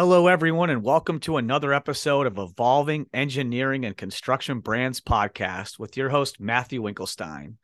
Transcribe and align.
Hello, 0.00 0.28
everyone, 0.28 0.70
and 0.70 0.84
welcome 0.84 1.18
to 1.18 1.38
another 1.38 1.74
episode 1.74 2.28
of 2.28 2.38
Evolving 2.38 3.06
Engineering 3.12 3.84
and 3.84 3.96
Construction 3.96 4.60
Brands 4.60 5.00
podcast 5.00 5.76
with 5.76 5.96
your 5.96 6.08
host, 6.08 6.38
Matthew 6.38 6.80
Winklestine. 6.80 7.54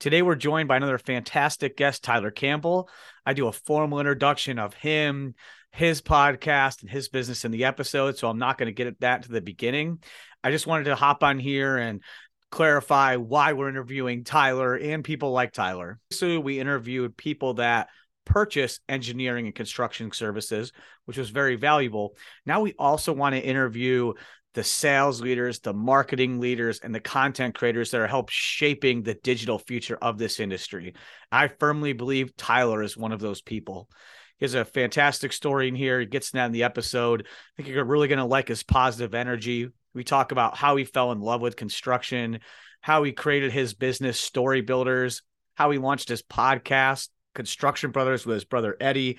Today, 0.00 0.22
we're 0.22 0.34
joined 0.34 0.66
by 0.66 0.76
another 0.76 0.98
fantastic 0.98 1.76
guest, 1.76 2.02
Tyler 2.02 2.32
Campbell. 2.32 2.90
I 3.24 3.34
do 3.34 3.46
a 3.46 3.52
formal 3.52 4.00
introduction 4.00 4.58
of 4.58 4.74
him, 4.74 5.36
his 5.70 6.02
podcast, 6.02 6.80
and 6.80 6.90
his 6.90 7.08
business 7.08 7.44
in 7.44 7.52
the 7.52 7.66
episode, 7.66 8.18
so 8.18 8.28
I'm 8.28 8.40
not 8.40 8.58
going 8.58 8.66
to 8.66 8.72
get 8.72 8.88
at 8.88 8.98
that 8.98 9.22
to 9.22 9.28
the 9.30 9.40
beginning. 9.40 10.02
I 10.42 10.50
just 10.50 10.66
wanted 10.66 10.86
to 10.86 10.96
hop 10.96 11.22
on 11.22 11.38
here 11.38 11.76
and 11.76 12.02
clarify 12.50 13.14
why 13.14 13.52
we're 13.52 13.68
interviewing 13.68 14.24
Tyler 14.24 14.74
and 14.74 15.04
people 15.04 15.30
like 15.30 15.52
Tyler. 15.52 16.00
So, 16.10 16.40
we 16.40 16.58
interviewed 16.58 17.16
people 17.16 17.54
that 17.54 17.88
purchase 18.24 18.80
engineering 18.88 19.46
and 19.46 19.54
construction 19.54 20.10
services, 20.12 20.72
which 21.04 21.18
was 21.18 21.30
very 21.30 21.56
valuable. 21.56 22.16
Now 22.46 22.60
we 22.60 22.74
also 22.78 23.12
want 23.12 23.34
to 23.34 23.40
interview 23.40 24.12
the 24.54 24.64
sales 24.64 25.20
leaders, 25.20 25.60
the 25.60 25.72
marketing 25.72 26.38
leaders, 26.38 26.80
and 26.80 26.94
the 26.94 27.00
content 27.00 27.54
creators 27.54 27.90
that 27.90 28.00
are 28.00 28.06
help 28.06 28.28
shaping 28.28 29.02
the 29.02 29.14
digital 29.14 29.58
future 29.58 29.96
of 30.00 30.18
this 30.18 30.40
industry. 30.40 30.94
I 31.30 31.48
firmly 31.48 31.94
believe 31.94 32.36
Tyler 32.36 32.82
is 32.82 32.96
one 32.96 33.12
of 33.12 33.20
those 33.20 33.40
people. 33.40 33.88
He 34.36 34.44
has 34.44 34.54
a 34.54 34.64
fantastic 34.64 35.32
story 35.32 35.68
in 35.68 35.74
here. 35.74 36.00
He 36.00 36.06
gets 36.06 36.32
that 36.32 36.46
in 36.46 36.52
the 36.52 36.64
episode. 36.64 37.22
I 37.22 37.62
think 37.62 37.68
you're 37.68 37.84
really 37.84 38.08
going 38.08 38.18
to 38.18 38.24
like 38.24 38.48
his 38.48 38.62
positive 38.62 39.14
energy. 39.14 39.68
We 39.94 40.04
talk 40.04 40.32
about 40.32 40.56
how 40.56 40.76
he 40.76 40.84
fell 40.84 41.12
in 41.12 41.20
love 41.20 41.40
with 41.40 41.56
construction, 41.56 42.40
how 42.80 43.04
he 43.04 43.12
created 43.12 43.52
his 43.52 43.74
business, 43.74 44.18
Story 44.18 44.60
Builders, 44.60 45.22
how 45.54 45.70
he 45.70 45.78
launched 45.78 46.08
his 46.08 46.22
podcast, 46.22 47.08
Construction 47.34 47.90
Brothers 47.90 48.26
with 48.26 48.34
his 48.34 48.44
brother 48.44 48.76
Eddie. 48.80 49.18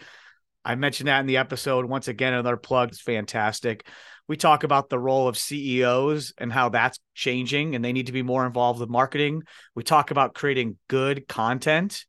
I 0.66 0.75
mentioned 0.75 1.08
that 1.08 1.19
in 1.19 1.25
the 1.25 1.38
episode. 1.38 1.86
Once 1.86 2.08
again, 2.08 2.33
another 2.33 2.58
plug 2.58 2.92
is 2.92 3.02
fantastic. 3.02 3.86
We 4.28 4.38
talk 4.38 4.64
about 4.64 4.89
the 4.89 5.00
role 5.00 5.28
of 5.28 5.38
CEOs 5.38 6.33
and 6.38 6.52
how 6.52 6.70
that's 6.70 7.00
changing 7.14 7.75
and 7.75 7.83
they 7.83 7.92
need 7.92 8.08
to 8.08 8.14
be 8.14 8.23
more 8.23 8.45
involved 8.45 8.80
with 8.80 8.89
marketing. 8.89 9.44
We 9.75 9.83
talk 9.83 10.11
about 10.11 10.33
creating 10.33 10.78
good 10.88 11.28
content 11.28 12.05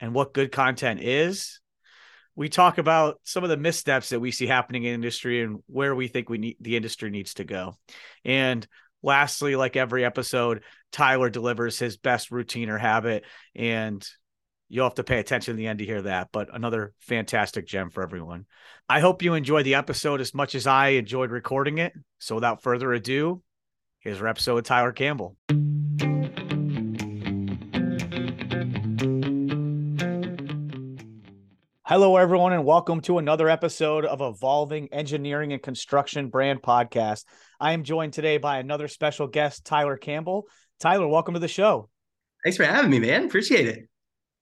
and 0.00 0.14
what 0.14 0.32
good 0.32 0.50
content 0.50 1.00
is. 1.02 1.60
We 2.34 2.48
talk 2.48 2.78
about 2.78 3.20
some 3.24 3.44
of 3.44 3.50
the 3.50 3.58
missteps 3.58 4.08
that 4.10 4.20
we 4.20 4.30
see 4.30 4.46
happening 4.46 4.84
in 4.84 4.94
industry 4.94 5.42
and 5.42 5.58
where 5.66 5.94
we 5.94 6.08
think 6.08 6.30
we 6.30 6.38
need 6.38 6.56
the 6.60 6.76
industry 6.76 7.10
needs 7.10 7.34
to 7.34 7.44
go. 7.44 7.76
And 8.24 8.66
lastly, 9.02 9.56
like 9.56 9.76
every 9.76 10.06
episode, 10.06 10.62
Tyler 10.92 11.28
delivers 11.28 11.78
his 11.78 11.98
best 11.98 12.30
routine 12.30 12.70
or 12.70 12.78
habit 12.78 13.24
and 13.54 14.08
You'll 14.72 14.86
have 14.86 14.94
to 14.94 15.04
pay 15.04 15.18
attention 15.18 15.54
to 15.54 15.56
the 15.56 15.66
end 15.66 15.80
to 15.80 15.84
hear 15.84 16.02
that, 16.02 16.28
but 16.30 16.54
another 16.54 16.94
fantastic 17.00 17.66
gem 17.66 17.90
for 17.90 18.04
everyone. 18.04 18.46
I 18.88 19.00
hope 19.00 19.20
you 19.20 19.34
enjoyed 19.34 19.66
the 19.66 19.74
episode 19.74 20.20
as 20.20 20.32
much 20.32 20.54
as 20.54 20.64
I 20.64 20.90
enjoyed 20.90 21.32
recording 21.32 21.78
it. 21.78 21.92
So 22.20 22.36
without 22.36 22.62
further 22.62 22.92
ado, 22.92 23.42
here's 23.98 24.20
our 24.20 24.28
episode 24.28 24.54
with 24.54 24.66
Tyler 24.66 24.92
Campbell. 24.92 25.36
Hello, 31.84 32.16
everyone, 32.16 32.52
and 32.52 32.64
welcome 32.64 33.00
to 33.00 33.18
another 33.18 33.48
episode 33.48 34.04
of 34.04 34.20
Evolving 34.20 34.90
Engineering 34.92 35.52
and 35.52 35.60
Construction 35.60 36.28
Brand 36.28 36.62
Podcast. 36.62 37.24
I 37.58 37.72
am 37.72 37.82
joined 37.82 38.12
today 38.12 38.38
by 38.38 38.58
another 38.58 38.86
special 38.86 39.26
guest, 39.26 39.64
Tyler 39.64 39.96
Campbell. 39.96 40.46
Tyler, 40.78 41.08
welcome 41.08 41.34
to 41.34 41.40
the 41.40 41.48
show. 41.48 41.90
Thanks 42.44 42.56
for 42.56 42.62
having 42.62 42.92
me, 42.92 43.00
man. 43.00 43.24
Appreciate 43.24 43.66
it. 43.66 43.89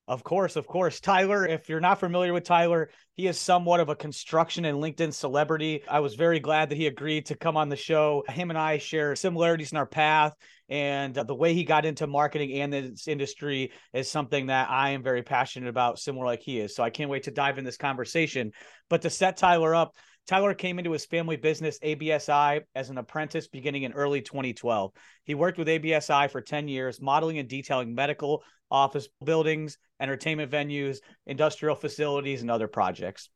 Of 0.08 0.24
course, 0.24 0.56
of 0.56 0.66
course. 0.66 1.00
Tyler, 1.00 1.46
if 1.46 1.68
you're 1.68 1.80
not 1.80 2.00
familiar 2.00 2.32
with 2.32 2.44
Tyler, 2.44 2.88
he 3.12 3.26
is 3.26 3.38
somewhat 3.38 3.80
of 3.80 3.90
a 3.90 3.94
construction 3.94 4.64
and 4.64 4.78
LinkedIn 4.78 5.12
celebrity. 5.12 5.82
I 5.86 6.00
was 6.00 6.14
very 6.14 6.40
glad 6.40 6.70
that 6.70 6.76
he 6.76 6.86
agreed 6.86 7.26
to 7.26 7.36
come 7.36 7.58
on 7.58 7.68
the 7.68 7.76
show. 7.76 8.24
Him 8.26 8.48
and 8.48 8.58
I 8.58 8.78
share 8.78 9.14
similarities 9.14 9.70
in 9.70 9.76
our 9.76 9.84
path, 9.84 10.32
and 10.70 11.14
the 11.14 11.34
way 11.34 11.52
he 11.52 11.62
got 11.62 11.84
into 11.84 12.06
marketing 12.06 12.54
and 12.54 12.72
this 12.72 13.06
industry 13.06 13.70
is 13.92 14.10
something 14.10 14.46
that 14.46 14.70
I 14.70 14.90
am 14.90 15.02
very 15.02 15.22
passionate 15.22 15.68
about, 15.68 15.98
similar 15.98 16.24
like 16.24 16.40
he 16.40 16.58
is. 16.58 16.74
So 16.74 16.82
I 16.82 16.88
can't 16.88 17.10
wait 17.10 17.24
to 17.24 17.30
dive 17.30 17.58
in 17.58 17.64
this 17.64 17.76
conversation. 17.76 18.52
But 18.88 19.02
to 19.02 19.10
set 19.10 19.36
Tyler 19.36 19.74
up, 19.74 19.94
Tyler 20.26 20.52
came 20.52 20.78
into 20.78 20.92
his 20.92 21.06
family 21.06 21.36
business, 21.36 21.78
ABSI, 21.80 22.60
as 22.74 22.90
an 22.90 22.98
apprentice 22.98 23.48
beginning 23.48 23.84
in 23.84 23.94
early 23.94 24.20
2012. 24.20 24.92
He 25.24 25.34
worked 25.34 25.56
with 25.56 25.68
ABSI 25.68 26.30
for 26.30 26.42
10 26.42 26.68
years, 26.68 27.00
modeling 27.00 27.38
and 27.38 27.48
detailing 27.48 27.94
medical, 27.94 28.42
office 28.70 29.08
buildings, 29.24 29.78
entertainment 30.00 30.50
venues, 30.50 30.98
industrial 31.26 31.74
facilities, 31.74 32.42
and 32.42 32.50
other 32.50 32.68
projects. 32.68 33.30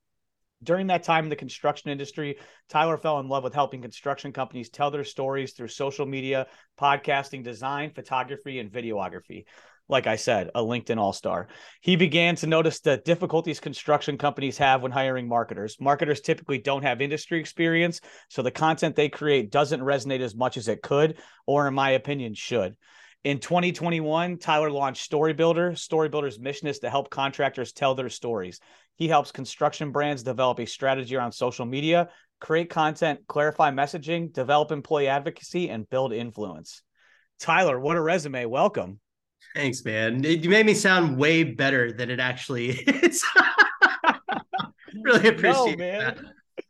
During 0.63 0.87
that 0.89 1.03
time 1.03 1.25
in 1.25 1.31
the 1.31 1.37
construction 1.37 1.91
industry, 1.91 2.37
Tyler 2.69 2.97
fell 2.97 3.19
in 3.19 3.29
love 3.29 3.43
with 3.43 3.55
helping 3.55 3.83
construction 3.83 4.33
companies 4.33 4.71
tell 4.71 4.93
their 4.93 5.03
stories 5.03 5.53
through 5.53 5.69
social 5.69 6.07
media, 6.07 6.47
podcasting, 6.81 7.43
design, 7.43 7.91
photography, 7.91 8.61
and 8.61 8.71
videography 8.71 9.45
like 9.89 10.07
I 10.07 10.17
said, 10.17 10.51
a 10.55 10.63
LinkedIn 10.63 10.97
all 10.97 11.13
star. 11.13 11.49
He 11.81 11.97
began 11.97 12.37
to 12.37 12.47
notice 12.47 12.81
the 12.81 12.97
difficulties 12.97 13.61
construction 13.61 14.17
companies 14.17 14.59
have 14.59 14.83
when 14.83 14.93
hiring 14.93 15.29
marketers. 15.29 15.77
Marketers 15.81 16.21
typically 16.21 16.59
don't 16.59 16.83
have 16.83 17.03
industry 17.03 17.39
experience, 17.41 18.01
so 18.29 18.43
the 18.43 18.51
content 18.51 18.97
they 18.97 19.09
create 19.09 19.51
doesn't 19.51 19.81
resonate 19.81 20.21
as 20.21 20.35
much 20.35 20.57
as 20.57 20.69
it 20.69 20.83
could, 20.83 21.19
or 21.47 21.69
in 21.69 21.75
my 21.75 21.91
opinion, 21.91 22.35
should. 22.35 22.77
In 23.25 23.39
2021, 23.39 24.39
Tyler 24.39 24.69
launched 24.69 25.05
Story 25.05 25.33
Builder. 25.33 25.77
Story 25.77 26.09
Builder's 26.09 26.41
mission 26.41 26.67
is 26.67 26.81
to 26.81 26.91
help 26.91 27.09
contractors 27.09 27.73
tell 27.73 27.95
their 27.95 28.09
stories. 28.09 28.59
He 28.97 29.07
helps 29.07 29.31
construction 29.31 29.93
brands 29.93 30.25
develop 30.25 30.59
a 30.59 30.67
strategy 30.67 31.15
around 31.15 31.31
social 31.31 31.65
media, 31.65 32.09
create 32.41 32.69
content, 32.69 33.21
clarify 33.29 33.71
messaging, 33.71 34.33
develop 34.33 34.73
employee 34.73 35.07
advocacy, 35.07 35.71
and 35.71 35.89
build 35.89 36.13
influence. 36.13 36.83
Tyler, 37.39 37.79
what 37.79 37.97
a 37.97 38.01
resume. 38.01 38.45
Welcome. 38.47 38.99
Thanks, 39.55 39.85
man. 39.85 40.25
You 40.25 40.51
made 40.51 40.67
me 40.67 40.75
sound 40.75 41.17
way 41.17 41.45
better 41.45 41.93
than 41.93 42.11
it 42.11 42.19
actually 42.19 42.71
is. 42.81 43.25
really 45.01 45.29
appreciate 45.29 45.79
no, 45.79 45.85
that. 45.85 46.19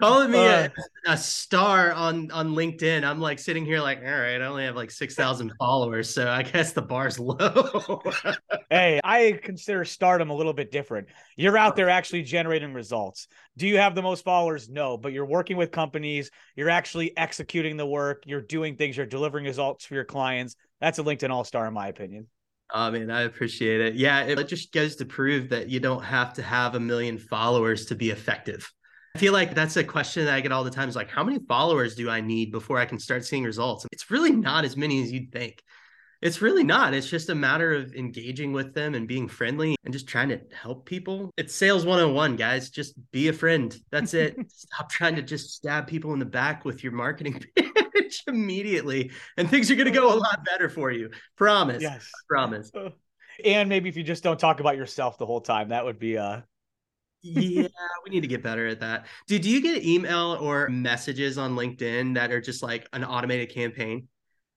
Calling 0.00 0.30
me 0.30 0.38
uh, 0.38 0.69
a, 1.06 1.12
a, 1.12 1.16
star 1.16 1.92
on 1.92 2.30
on 2.30 2.54
LinkedIn. 2.54 3.04
I'm 3.04 3.20
like 3.20 3.38
sitting 3.38 3.64
here 3.64 3.80
like, 3.80 3.98
all 3.98 4.04
right, 4.04 4.41
I 4.41 4.47
only 4.47 4.64
have 4.64 4.76
like 4.76 4.91
six 4.91 5.14
thousand 5.14 5.53
followers, 5.58 6.12
so 6.12 6.28
I 6.28 6.42
guess 6.42 6.72
the 6.72 6.82
bar's 6.82 7.19
low. 7.19 8.03
hey, 8.70 9.00
I 9.04 9.38
consider 9.42 9.84
stardom 9.84 10.30
a 10.30 10.34
little 10.34 10.53
bit 10.53 10.70
different. 10.70 11.08
You're 11.36 11.58
out 11.58 11.76
there 11.76 11.88
actually 11.88 12.22
generating 12.22 12.72
results. 12.72 13.28
Do 13.56 13.66
you 13.66 13.78
have 13.78 13.94
the 13.94 14.03
most 14.03 14.25
followers? 14.25 14.69
No, 14.69 14.97
but 14.97 15.12
you're 15.12 15.26
working 15.26 15.56
with 15.56 15.70
companies. 15.70 16.30
You're 16.56 16.70
actually 16.70 17.16
executing 17.16 17.76
the 17.76 17.86
work. 17.86 18.24
You're 18.26 18.42
doing 18.42 18.76
things. 18.76 18.97
You're 18.97 19.06
delivering 19.06 19.44
results 19.44 19.84
for 19.84 19.94
your 19.94 20.04
clients. 20.04 20.56
That's 20.80 20.98
a 20.98 21.03
LinkedIn 21.03 21.30
all 21.30 21.44
star, 21.44 21.66
in 21.66 21.74
my 21.74 21.88
opinion. 21.88 22.26
I 22.72 22.91
mean, 22.91 23.10
I 23.10 23.22
appreciate 23.22 23.80
it. 23.80 23.94
Yeah, 23.94 24.22
it 24.22 24.48
just 24.48 24.72
goes 24.72 24.97
to 24.97 25.04
prove 25.04 25.50
that 25.50 25.69
you 25.69 25.78
don't 25.78 26.03
have 26.03 26.32
to 26.34 26.42
have 26.42 26.74
a 26.74 26.80
million 26.80 27.19
followers 27.19 27.86
to 27.86 27.94
be 27.94 28.10
effective. 28.10 28.72
I 29.15 29.19
feel 29.19 29.33
like 29.33 29.55
that's 29.55 29.77
a 29.77 29.84
question 29.84 30.25
that 30.25 30.34
I 30.34 30.41
get 30.41 30.53
all 30.53 30.65
the 30.65 30.71
time 30.71 30.89
is 30.89 30.97
like, 30.97 31.11
how 31.11 31.23
many 31.23 31.39
followers 31.47 31.95
do 31.95 32.09
I 32.09 32.21
need 32.21 32.50
before 32.50 32.78
I 32.78 32.87
can 32.87 32.99
start 32.99 33.27
seeing 33.27 33.45
results? 33.45 33.87
It's 33.93 34.11
really 34.11 34.33
not 34.33 34.65
as 34.65 34.77
many 34.77 35.03
as 35.03 35.12
you'd 35.12 35.31
think. 35.31 35.62
It's 36.23 36.41
really 36.41 36.62
not. 36.62 36.95
It's 36.95 37.11
just 37.11 37.28
a 37.28 37.34
matter 37.34 37.72
of 37.75 37.95
engaging 37.95 38.53
with 38.53 38.75
them 38.75 38.95
and 38.95 39.09
being 39.09 39.28
friendly 39.28 39.77
and 39.84 39.93
just 39.93 40.06
trying 40.06 40.28
to 40.28 40.41
help 40.55 40.87
people. 40.87 41.31
It's 41.37 41.55
sales 41.55 41.84
101, 41.84 42.37
guys. 42.37 42.71
Just 42.71 42.95
be 43.11 43.28
a 43.28 43.33
friend. 43.33 43.77
That's 43.91 44.15
it. 44.15 44.37
Stop 44.49 44.89
trying 44.89 45.17
to 45.17 45.22
just 45.22 45.51
stab 45.51 45.89
people 45.89 46.12
in 46.12 46.21
the 46.21 46.25
back 46.25 46.65
with 46.65 46.84
your 46.84 46.93
marketing 46.93 47.43
pitch 47.93 48.22
immediately, 48.28 49.11
and 49.37 49.51
things 49.51 49.71
are 49.71 49.75
going 49.75 49.93
to 49.93 49.99
go 49.99 50.15
a 50.15 50.17
lot 50.17 50.45
better 50.45 50.69
for 50.69 50.91
you. 50.91 51.11
Promise. 51.37 51.83
Yes. 51.83 52.09
I 52.15 52.21
promise. 52.28 52.71
And 53.43 53.71
maybe 53.71 53.89
if 53.89 53.97
you 53.97 54.03
just 54.03 54.22
don't 54.22 54.39
talk 54.39 54.61
about 54.61 54.77
yourself 54.77 55.16
the 55.16 55.25
whole 55.25 55.41
time, 55.41 55.71
that 55.71 55.86
would 55.86 55.98
be 55.98 56.19
uh 56.19 56.42
yeah, 57.22 57.69
we 58.04 58.10
need 58.10 58.22
to 58.22 58.27
get 58.27 58.42
better 58.42 58.66
at 58.66 58.80
that. 58.80 59.07
Do, 59.27 59.39
do 59.39 59.48
you 59.48 59.60
get 59.60 59.84
email 59.84 60.39
or 60.41 60.69
messages 60.69 61.39
on 61.39 61.54
LinkedIn 61.57 62.15
that 62.15 62.30
are 62.30 62.41
just 62.41 62.63
like 62.63 62.89
an 62.92 63.04
automated 63.04 63.51
campaign? 63.51 64.09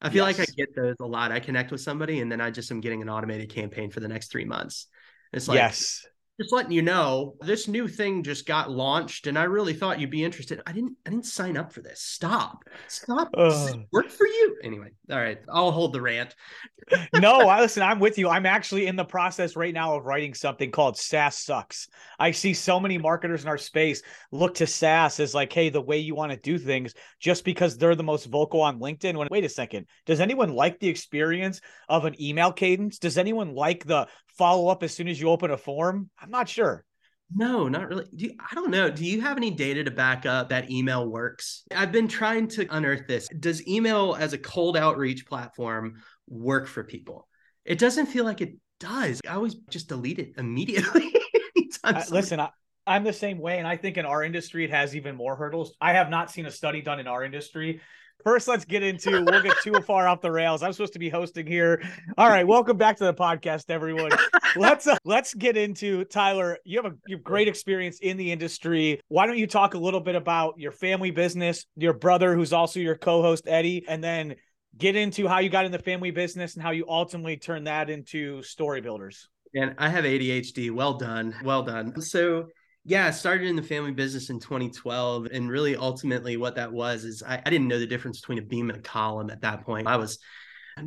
I 0.01 0.09
feel 0.09 0.27
yes. 0.27 0.39
like 0.39 0.49
I 0.49 0.51
get 0.57 0.75
those 0.75 0.95
a 0.99 1.05
lot. 1.05 1.31
I 1.31 1.39
connect 1.39 1.71
with 1.71 1.81
somebody 1.81 2.19
and 2.19 2.31
then 2.31 2.41
I 2.41 2.51
just 2.51 2.69
am 2.71 2.81
getting 2.81 3.01
an 3.01 3.09
automated 3.09 3.49
campaign 3.49 3.89
for 3.89 4.01
the 4.01 4.07
next 4.07 4.31
three 4.31 4.45
months. 4.45 4.87
It's 5.31 5.47
like, 5.47 5.57
yes, 5.57 6.05
just 6.39 6.51
letting 6.51 6.71
you 6.71 6.81
know 6.81 7.35
this 7.41 7.67
new 7.67 7.87
thing 7.87 8.21
just 8.21 8.45
got 8.45 8.69
launched 8.69 9.27
and 9.27 9.39
I 9.39 9.43
really 9.43 9.73
thought 9.73 9.99
you'd 9.99 10.09
be 10.09 10.23
interested. 10.23 10.61
I 10.67 10.73
didn't 10.73 10.97
I 11.05 11.09
didn't 11.09 11.25
sign 11.25 11.55
up 11.55 11.71
for 11.71 11.81
this. 11.81 12.01
Stop. 12.01 12.63
Stop. 12.87 13.29
Uh, 13.37 13.73
work 13.91 14.09
for 14.09 14.27
you. 14.27 14.57
Anyway, 14.63 14.89
all 15.09 15.17
right. 15.17 15.39
I'll 15.49 15.71
hold 15.71 15.93
the 15.93 16.01
rant. 16.01 16.35
no, 17.15 17.47
I 17.47 17.61
listen, 17.61 17.83
I'm 17.83 17.99
with 17.99 18.17
you. 18.17 18.29
I'm 18.29 18.45
actually 18.45 18.87
in 18.87 18.95
the 18.95 19.05
process 19.05 19.55
right 19.55 19.73
now 19.73 19.95
of 19.95 20.05
writing 20.05 20.33
something 20.33 20.71
called 20.71 20.97
SaaS 20.97 21.37
Sucks. 21.37 21.87
I 22.19 22.31
see 22.31 22.53
so 22.53 22.79
many 22.79 22.97
marketers 22.97 23.43
in 23.43 23.49
our 23.49 23.57
space 23.57 24.03
look 24.31 24.55
to 24.55 24.67
SaaS 24.67 25.19
as 25.19 25.33
like, 25.33 25.53
hey, 25.53 25.69
the 25.69 25.81
way 25.81 25.99
you 25.99 26.15
want 26.15 26.31
to 26.31 26.37
do 26.37 26.57
things 26.57 26.93
just 27.19 27.45
because 27.45 27.77
they're 27.77 27.95
the 27.95 28.03
most 28.03 28.25
vocal 28.25 28.61
on 28.61 28.79
LinkedIn. 28.79 29.15
When 29.15 29.27
wait 29.31 29.45
a 29.45 29.49
second, 29.49 29.87
does 30.05 30.19
anyone 30.19 30.53
like 30.53 30.79
the 30.79 30.89
experience 30.89 31.61
of 31.87 32.05
an 32.05 32.21
email 32.21 32.51
cadence? 32.51 32.99
Does 32.99 33.17
anyone 33.17 33.55
like 33.55 33.85
the 33.85 34.07
follow 34.37 34.69
up 34.69 34.83
as 34.83 34.93
soon 34.93 35.07
as 35.07 35.19
you 35.19 35.29
open 35.29 35.51
a 35.51 35.57
form? 35.57 36.09
I'm 36.19 36.29
not 36.29 36.49
sure. 36.49 36.85
No, 37.33 37.67
not 37.67 37.89
really. 37.89 38.05
Do 38.15 38.25
you, 38.25 38.33
I 38.39 38.53
don't 38.53 38.69
know. 38.69 38.89
Do 38.89 39.03
you 39.03 39.21
have 39.21 39.37
any 39.37 39.49
data 39.49 39.83
to 39.83 39.91
back 39.91 40.25
up 40.25 40.49
that 40.49 40.69
email 40.69 41.07
works? 41.09 41.63
I've 41.75 41.91
been 41.91 42.07
trying 42.07 42.47
to 42.49 42.67
unearth 42.69 43.07
this. 43.07 43.27
Does 43.39 43.67
email 43.67 44.15
as 44.19 44.33
a 44.33 44.37
cold 44.37 44.77
outreach 44.77 45.25
platform 45.25 46.03
work 46.27 46.67
for 46.67 46.83
people? 46.83 47.27
It 47.63 47.79
doesn't 47.79 48.07
feel 48.07 48.25
like 48.25 48.41
it 48.41 48.55
does. 48.79 49.21
I 49.27 49.33
always 49.33 49.55
just 49.55 49.89
delete 49.89 50.19
it 50.19 50.33
immediately. 50.37 51.15
uh, 51.83 52.03
listen, 52.11 52.39
I, 52.39 52.49
I'm 52.85 53.03
the 53.03 53.13
same 53.13 53.39
way. 53.39 53.57
And 53.57 53.67
I 53.67 53.75
think 53.75 53.97
in 53.97 54.05
our 54.05 54.23
industry, 54.23 54.63
it 54.63 54.71
has 54.71 54.95
even 54.95 55.15
more 55.15 55.35
hurdles. 55.35 55.75
I 55.81 55.93
have 55.93 56.11
not 56.11 56.29
seen 56.29 56.45
a 56.45 56.51
study 56.51 56.81
done 56.81 56.99
in 56.99 57.07
our 57.07 57.23
industry 57.23 57.81
First, 58.23 58.47
let's 58.47 58.65
get 58.65 58.81
into. 58.81 59.23
We'll 59.23 59.41
get 59.41 59.55
too 59.63 59.79
far 59.81 60.07
off 60.07 60.21
the 60.21 60.31
rails. 60.31 60.63
I'm 60.63 60.73
supposed 60.73 60.93
to 60.93 60.99
be 60.99 61.09
hosting 61.09 61.45
here. 61.45 61.83
All 62.17 62.27
right, 62.27 62.45
welcome 62.45 62.77
back 62.77 62.97
to 62.97 63.03
the 63.03 63.13
podcast, 63.13 63.65
everyone. 63.69 64.11
Let's 64.55 64.87
uh, 64.87 64.95
let's 65.03 65.33
get 65.33 65.57
into 65.57 66.05
Tyler. 66.05 66.57
You 66.63 66.81
have 66.81 66.93
a 66.93 66.95
you 67.07 67.17
have 67.17 67.25
great 67.25 67.49
experience 67.49 67.99
in 67.99 68.15
the 68.15 68.31
industry. 68.31 69.01
Why 69.09 69.27
don't 69.27 69.37
you 69.37 69.47
talk 69.47 69.73
a 69.73 69.77
little 69.77 69.99
bit 69.99 70.15
about 70.15 70.57
your 70.57 70.71
family 70.71 71.11
business, 71.11 71.65
your 71.75 71.91
brother, 71.91 72.33
who's 72.33 72.53
also 72.53 72.79
your 72.79 72.95
co-host 72.95 73.43
Eddie, 73.47 73.83
and 73.85 74.01
then 74.01 74.35
get 74.77 74.95
into 74.95 75.27
how 75.27 75.39
you 75.39 75.49
got 75.49 75.65
in 75.65 75.73
the 75.73 75.79
family 75.79 76.11
business 76.11 76.53
and 76.53 76.63
how 76.63 76.71
you 76.71 76.85
ultimately 76.87 77.35
turned 77.35 77.67
that 77.67 77.89
into 77.89 78.41
story 78.43 78.79
builders. 78.79 79.27
And 79.53 79.75
I 79.77 79.89
have 79.89 80.05
ADHD. 80.05 80.71
Well 80.71 80.93
done. 80.93 81.35
Well 81.43 81.63
done. 81.63 81.99
So 82.01 82.47
yeah, 82.85 83.07
I 83.07 83.11
started 83.11 83.47
in 83.47 83.55
the 83.55 83.63
family 83.63 83.91
business 83.91 84.29
in 84.29 84.39
2012. 84.39 85.27
And 85.31 85.49
really, 85.49 85.75
ultimately, 85.75 86.37
what 86.37 86.55
that 86.55 86.71
was 86.71 87.03
is 87.03 87.23
I, 87.23 87.41
I, 87.43 87.49
didn't 87.49 87.67
know 87.67 87.79
the 87.79 87.87
difference 87.87 88.21
between 88.21 88.37
a 88.37 88.43
beam 88.43 88.69
and 88.69 88.77
a 88.77 88.81
column 88.81 89.31
at 89.31 89.41
that 89.41 89.65
point. 89.65 89.87
I 89.87 89.97
was 89.97 90.19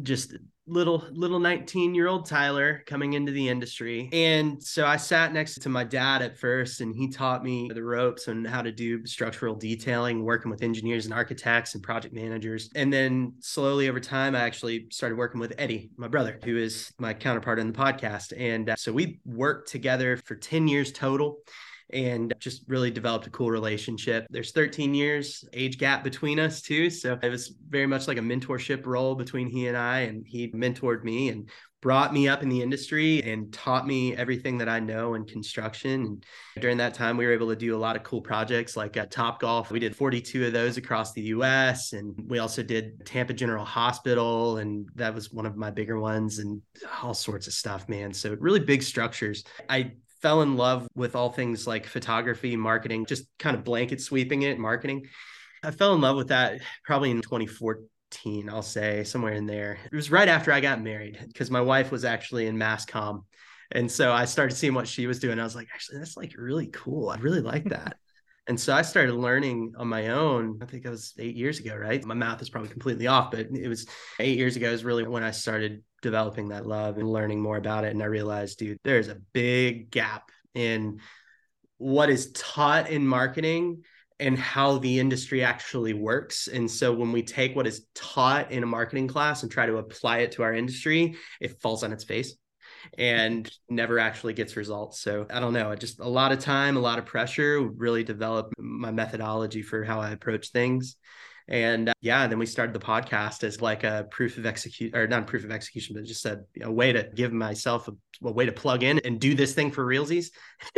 just 0.02 0.34
little 0.66 1.06
little 1.12 1.40
19 1.40 1.94
year 1.94 2.08
old 2.08 2.26
Tyler 2.26 2.82
coming 2.86 3.14
into 3.14 3.32
the 3.32 3.48
industry. 3.48 4.08
And 4.12 4.62
so 4.62 4.86
I 4.86 4.96
sat 4.96 5.32
next 5.32 5.62
to 5.62 5.68
my 5.68 5.82
dad 5.82 6.20
at 6.20 6.36
first 6.36 6.82
and 6.82 6.94
he 6.94 7.08
taught 7.08 7.42
me 7.42 7.70
the 7.72 7.82
ropes 7.82 8.28
and 8.28 8.46
how 8.46 8.62
to 8.62 8.70
do 8.70 9.04
structural 9.06 9.54
detailing, 9.54 10.22
working 10.22 10.50
with 10.50 10.62
engineers 10.62 11.06
and 11.06 11.14
architects 11.14 11.74
and 11.74 11.82
project 11.82 12.14
managers. 12.14 12.70
And 12.74 12.92
then 12.92 13.32
slowly 13.40 13.88
over 13.88 13.98
time, 13.98 14.36
I 14.36 14.40
actually 14.40 14.86
started 14.90 15.16
working 15.16 15.40
with 15.40 15.54
Eddie, 15.58 15.90
my 15.96 16.08
brother, 16.08 16.38
who 16.44 16.58
is 16.58 16.92
my 16.98 17.14
counterpart 17.14 17.58
in 17.58 17.66
the 17.66 17.78
podcast. 17.78 18.34
And 18.38 18.70
uh, 18.70 18.76
so 18.76 18.92
we 18.92 19.20
worked 19.24 19.70
together 19.70 20.18
for 20.18 20.36
10 20.36 20.68
years 20.68 20.92
total 20.92 21.38
and 21.90 22.34
just 22.38 22.64
really 22.68 22.90
developed 22.90 23.26
a 23.26 23.30
cool 23.30 23.50
relationship. 23.50 24.26
There's 24.30 24.52
13 24.52 24.94
years 24.94 25.44
age 25.52 25.78
gap 25.78 26.04
between 26.04 26.38
us 26.38 26.60
too, 26.62 26.90
so 26.90 27.18
it 27.22 27.28
was 27.28 27.54
very 27.68 27.86
much 27.86 28.08
like 28.08 28.18
a 28.18 28.22
mentorship 28.22 28.86
role 28.86 29.14
between 29.14 29.48
he 29.48 29.66
and 29.66 29.76
I 29.76 30.00
and 30.00 30.26
he 30.26 30.48
mentored 30.52 31.04
me 31.04 31.28
and 31.28 31.48
brought 31.80 32.12
me 32.12 32.26
up 32.26 32.42
in 32.42 32.48
the 32.48 32.60
industry 32.60 33.22
and 33.22 33.52
taught 33.52 33.86
me 33.86 34.16
everything 34.16 34.58
that 34.58 34.68
I 34.68 34.80
know 34.80 35.14
in 35.14 35.24
construction. 35.24 35.92
And 35.92 36.24
during 36.60 36.76
that 36.78 36.94
time, 36.94 37.16
we 37.16 37.24
were 37.24 37.32
able 37.32 37.48
to 37.48 37.56
do 37.56 37.76
a 37.76 37.78
lot 37.78 37.94
of 37.94 38.02
cool 38.02 38.20
projects 38.20 38.76
like 38.76 38.96
at 38.96 39.10
Top 39.10 39.40
Golf. 39.40 39.70
We 39.70 39.78
did 39.78 39.94
42 39.94 40.46
of 40.46 40.52
those 40.52 40.76
across 40.76 41.12
the 41.12 41.22
US. 41.22 41.92
And 41.92 42.14
we 42.26 42.40
also 42.40 42.62
did 42.62 43.06
Tampa 43.06 43.32
General 43.32 43.64
Hospital. 43.64 44.58
And 44.58 44.88
that 44.96 45.14
was 45.14 45.32
one 45.32 45.46
of 45.46 45.56
my 45.56 45.70
bigger 45.70 46.00
ones 46.00 46.40
and 46.40 46.60
all 47.02 47.14
sorts 47.14 47.46
of 47.46 47.52
stuff, 47.52 47.88
man. 47.88 48.12
So 48.12 48.36
really 48.40 48.60
big 48.60 48.82
structures. 48.82 49.44
I 49.68 49.92
fell 50.20 50.42
in 50.42 50.56
love 50.56 50.86
with 50.94 51.14
all 51.14 51.30
things 51.30 51.66
like 51.66 51.86
photography, 51.86 52.56
marketing, 52.56 53.06
just 53.06 53.24
kind 53.38 53.56
of 53.56 53.64
blanket 53.64 54.00
sweeping 54.00 54.42
it, 54.42 54.58
marketing. 54.58 55.06
I 55.62 55.70
fell 55.70 55.94
in 55.94 56.00
love 56.00 56.16
with 56.16 56.28
that 56.28 56.60
probably 56.84 57.10
in 57.10 57.22
2014, 57.22 58.48
I'll 58.48 58.62
say, 58.62 59.04
somewhere 59.04 59.32
in 59.32 59.46
there. 59.46 59.78
It 59.90 59.94
was 59.94 60.10
right 60.10 60.28
after 60.28 60.52
I 60.52 60.60
got 60.60 60.82
married 60.82 61.18
because 61.26 61.50
my 61.50 61.60
wife 61.60 61.90
was 61.90 62.04
actually 62.04 62.46
in 62.46 62.58
mass 62.58 62.86
comm. 62.86 63.24
And 63.70 63.90
so 63.90 64.12
I 64.12 64.24
started 64.24 64.56
seeing 64.56 64.74
what 64.74 64.88
she 64.88 65.06
was 65.06 65.18
doing. 65.18 65.38
I 65.38 65.44
was 65.44 65.54
like, 65.54 65.68
actually, 65.74 65.98
that's 65.98 66.16
like 66.16 66.32
really 66.36 66.68
cool. 66.68 67.10
I 67.10 67.16
really 67.16 67.40
like 67.42 67.64
that. 67.70 67.96
And 68.46 68.58
so 68.58 68.74
I 68.74 68.80
started 68.80 69.14
learning 69.14 69.74
on 69.76 69.88
my 69.88 70.08
own. 70.08 70.58
I 70.62 70.64
think 70.64 70.86
it 70.86 70.88
was 70.88 71.12
eight 71.18 71.36
years 71.36 71.58
ago, 71.58 71.76
right? 71.76 72.02
My 72.02 72.14
math 72.14 72.40
is 72.40 72.48
probably 72.48 72.70
completely 72.70 73.06
off, 73.06 73.30
but 73.30 73.40
it 73.40 73.68
was 73.68 73.86
eight 74.18 74.38
years 74.38 74.56
ago 74.56 74.70
is 74.70 74.84
really 74.84 75.06
when 75.06 75.22
I 75.22 75.32
started 75.32 75.82
developing 76.02 76.48
that 76.48 76.66
love 76.66 76.98
and 76.98 77.10
learning 77.10 77.40
more 77.40 77.56
about 77.56 77.84
it. 77.84 77.92
And 77.92 78.02
I 78.02 78.06
realized, 78.06 78.58
dude, 78.58 78.78
there's 78.84 79.08
a 79.08 79.20
big 79.32 79.90
gap 79.90 80.30
in 80.54 81.00
what 81.78 82.10
is 82.10 82.32
taught 82.32 82.90
in 82.90 83.06
marketing 83.06 83.84
and 84.20 84.38
how 84.38 84.78
the 84.78 84.98
industry 84.98 85.44
actually 85.44 85.92
works. 85.92 86.48
And 86.48 86.70
so 86.70 86.92
when 86.92 87.12
we 87.12 87.22
take 87.22 87.54
what 87.54 87.66
is 87.66 87.86
taught 87.94 88.50
in 88.50 88.62
a 88.62 88.66
marketing 88.66 89.06
class 89.08 89.42
and 89.42 89.52
try 89.52 89.66
to 89.66 89.76
apply 89.76 90.18
it 90.18 90.32
to 90.32 90.42
our 90.42 90.52
industry, 90.52 91.16
it 91.40 91.60
falls 91.60 91.84
on 91.84 91.92
its 91.92 92.04
face 92.04 92.34
and 92.96 93.50
never 93.68 93.98
actually 93.98 94.34
gets 94.34 94.56
results. 94.56 95.00
So 95.00 95.26
I 95.30 95.40
don't 95.40 95.52
know, 95.52 95.74
just 95.76 96.00
a 96.00 96.08
lot 96.08 96.32
of 96.32 96.40
time, 96.40 96.76
a 96.76 96.80
lot 96.80 96.98
of 96.98 97.06
pressure, 97.06 97.60
really 97.60 98.02
develop 98.02 98.52
my 98.58 98.90
methodology 98.90 99.62
for 99.62 99.84
how 99.84 100.00
I 100.00 100.10
approach 100.10 100.50
things. 100.50 100.96
And 101.48 101.88
uh, 101.88 101.94
yeah, 102.00 102.26
then 102.26 102.38
we 102.38 102.46
started 102.46 102.74
the 102.74 102.84
podcast 102.84 103.42
as 103.42 103.62
like 103.62 103.82
a 103.82 104.06
proof 104.10 104.36
of 104.36 104.46
execution, 104.46 104.94
or 104.94 105.06
not 105.06 105.26
proof 105.26 105.44
of 105.44 105.50
execution, 105.50 105.94
but 105.94 106.04
just 106.04 106.26
a, 106.26 106.40
a 106.62 106.70
way 106.70 106.92
to 106.92 107.08
give 107.14 107.32
myself 107.32 107.88
a, 107.88 107.92
a, 108.22 108.32
way 108.32 108.44
to 108.44 108.52
plug 108.52 108.82
in 108.82 108.98
and 109.00 109.18
do 109.18 109.34
this 109.34 109.54
thing 109.54 109.70
for 109.70 109.84
realsies. 109.84 110.30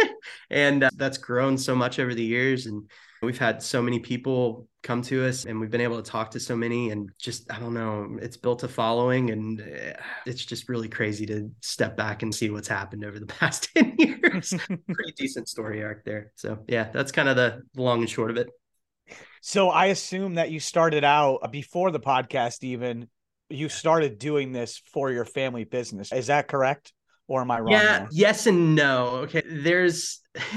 and 0.51 0.85
uh, 0.85 0.91
that's 0.95 1.19
grown 1.19 1.59
so 1.59 1.75
much 1.75 1.99
over 1.99 2.15
the 2.15 2.23
years. 2.23 2.67
And 2.67 2.89
we've 3.21 3.39
had 3.39 3.63
so 3.63 3.83
many 3.83 3.99
people 3.99 4.69
come 4.83 5.03
to 5.03 5.27
us 5.27 5.45
and 5.45 5.59
we've 5.59 5.71
been 5.71 5.81
able 5.81 6.01
to 6.01 6.09
talk 6.09 6.31
to 6.31 6.41
so 6.41 6.57
many 6.57 6.91
and 6.91 7.11
just, 7.19 7.53
I 7.53 7.59
don't 7.59 7.75
know, 7.75 8.19
it's 8.23 8.37
built 8.37 8.63
a 8.63 8.69
following. 8.69 9.31
And 9.31 9.61
uh, 9.61 10.01
it's 10.25 10.45
just 10.45 10.69
really 10.69 10.89
crazy 10.89 11.27
to 11.27 11.51
step 11.63 11.97
back 11.97 12.23
and 12.23 12.33
see 12.33 12.49
what's 12.49 12.69
happened 12.69 13.05
over 13.05 13.19
the 13.19 13.27
past 13.41 13.71
10 13.75 13.97
years. 13.99 14.55
Pretty 14.67 15.13
decent 15.17 15.49
story 15.49 15.83
arc 15.83 16.05
there. 16.05 16.31
So 16.37 16.61
yeah, 16.69 16.91
that's 16.93 17.11
kind 17.11 17.29
of 17.29 17.35
the 17.35 17.63
long 17.75 18.01
and 18.01 18.11
short 18.11 18.31
of 18.31 18.37
it. 18.37 18.49
So 19.41 19.71
I 19.71 19.87
assume 19.87 20.35
that 20.35 20.51
you 20.51 20.61
started 20.61 21.05
out 21.05 21.41
uh, 21.43 21.49
before 21.49 21.91
the 21.91 22.01
podcast, 22.01 22.63
even 22.63 23.09
you 23.49 23.69
started 23.69 24.19
doing 24.19 24.53
this 24.53 24.83
for 24.93 25.11
your 25.11 25.25
family 25.25 25.65
business. 25.65 26.13
Is 26.13 26.29
that 26.29 26.49
correct? 26.49 26.93
Or 27.27 27.41
am 27.41 27.51
I 27.51 27.61
wrong? 27.61 27.73
Yeah, 27.73 27.99
there? 28.01 28.09
yes 28.11 28.47
and 28.47 28.75
no. 28.75 29.07
Okay. 29.23 29.43
There's 29.47 30.21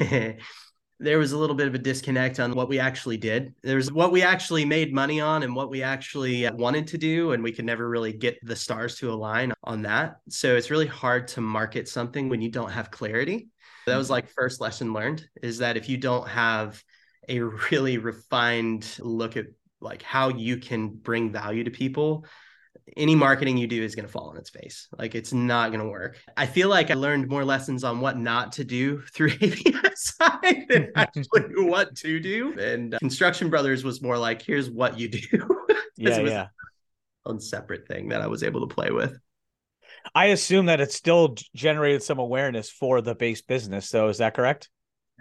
there 0.99 1.19
was 1.19 1.31
a 1.31 1.37
little 1.37 1.55
bit 1.55 1.67
of 1.67 1.75
a 1.75 1.79
disconnect 1.79 2.39
on 2.39 2.53
what 2.53 2.69
we 2.69 2.79
actually 2.79 3.17
did. 3.17 3.53
There's 3.61 3.91
what 3.91 4.11
we 4.11 4.21
actually 4.21 4.65
made 4.65 4.93
money 4.93 5.19
on 5.19 5.43
and 5.43 5.55
what 5.55 5.69
we 5.69 5.83
actually 5.83 6.47
uh, 6.47 6.55
wanted 6.55 6.87
to 6.87 6.97
do. 6.97 7.33
And 7.33 7.43
we 7.43 7.51
could 7.51 7.65
never 7.65 7.87
really 7.87 8.13
get 8.13 8.37
the 8.43 8.55
stars 8.55 8.95
to 8.99 9.11
align 9.11 9.53
on 9.63 9.81
that. 9.83 10.17
So 10.29 10.55
it's 10.55 10.71
really 10.71 10.87
hard 10.87 11.27
to 11.29 11.41
market 11.41 11.87
something 11.87 12.29
when 12.29 12.41
you 12.41 12.49
don't 12.49 12.71
have 12.71 12.91
clarity. 12.91 13.49
That 13.85 13.97
was 13.97 14.09
like 14.09 14.29
first 14.29 14.61
lesson 14.61 14.93
learned 14.93 15.27
is 15.41 15.57
that 15.57 15.75
if 15.75 15.89
you 15.89 15.97
don't 15.97 16.27
have 16.27 16.81
a 17.29 17.39
really 17.41 17.97
refined 17.97 18.97
look 18.99 19.37
at 19.37 19.45
like 19.79 20.01
how 20.01 20.29
you 20.29 20.57
can 20.57 20.89
bring 20.89 21.31
value 21.31 21.63
to 21.63 21.71
people 21.71 22.25
any 22.97 23.15
marketing 23.15 23.57
you 23.57 23.67
do 23.67 23.81
is 23.81 23.95
going 23.95 24.05
to 24.05 24.11
fall 24.11 24.29
on 24.29 24.37
its 24.37 24.49
face. 24.49 24.87
Like 24.97 25.15
it's 25.15 25.33
not 25.33 25.71
going 25.71 25.83
to 25.83 25.89
work. 25.89 26.19
I 26.35 26.45
feel 26.45 26.69
like 26.69 26.91
I 26.91 26.95
learned 26.95 27.27
more 27.27 27.45
lessons 27.45 27.83
on 27.83 27.99
what 28.01 28.17
not 28.17 28.51
to 28.53 28.63
do 28.63 29.01
through 29.13 29.29
ABSI 29.31 30.67
than 30.67 30.91
actually 30.95 31.63
what 31.63 31.95
to 31.97 32.19
do. 32.19 32.57
And 32.59 32.93
uh, 32.93 32.99
Construction 32.99 33.49
Brothers 33.49 33.83
was 33.83 34.01
more 34.01 34.17
like, 34.17 34.41
here's 34.41 34.69
what 34.69 34.99
you 34.99 35.07
do. 35.07 35.65
yeah, 35.97 36.19
yeah. 36.19 36.47
On 37.25 37.39
separate 37.39 37.87
thing 37.87 38.09
that 38.09 38.21
I 38.21 38.27
was 38.27 38.43
able 38.43 38.67
to 38.67 38.73
play 38.73 38.91
with. 38.91 39.17
I 40.13 40.27
assume 40.27 40.65
that 40.65 40.81
it 40.81 40.91
still 40.91 41.35
generated 41.55 42.03
some 42.03 42.19
awareness 42.19 42.69
for 42.69 43.01
the 43.01 43.15
base 43.15 43.41
business. 43.41 43.87
So 43.87 44.09
is 44.09 44.17
that 44.17 44.33
correct? 44.33 44.69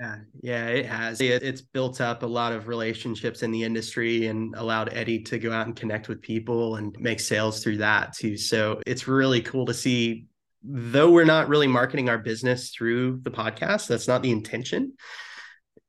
Yeah, 0.00 0.18
yeah, 0.42 0.66
it 0.68 0.86
has. 0.86 1.20
It's 1.20 1.60
built 1.60 2.00
up 2.00 2.22
a 2.22 2.26
lot 2.26 2.52
of 2.52 2.66
relationships 2.66 3.42
in 3.42 3.50
the 3.50 3.62
industry 3.62 4.26
and 4.26 4.54
allowed 4.56 4.92
Eddie 4.92 5.20
to 5.24 5.38
go 5.38 5.52
out 5.52 5.66
and 5.66 5.76
connect 5.76 6.08
with 6.08 6.22
people 6.22 6.76
and 6.76 6.96
make 6.98 7.20
sales 7.20 7.62
through 7.62 7.76
that 7.78 8.14
too. 8.14 8.36
So 8.36 8.80
it's 8.86 9.06
really 9.06 9.42
cool 9.42 9.66
to 9.66 9.74
see, 9.74 10.26
though 10.64 11.10
we're 11.10 11.24
not 11.24 11.48
really 11.48 11.66
marketing 11.66 12.08
our 12.08 12.18
business 12.18 12.70
through 12.70 13.20
the 13.22 13.30
podcast, 13.30 13.86
that's 13.86 14.08
not 14.08 14.22
the 14.22 14.30
intention. 14.30 14.94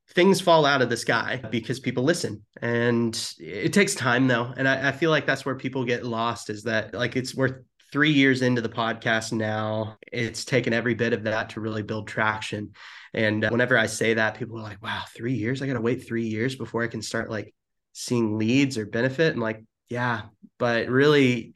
Things 0.09 0.41
fall 0.41 0.65
out 0.65 0.81
of 0.83 0.89
the 0.89 0.97
sky 0.97 1.41
because 1.49 1.79
people 1.79 2.03
listen. 2.03 2.45
And 2.61 3.19
it 3.39 3.73
takes 3.73 3.95
time 3.95 4.27
though. 4.27 4.53
And 4.55 4.67
I, 4.67 4.89
I 4.89 4.91
feel 4.91 5.09
like 5.09 5.25
that's 5.25 5.45
where 5.45 5.55
people 5.55 5.85
get 5.85 6.05
lost 6.05 6.49
is 6.51 6.63
that 6.63 6.93
like 6.93 7.15
it's 7.15 7.33
worth 7.33 7.63
three 7.93 8.11
years 8.11 8.41
into 8.41 8.59
the 8.59 8.67
podcast 8.67 9.31
now. 9.31 9.97
It's 10.11 10.45
taken 10.45 10.73
every 10.73 10.95
bit 10.95 11.13
of 11.13 11.23
that 11.25 11.51
to 11.51 11.61
really 11.61 11.83
build 11.83 12.07
traction. 12.07 12.71
And 13.13 13.45
uh, 13.45 13.49
whenever 13.49 13.77
I 13.77 13.85
say 13.85 14.15
that, 14.15 14.33
people 14.33 14.57
are 14.57 14.63
like, 14.63 14.81
wow, 14.81 15.03
three 15.15 15.35
years? 15.35 15.61
I 15.61 15.67
got 15.67 15.73
to 15.73 15.81
wait 15.81 16.07
three 16.07 16.25
years 16.25 16.55
before 16.55 16.83
I 16.83 16.87
can 16.87 17.03
start 17.03 17.29
like 17.29 17.53
seeing 17.93 18.39
leads 18.39 18.79
or 18.79 18.87
benefit. 18.87 19.35
I'm 19.35 19.39
like, 19.39 19.63
yeah, 19.89 20.23
but 20.57 20.87
really, 20.87 21.53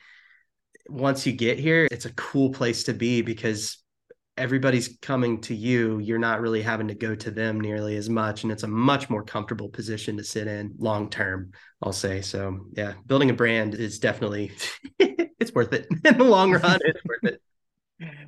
once 0.88 1.26
you 1.26 1.34
get 1.34 1.58
here, 1.58 1.88
it's 1.90 2.06
a 2.06 2.14
cool 2.14 2.52
place 2.52 2.84
to 2.84 2.94
be 2.94 3.24
because 3.24 3.84
everybody's 4.38 4.96
coming 5.02 5.42
to 5.42 5.56
you. 5.56 5.98
You're 5.98 6.20
not 6.20 6.40
really 6.40 6.62
having 6.62 6.90
to 6.90 6.94
go 6.94 7.16
to 7.16 7.32
them 7.32 7.60
nearly 7.60 7.96
as 7.96 8.12
much. 8.12 8.44
And 8.44 8.52
it's 8.52 8.62
a 8.62 8.68
much 8.68 9.10
more 9.10 9.24
comfortable 9.24 9.70
position 9.70 10.18
to 10.18 10.24
sit 10.24 10.46
in 10.46 10.76
long 10.78 11.10
term, 11.10 11.54
I'll 11.82 11.94
say. 11.94 12.22
So, 12.22 12.68
yeah, 12.74 12.94
building 13.08 13.32
a 13.32 13.34
brand 13.34 13.74
is 13.74 13.98
definitely 13.98 14.52
it's 15.40 15.54
worth 15.54 15.74
it 15.74 15.88
in 16.06 16.18
the 16.18 16.24
long 16.24 16.52
run. 16.64 16.80
It's 16.84 17.04
worth 17.06 17.24
it. 17.24 17.42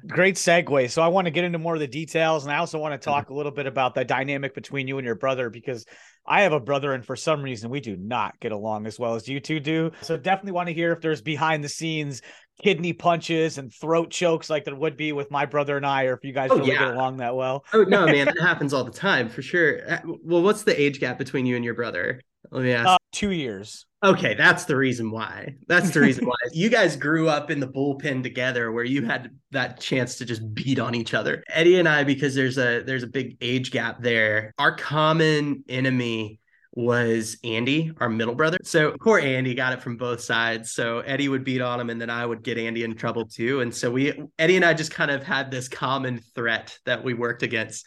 Great 0.07 0.35
segue. 0.35 0.89
So 0.89 1.03
I 1.03 1.09
want 1.09 1.25
to 1.25 1.31
get 1.31 1.43
into 1.43 1.59
more 1.59 1.75
of 1.75 1.79
the 1.79 1.87
details, 1.87 2.43
and 2.43 2.51
I 2.51 2.57
also 2.57 2.79
want 2.79 2.93
to 2.93 2.97
mm-hmm. 2.97 3.15
talk 3.15 3.29
a 3.29 3.33
little 3.35 3.51
bit 3.51 3.67
about 3.67 3.93
the 3.93 4.03
dynamic 4.03 4.55
between 4.55 4.87
you 4.87 4.97
and 4.97 5.05
your 5.05 5.15
brother 5.15 5.51
because 5.51 5.85
I 6.25 6.41
have 6.41 6.53
a 6.53 6.59
brother, 6.59 6.93
and 6.93 7.05
for 7.05 7.15
some 7.15 7.43
reason 7.43 7.69
we 7.69 7.79
do 7.79 7.95
not 7.95 8.39
get 8.39 8.51
along 8.51 8.87
as 8.87 8.97
well 8.97 9.13
as 9.13 9.27
you 9.27 9.39
two 9.39 9.59
do. 9.59 9.91
So 10.01 10.17
definitely 10.17 10.53
want 10.53 10.67
to 10.69 10.73
hear 10.73 10.91
if 10.91 11.01
there's 11.01 11.21
behind 11.21 11.63
the 11.63 11.69
scenes 11.69 12.21
kidney 12.61 12.93
punches 12.93 13.57
and 13.57 13.73
throat 13.73 14.11
chokes 14.11 14.49
like 14.49 14.65
there 14.65 14.75
would 14.75 14.97
be 14.97 15.11
with 15.11 15.31
my 15.31 15.45
brother 15.45 15.77
and 15.77 15.85
I, 15.85 16.05
or 16.05 16.13
if 16.13 16.23
you 16.23 16.33
guys 16.33 16.49
oh, 16.51 16.57
really 16.57 16.71
yeah. 16.71 16.79
get 16.79 16.93
along 16.95 17.17
that 17.17 17.35
well. 17.35 17.65
oh 17.73 17.83
no, 17.83 18.05
man, 18.05 18.25
that 18.25 18.39
happens 18.39 18.73
all 18.73 18.83
the 18.83 18.91
time 18.91 19.29
for 19.29 19.41
sure. 19.41 19.89
Uh, 19.89 19.99
well, 20.23 20.41
what's 20.41 20.63
the 20.63 20.79
age 20.79 20.99
gap 20.99 21.17
between 21.17 21.45
you 21.45 21.55
and 21.55 21.63
your 21.63 21.73
brother? 21.73 22.21
Let 22.51 22.63
me 22.63 22.71
ask. 22.71 22.87
Uh, 22.87 22.97
two 23.11 23.31
years. 23.31 23.85
Okay, 24.03 24.33
that's 24.33 24.63
the 24.65 24.77
reason 24.77 25.11
why. 25.11 25.55
That's 25.67 25.91
the 25.91 25.99
reason 25.99 26.25
why. 26.25 26.35
You 26.53 26.69
guys 26.69 26.95
grew 26.95 27.27
up 27.29 27.51
in 27.51 27.59
the 27.59 27.67
bullpen 27.67 28.23
together 28.23 28.71
where 28.71 28.83
you 28.83 29.05
had 29.05 29.31
that 29.51 29.79
chance 29.79 30.17
to 30.17 30.25
just 30.25 30.53
beat 30.53 30.79
on 30.79 30.95
each 30.95 31.13
other. 31.13 31.43
Eddie 31.49 31.79
and 31.79 31.87
I 31.87 32.03
because 32.03 32.33
there's 32.33 32.57
a 32.57 32.81
there's 32.81 33.03
a 33.03 33.07
big 33.07 33.37
age 33.41 33.71
gap 33.71 34.01
there. 34.01 34.53
Our 34.57 34.75
common 34.75 35.63
enemy 35.67 36.39
was 36.73 37.37
Andy, 37.43 37.91
our 37.99 38.09
middle 38.09 38.35
brother. 38.35 38.57
So 38.63 38.95
poor 39.01 39.19
Andy 39.19 39.53
got 39.53 39.73
it 39.73 39.81
from 39.81 39.97
both 39.97 40.21
sides. 40.21 40.71
So 40.71 40.99
Eddie 40.99 41.27
would 41.27 41.43
beat 41.43 41.61
on 41.61 41.79
him 41.79 41.89
and 41.89 41.99
then 41.99 42.09
I 42.09 42.25
would 42.25 42.43
get 42.43 42.57
Andy 42.57 42.83
in 42.83 42.95
trouble 42.95 43.25
too. 43.25 43.61
And 43.61 43.73
so 43.73 43.91
we 43.91 44.13
Eddie 44.37 44.55
and 44.55 44.65
I 44.65 44.73
just 44.73 44.91
kind 44.91 45.11
of 45.11 45.23
had 45.23 45.51
this 45.51 45.67
common 45.67 46.19
threat 46.35 46.77
that 46.85 47.03
we 47.03 47.13
worked 47.13 47.43
against. 47.43 47.85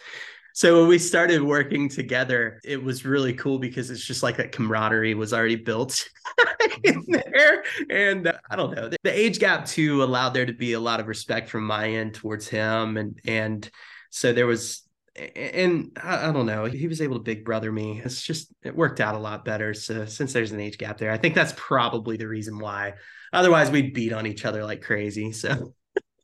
So 0.54 0.80
when 0.80 0.88
we 0.88 0.99
started 0.99 1.42
working 1.42 1.88
together, 1.88 2.61
it 2.64 2.82
was 2.82 3.04
really 3.04 3.32
cool 3.35 3.59
because 3.59 3.90
it's 3.90 4.04
just 4.04 4.23
like 4.23 4.37
that 4.37 4.52
camaraderie 4.52 5.14
was 5.14 5.32
already 5.32 5.56
built 5.56 6.09
in 6.85 7.04
there. 7.09 7.64
And 7.90 8.26
uh, 8.26 8.38
I 8.50 8.56
don't 8.56 8.75
know, 8.75 8.90
the, 9.02 9.12
age 9.12 9.38
gap 9.38 9.66
too 9.66 10.02
allowed 10.02 10.30
there 10.30 10.47
to 10.47 10.52
be 10.52 10.73
a 10.73 10.80
lot 10.80 11.00
of 11.00 11.09
respect 11.09 11.49
from 11.49 11.66
my 11.66 11.90
end 11.90 12.14
towards 12.14 12.49
him. 12.49 12.97
And 12.97 13.21
and 13.25 13.71
so 14.11 14.32
there 14.32 14.47
was 14.47 14.82
and 15.14 15.97
I, 16.02 16.28
I, 16.28 16.32
don't 16.32 16.47
know, 16.47 16.64
he 16.64 16.88
was 16.88 17.02
able 17.02 17.16
to 17.16 17.23
big 17.23 17.44
brother 17.44 17.71
me. 17.71 18.00
It's 18.02 18.23
just 18.23 18.52
it 18.62 18.75
worked 18.75 19.00
out 19.00 19.14
a 19.14 19.18
lot 19.18 19.44
better. 19.44 19.75
So 19.75 20.06
since 20.06 20.32
there's 20.32 20.52
an 20.52 20.61
age 20.61 20.78
gap 20.78 20.99
there, 20.99 21.11
I 21.11 21.18
think 21.18 21.35
that's 21.35 21.52
probably 21.56 22.16
the 22.16 22.28
reason 22.28 22.59
why. 22.59 22.94
Otherwise, 23.32 23.71
we'd 23.71 23.94
beat 23.94 24.12
on 24.12 24.26
each 24.26 24.44
other 24.44 24.64
like 24.64 24.82
crazy. 24.82 25.32
So 25.32 25.75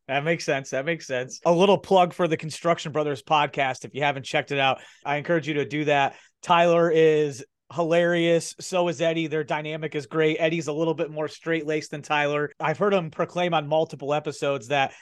that 0.08 0.24
makes 0.24 0.44
sense. 0.44 0.70
That 0.70 0.84
makes 0.84 1.06
sense. 1.06 1.40
A 1.44 1.52
little 1.52 1.78
plug 1.78 2.14
for 2.14 2.26
the 2.26 2.36
Construction 2.36 2.92
Brothers 2.92 3.22
podcast. 3.22 3.84
If 3.84 3.94
you 3.94 4.02
haven't 4.02 4.24
checked 4.24 4.50
it 4.50 4.58
out, 4.58 4.80
I 5.04 5.16
encourage 5.16 5.46
you 5.46 5.54
to 5.54 5.66
do 5.66 5.84
that. 5.84 6.16
Tyler 6.42 6.90
is 6.90 7.44
hilarious. 7.74 8.54
So 8.58 8.88
is 8.88 9.02
Eddie. 9.02 9.26
Their 9.26 9.44
dynamic 9.44 9.94
is 9.94 10.06
great. 10.06 10.38
Eddie's 10.40 10.68
a 10.68 10.72
little 10.72 10.94
bit 10.94 11.10
more 11.10 11.28
straight 11.28 11.66
laced 11.66 11.90
than 11.90 12.02
Tyler. 12.02 12.50
I've 12.58 12.78
heard 12.78 12.94
him 12.94 13.10
proclaim 13.10 13.52
on 13.52 13.68
multiple 13.68 14.14
episodes 14.14 14.68
that 14.68 14.94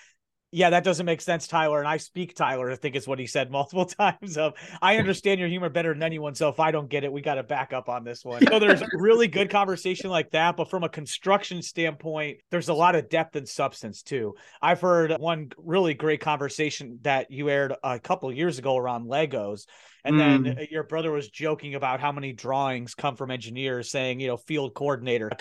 yeah, 0.53 0.71
that 0.71 0.85
doesn't 0.85 1.07
make 1.07 1.21
sense, 1.21 1.49
Tyler. 1.49 1.81
And 1.81 1.89
I 1.89 1.97
speak 1.97 2.35
Tyler, 2.35 2.71
I 2.71 2.77
think 2.77 2.97
is 2.97 3.07
what 3.07 3.19
he 3.19 3.27
said 3.27 3.51
multiple 3.51 3.85
times. 3.85 4.39
Of 4.39 4.55
I 4.81 4.95
hmm. 4.95 5.01
understand 5.01 5.41
your 5.41 5.49
humor 5.49 5.69
better 5.69 5.93
than 5.93 6.03
anyone. 6.03 6.35
So 6.35 6.49
if 6.49 6.61
I 6.61 6.71
don't 6.71 6.89
get 6.89 7.05
it, 7.05 7.13
we 7.13 7.21
got 7.21 7.35
to 7.35 7.43
back 7.43 7.73
up 7.73 7.89
on 7.89 8.05
this 8.05 8.25
one. 8.25 8.47
So 8.47 8.59
there's 8.59 8.83
really 8.93 9.29
good 9.29 9.51
conversation 9.51 10.11
like 10.11 10.31
that. 10.31 10.57
But 10.57 10.71
from 10.71 10.85
a 10.85 10.89
construction 10.89 11.63
standpoint, 11.63 12.39
there's 12.51 12.69
a 12.69 12.75
lot 12.75 12.95
of 12.95 13.09
depth 13.09 13.37
and 13.37 13.49
substance 13.49 14.03
too. 14.03 14.35
I've 14.63 14.81
heard 14.81 15.17
one 15.19 15.51
really 15.59 15.95
great 15.95 16.21
conversation 16.21 17.01
that 17.03 17.31
you 17.31 17.49
aired 17.49 17.75
a 17.83 17.99
couple 17.99 18.33
years 18.33 18.59
ago 18.59 18.77
around 18.77 19.07
Legos. 19.07 19.67
And 20.07 20.17
mm. 20.17 20.45
then 20.45 20.67
your 20.71 20.85
brother 20.85 21.11
was 21.11 21.29
joking 21.29 21.75
about 21.75 21.99
how 21.99 22.13
many 22.13 22.33
drawings 22.33 22.95
come 22.95 23.17
from 23.17 23.33
engineers 23.33 23.91
saying, 23.91 24.21
you 24.21 24.29
know, 24.29 24.37
field 24.37 24.73
coordinator, 24.73 25.33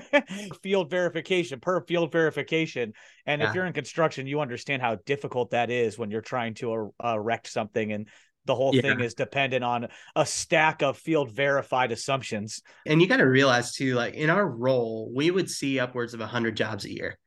field 0.62 0.88
verification, 0.88 1.60
per 1.60 1.82
field 1.82 2.12
verification. 2.12 2.94
And 3.26 3.42
yeah. 3.42 3.48
if 3.48 3.54
you're 3.54 3.66
in 3.66 3.74
construction, 3.74 4.26
you 4.26 4.40
understand 4.40 4.80
how 4.80 4.94
difficult 5.04 5.50
that 5.50 5.70
is 5.70 5.98
when 5.98 6.10
you're 6.10 6.22
trying 6.22 6.54
to 6.54 6.72
er, 6.72 6.90
erect 7.04 7.48
something 7.48 7.92
and 7.92 8.08
the 8.46 8.54
whole 8.54 8.74
yeah. 8.74 8.82
thing 8.82 9.00
is 9.00 9.14
dependent 9.14 9.64
on 9.64 9.88
a 10.14 10.24
stack 10.24 10.80
of 10.80 10.96
field 10.96 11.30
verified 11.30 11.92
assumptions. 11.92 12.62
And 12.86 13.02
you 13.02 13.08
got 13.08 13.18
to 13.18 13.24
realize 13.24 13.74
too, 13.74 13.94
like 13.94 14.14
in 14.14 14.30
our 14.30 14.48
role, 14.48 15.10
we 15.14 15.30
would 15.30 15.50
see 15.50 15.78
upwards 15.78 16.14
of 16.14 16.20
100 16.20 16.56
jobs 16.56 16.84
a 16.84 16.92
year. 16.92 17.18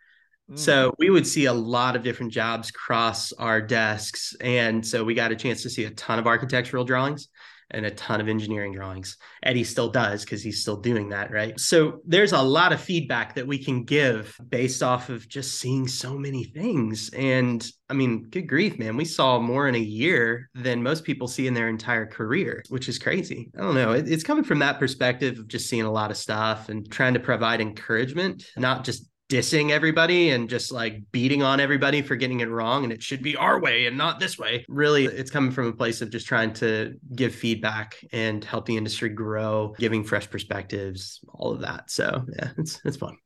So 0.55 0.89
mm. 0.89 0.95
we 0.97 1.09
would 1.09 1.27
see 1.27 1.45
a 1.45 1.53
lot 1.53 1.95
of 1.95 2.03
different 2.03 2.31
jobs 2.31 2.71
cross 2.71 3.31
our 3.33 3.61
desks. 3.61 4.35
And 4.41 4.85
so 4.85 5.03
we 5.03 5.13
got 5.13 5.31
a 5.31 5.35
chance 5.35 5.63
to 5.63 5.69
see 5.69 5.85
a 5.85 5.91
ton 5.91 6.19
of 6.19 6.27
architectural 6.27 6.85
drawings 6.85 7.27
and 7.71 7.85
a 7.85 7.91
ton 7.91 8.19
of 8.19 8.27
engineering 8.27 8.73
drawings. 8.73 9.17
Eddie 9.43 9.63
still 9.63 9.89
does 9.89 10.23
because 10.23 10.41
he's 10.41 10.61
still 10.61 10.77
doing 10.77 11.09
that, 11.09 11.31
right? 11.31 11.59
So 11.59 12.01
there's 12.05 12.31
a 12.31 12.41
lot 12.41 12.73
of 12.73 12.81
feedback 12.81 13.35
that 13.35 13.45
we 13.45 13.63
can 13.63 13.83
give 13.83 14.35
based 14.49 14.81
off 14.81 15.09
of 15.09 15.27
just 15.29 15.59
seeing 15.59 15.87
so 15.87 16.17
many 16.17 16.45
things. 16.45 17.09
And 17.13 17.65
I 17.87 17.93
mean, 17.93 18.23
good 18.23 18.47
grief, 18.47 18.79
man, 18.79 18.97
we 18.97 19.05
saw 19.05 19.39
more 19.39 19.67
in 19.67 19.75
a 19.75 19.79
year 19.79 20.49
than 20.55 20.81
most 20.81 21.03
people 21.03 21.27
see 21.27 21.47
in 21.47 21.53
their 21.53 21.69
entire 21.69 22.07
career, 22.07 22.63
which 22.69 22.89
is 22.89 22.97
crazy. 22.97 23.51
I 23.57 23.61
don't 23.61 23.75
know. 23.75 23.91
It, 23.91 24.09
it's 24.09 24.23
coming 24.23 24.43
from 24.43 24.59
that 24.59 24.79
perspective 24.79 25.37
of 25.37 25.47
just 25.47 25.69
seeing 25.69 25.85
a 25.85 25.91
lot 25.91 26.11
of 26.11 26.17
stuff 26.17 26.69
and 26.69 26.89
trying 26.91 27.13
to 27.13 27.19
provide 27.19 27.61
encouragement, 27.61 28.45
not 28.57 28.83
just 28.83 29.08
dissing 29.29 29.69
everybody 29.69 30.31
and 30.31 30.49
just 30.49 30.71
like 30.71 31.03
beating 31.11 31.43
on 31.43 31.59
everybody 31.59 32.01
for 32.01 32.15
getting 32.15 32.39
it 32.39 32.49
wrong 32.49 32.83
and 32.83 32.91
it 32.91 33.01
should 33.01 33.21
be 33.21 33.37
our 33.37 33.59
way 33.59 33.85
and 33.85 33.95
not 33.95 34.19
this 34.19 34.39
way. 34.39 34.65
Really, 34.67 35.05
it's 35.05 35.29
coming 35.29 35.51
from 35.51 35.67
a 35.67 35.73
place 35.73 36.01
of 36.01 36.09
just 36.09 36.27
trying 36.27 36.51
to 36.53 36.95
give 37.15 37.33
feedback 37.33 37.95
and 38.11 38.43
help 38.43 38.65
the 38.65 38.75
industry 38.75 39.09
grow, 39.09 39.75
giving 39.77 40.03
fresh 40.03 40.29
perspectives, 40.29 41.19
all 41.29 41.51
of 41.51 41.61
that. 41.61 41.91
So, 41.91 42.25
yeah, 42.35 42.49
it's 42.57 42.81
it's 42.83 42.97
fun. 42.97 43.17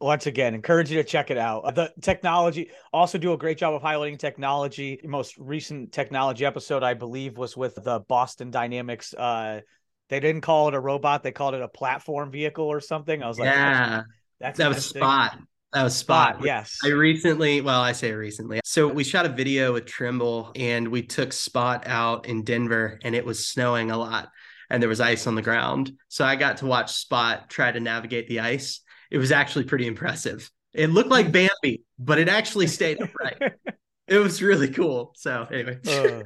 Once 0.00 0.26
again 0.26 0.54
encourage 0.54 0.90
you 0.90 0.96
to 0.96 1.06
check 1.06 1.30
it 1.30 1.36
out. 1.36 1.74
The 1.74 1.92
technology 2.00 2.70
also 2.92 3.18
do 3.18 3.32
a 3.34 3.36
great 3.36 3.58
job 3.58 3.74
of 3.74 3.82
highlighting 3.82 4.18
technology. 4.18 4.98
Most 5.04 5.36
recent 5.36 5.92
technology 5.92 6.46
episode 6.46 6.82
i 6.82 6.94
believe 6.94 7.36
was 7.36 7.56
with 7.56 7.74
the 7.74 8.00
boston 8.08 8.50
dynamics 8.50 9.12
uh 9.12 9.60
they 10.08 10.18
didn't 10.18 10.40
call 10.40 10.68
it 10.68 10.74
a 10.74 10.80
robot 10.80 11.22
they 11.22 11.32
called 11.32 11.54
it 11.54 11.60
a 11.60 11.68
platform 11.68 12.30
vehicle 12.30 12.64
or 12.64 12.80
something. 12.80 13.22
I 13.22 13.28
was 13.28 13.38
like 13.38 13.46
yeah 13.46 14.04
that's 14.40 14.58
that 14.58 14.68
was 14.68 14.84
spot. 14.84 15.38
That 15.72 15.84
was 15.84 15.94
spot. 15.94 16.36
spot. 16.36 16.44
Yes. 16.44 16.78
I 16.84 16.88
recently, 16.88 17.60
well, 17.60 17.80
I 17.80 17.92
say 17.92 18.12
recently. 18.12 18.60
So 18.64 18.88
we 18.88 19.04
shot 19.04 19.26
a 19.26 19.28
video 19.28 19.72
with 19.72 19.86
Trimble 19.86 20.50
and 20.56 20.88
we 20.88 21.02
took 21.02 21.32
Spot 21.32 21.86
out 21.86 22.26
in 22.26 22.42
Denver 22.42 22.98
and 23.04 23.14
it 23.14 23.24
was 23.24 23.46
snowing 23.46 23.92
a 23.92 23.96
lot 23.96 24.30
and 24.68 24.82
there 24.82 24.88
was 24.88 25.00
ice 25.00 25.26
on 25.26 25.36
the 25.36 25.42
ground. 25.42 25.92
So 26.08 26.24
I 26.24 26.34
got 26.34 26.58
to 26.58 26.66
watch 26.66 26.92
Spot 26.92 27.48
try 27.48 27.70
to 27.70 27.78
navigate 27.78 28.26
the 28.28 28.40
ice. 28.40 28.80
It 29.12 29.18
was 29.18 29.30
actually 29.30 29.64
pretty 29.64 29.86
impressive. 29.86 30.50
It 30.72 30.90
looked 30.90 31.10
like 31.10 31.30
Bambi, 31.32 31.82
but 31.98 32.18
it 32.18 32.28
actually 32.28 32.66
stayed 32.66 33.00
upright. 33.00 33.40
it 34.08 34.18
was 34.18 34.42
really 34.42 34.70
cool. 34.70 35.12
So 35.16 35.46
anyway. 35.52 35.78
Uh, 35.86 36.22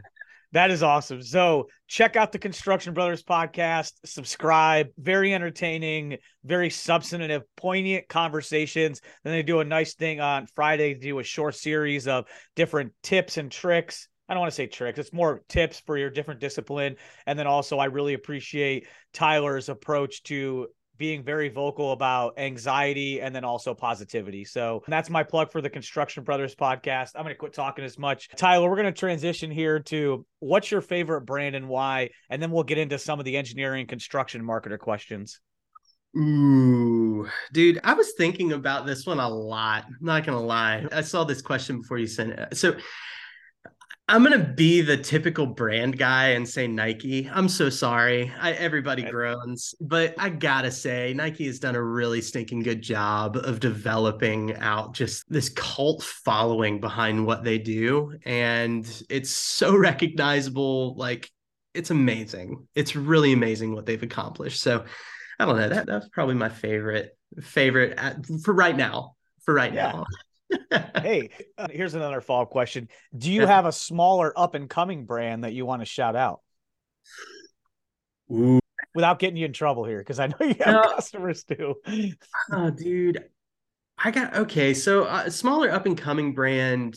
that 0.55 0.71
is 0.71 0.83
awesome. 0.83 1.21
So 1.21 1.69
check 1.89 2.17
out 2.17 2.33
the 2.33 2.39
Construction 2.39 2.95
Brothers 2.95 3.23
podcast, 3.23 3.93
subscribe. 4.05 4.89
Very 4.97 5.35
entertaining, 5.35 6.19
very 6.45 6.71
substantive, 6.71 7.43
poignant 7.57 8.09
conversations. 8.09 9.01
Then 9.25 9.33
they 9.33 9.43
do 9.43 9.61
a 9.61 9.65
nice 9.65 9.95
thing 9.95 10.21
on 10.21 10.47
Friday, 10.55 10.95
to 10.95 11.01
do 11.01 11.19
a 11.19 11.25
short 11.25 11.57
series 11.57 12.09
of 12.09 12.27
different 12.55 12.93
tips 13.03 13.37
and 13.37 13.51
tricks. 13.51 14.09
I 14.29 14.35
don't 14.35 14.41
want 14.41 14.53
to 14.53 14.57
say 14.57 14.69
tricks, 14.69 14.99
it's 14.99 15.13
more 15.13 15.43
tips 15.49 15.81
for 15.85 15.99
your 15.99 16.09
different 16.09 16.41
discipline. 16.41 16.97
And 17.27 17.39
then 17.39 17.47
also, 17.47 17.79
I 17.79 17.87
really 17.87 18.15
appreciate 18.15 18.87
Tyler's 19.13 19.69
approach 19.69 20.23
to 20.25 20.69
being 20.97 21.23
very 21.23 21.49
vocal 21.49 21.93
about 21.93 22.39
anxiety 22.39 23.21
and 23.21 23.35
then 23.35 23.45
also 23.45 23.75
positivity. 23.75 24.45
So 24.45 24.83
that's 24.87 25.11
my 25.11 25.23
plug 25.23 25.51
for 25.51 25.61
the 25.61 25.71
Construction 25.71 26.25
Brothers 26.25 26.55
podcast. 26.55 27.11
I'm 27.15 27.23
going 27.23 27.35
to 27.35 27.39
quit 27.39 27.53
talking 27.53 27.85
as 27.85 27.99
much. 27.99 28.29
Tyler, 28.37 28.69
we're 28.69 28.77
going 28.77 28.93
to 28.93 28.99
transition 28.99 29.51
here 29.51 29.81
to 29.81 30.25
what's 30.41 30.71
your 30.71 30.81
favorite 30.81 31.23
brand 31.23 31.57
and 31.57 31.69
why? 31.69 32.11
And 32.31 32.41
then 32.41 32.51
we'll 32.51 32.65
get 32.65 32.79
into 32.79 32.99
some 32.99 33.19
of 33.19 33.25
the 33.25 33.37
engineering 33.37 33.87
construction 33.87 34.43
marketer 34.43 34.79
questions. 34.79 35.41
Ooh, 36.17 37.29
dude, 37.53 37.81
I 37.83 37.95
was 37.95 38.13
thinking 38.17 38.53
about 38.53 38.87
this 38.87 39.05
one 39.05 39.19
a 39.19 39.29
lot. 39.29 39.85
I'm 39.87 39.97
not 40.01 40.25
going 40.25 40.39
to 40.39 40.45
lie. 40.45 40.87
I 40.93 41.01
saw 41.01 41.25
this 41.25 41.43
question 41.43 41.81
before 41.81 41.99
you 41.99 42.07
sent 42.07 42.33
it. 42.33 42.57
So 42.57 42.77
I'm 44.07 44.23
gonna 44.23 44.39
be 44.39 44.83
the 44.83 44.99
typical 44.99 45.47
brand 45.47 45.97
guy 45.99 46.29
and 46.31 46.47
say 46.47 46.67
Nike. 46.67 47.29
I'm 47.33 47.49
so 47.49 47.71
sorry. 47.71 48.31
I, 48.39 48.53
everybody 48.53 49.03
groans, 49.03 49.75
but 49.81 50.15
I 50.19 50.29
gotta 50.29 50.71
say 50.71 51.15
Nike 51.15 51.47
has 51.47 51.59
done 51.59 51.75
a 51.75 51.83
really 51.83 52.21
stinking 52.21 52.61
good 52.61 52.83
job 52.83 53.37
of 53.37 53.61
developing 53.61 54.57
out 54.57 54.93
just 54.93 55.25
this 55.31 55.49
cult 55.49 56.03
following 56.03 56.81
behind 56.81 57.25
what 57.25 57.45
they 57.45 57.57
do, 57.57 58.15
and 58.27 58.87
it's 59.09 59.31
so 59.31 59.75
recognizable. 59.77 60.95
Like 60.97 61.31
it's 61.73 61.91
amazing. 61.91 62.67
It's 62.75 62.95
really 62.95 63.33
amazing 63.33 63.75
what 63.75 63.87
they've 63.87 64.03
accomplished. 64.03 64.61
So 64.61 64.85
I 65.39 65.47
don't 65.47 65.57
know. 65.57 65.69
That 65.71 65.87
that's 65.87 66.09
probably 66.11 66.35
my 66.35 66.51
favorite 66.51 67.17
favorite 67.41 67.95
at, 67.97 68.19
for 68.43 68.53
right 68.53 68.77
now. 68.77 69.15
For 69.47 69.55
right 69.55 69.73
yeah. 69.73 69.93
now 69.93 70.05
hey, 71.01 71.31
uh, 71.59 71.69
here's 71.71 71.95
another 71.95 72.21
follow 72.21 72.43
up 72.43 72.51
question. 72.51 72.89
Do 73.17 73.31
you 73.31 73.47
have 73.47 73.67
a 73.67 73.73
smaller 73.73 74.33
up 74.39 74.55
and 74.55 74.69
coming 74.69 75.05
brand 75.05 75.45
that 75.45 75.53
you 75.53 75.67
want 75.67 75.83
to 75.83 75.87
shout 75.87 76.17
out? 76.17 76.41
Ooh. 78.31 78.61
Without 78.95 79.19
getting 79.19 79.37
you 79.37 79.47
in 79.47 79.53
trouble 79.53 79.85
here, 79.85 79.99
because 79.99 80.19
I 80.19 80.29
know 80.29 80.37
you 80.41 80.55
have 80.61 80.75
no. 80.75 80.83
customers 80.83 81.45
too. 81.45 81.77
Oh, 82.53 82.71
dude. 82.71 83.25
I 83.99 84.11
got 84.11 84.37
okay. 84.37 84.75
So 84.75 85.05
a 85.05 85.31
smaller 85.31 85.71
up 85.71 85.87
and 85.87 85.97
coming 85.97 86.35
brand 86.35 86.97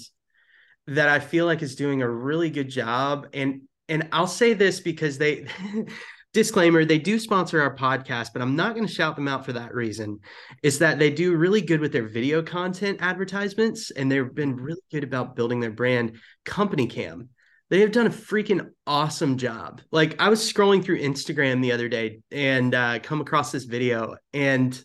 that 0.88 1.10
I 1.10 1.20
feel 1.20 1.46
like 1.46 1.62
is 1.62 1.75
doing 1.75 2.01
a 2.01 2.10
really 2.10 2.50
good 2.50 2.70
job, 2.70 3.27
and 3.34 3.62
and 3.88 4.10
I'll 4.12 4.27
say 4.27 4.54
this 4.54 4.80
because 4.80 5.18
they 5.18 5.48
disclaimer 6.38 6.86
they 6.86 7.00
do 7.00 7.17
sponsor 7.17 7.60
our 7.60 7.75
podcast 7.75 8.32
but 8.32 8.44
i'm 8.44 8.56
not 8.56 8.75
going 8.75 8.86
to 8.86 8.94
shout 8.94 9.15
them 9.15 9.27
out 9.27 9.44
for 9.44 9.53
that 9.53 9.74
reason. 9.74 10.20
Is 10.62 10.77
that 10.77 11.00
they 11.00 11.10
do 11.10 11.36
really 11.36 11.62
good 11.62 11.79
with 11.79 11.91
their 11.91 12.08
video 12.08 12.44
content 12.44 13.00
advertisements 13.01 13.89
and 13.89 14.12
they've 14.12 14.36
been 14.36 14.56
really 14.56 14.84
good 14.91 15.03
about 15.03 15.36
building 15.36 15.60
their 15.60 15.72
brand 15.72 16.20
CompanyCam. 16.46 17.29
They 17.72 17.79
have 17.79 17.91
done 17.91 18.06
a 18.06 18.12
freaking 18.12 18.70
awesome 18.86 19.38
job. 19.38 19.82
Like 19.89 20.22
i 20.22 20.29
was 20.29 20.39
scrolling 20.39 20.86
through 20.86 21.01
instagram 21.01 21.60
the 21.63 21.72
other 21.72 21.89
day 21.89 22.20
and 22.32 22.75
uh, 22.75 23.00
come 23.00 23.20
across 23.20 23.51
this 23.51 23.63
video 23.63 24.15
and 24.32 24.79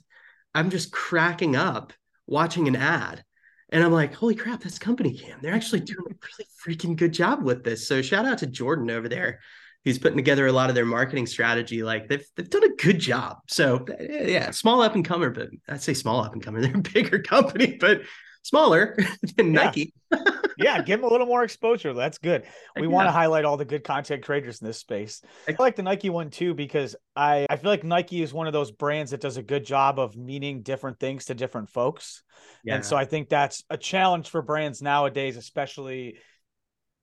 i'm 0.54 0.71
just 0.71 0.90
cracking 0.90 1.54
up 1.54 1.92
watching 2.26 2.66
an 2.66 2.76
ad. 2.76 3.25
And 3.68 3.85
I'm 3.85 3.92
like, 3.92 4.14
holy 4.14 4.35
crap, 4.35 4.62
that's 4.62 4.78
CompanyCam. 4.78 5.42
They're 5.42 5.54
actually 5.54 5.80
doing 5.80 6.06
a 6.11 6.14
really 6.14 6.49
freaking 6.64 6.97
good 6.97 7.12
job 7.12 7.42
with 7.42 7.62
this. 7.62 7.87
So 7.87 8.00
shout 8.00 8.25
out 8.25 8.38
to 8.38 8.47
Jordan 8.47 8.90
over 8.90 9.09
there 9.09 9.40
who's 9.84 9.98
putting 9.98 10.16
together 10.16 10.46
a 10.46 10.52
lot 10.52 10.68
of 10.68 10.74
their 10.74 10.86
marketing 10.86 11.26
strategy. 11.26 11.82
Like 11.82 12.08
they've 12.08 12.26
they've 12.36 12.48
done 12.48 12.64
a 12.64 12.74
good 12.76 12.98
job. 12.98 13.38
So 13.48 13.84
yeah, 14.00 14.50
small 14.50 14.82
up 14.82 14.94
and 14.94 15.04
comer, 15.04 15.30
but 15.30 15.48
I'd 15.68 15.82
say 15.82 15.94
small 15.94 16.22
up 16.22 16.32
and 16.32 16.42
comer. 16.42 16.60
They're 16.62 16.76
a 16.76 16.78
bigger 16.78 17.20
company, 17.20 17.76
but 17.80 18.02
smaller 18.42 18.96
than 19.36 19.54
yeah. 19.54 19.64
Nike. 19.64 19.94
yeah, 20.58 20.82
give 20.82 21.00
them 21.00 21.08
a 21.08 21.12
little 21.12 21.26
more 21.26 21.42
exposure. 21.42 21.94
That's 21.94 22.18
good. 22.18 22.44
We 22.76 22.82
yeah. 22.82 22.88
want 22.88 23.08
to 23.08 23.12
highlight 23.12 23.44
all 23.44 23.56
the 23.56 23.64
good 23.64 23.82
content 23.82 24.22
creators 24.24 24.60
in 24.60 24.66
this 24.66 24.78
space. 24.78 25.22
I 25.48 25.54
like 25.58 25.76
the 25.76 25.82
Nike 25.82 26.10
one 26.10 26.30
too 26.30 26.54
because 26.54 26.94
I 27.16 27.46
I 27.48 27.56
feel 27.56 27.70
like 27.70 27.84
Nike 27.84 28.22
is 28.22 28.32
one 28.32 28.46
of 28.46 28.52
those 28.52 28.70
brands 28.70 29.10
that 29.10 29.20
does 29.20 29.36
a 29.36 29.42
good 29.42 29.64
job 29.64 29.98
of 29.98 30.16
meaning 30.16 30.62
different 30.62 31.00
things 31.00 31.26
to 31.26 31.34
different 31.34 31.70
folks. 31.70 32.22
Yeah. 32.64 32.76
And 32.76 32.84
so 32.84 32.96
I 32.96 33.04
think 33.04 33.28
that's 33.28 33.64
a 33.70 33.76
challenge 33.76 34.28
for 34.28 34.42
brands 34.42 34.82
nowadays, 34.82 35.36
especially 35.36 36.18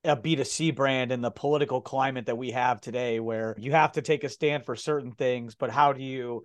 a 0.04 0.16
B2C 0.16 0.76
brand 0.76 1.12
in 1.12 1.22
the 1.22 1.32
political 1.32 1.82
climate 1.82 2.28
that 2.28 2.38
we 2.38 2.52
have 2.52 2.80
today 2.80 3.20
where 3.20 3.56
you 3.58 3.72
have 3.72 3.94
to 3.94 4.02
take 4.02 4.24
a 4.24 4.30
stand 4.30 4.66
for 4.66 4.76
certain 4.76 5.12
things, 5.12 5.56
but 5.56 5.70
how 5.70 5.94
do 5.94 6.04
you 6.04 6.44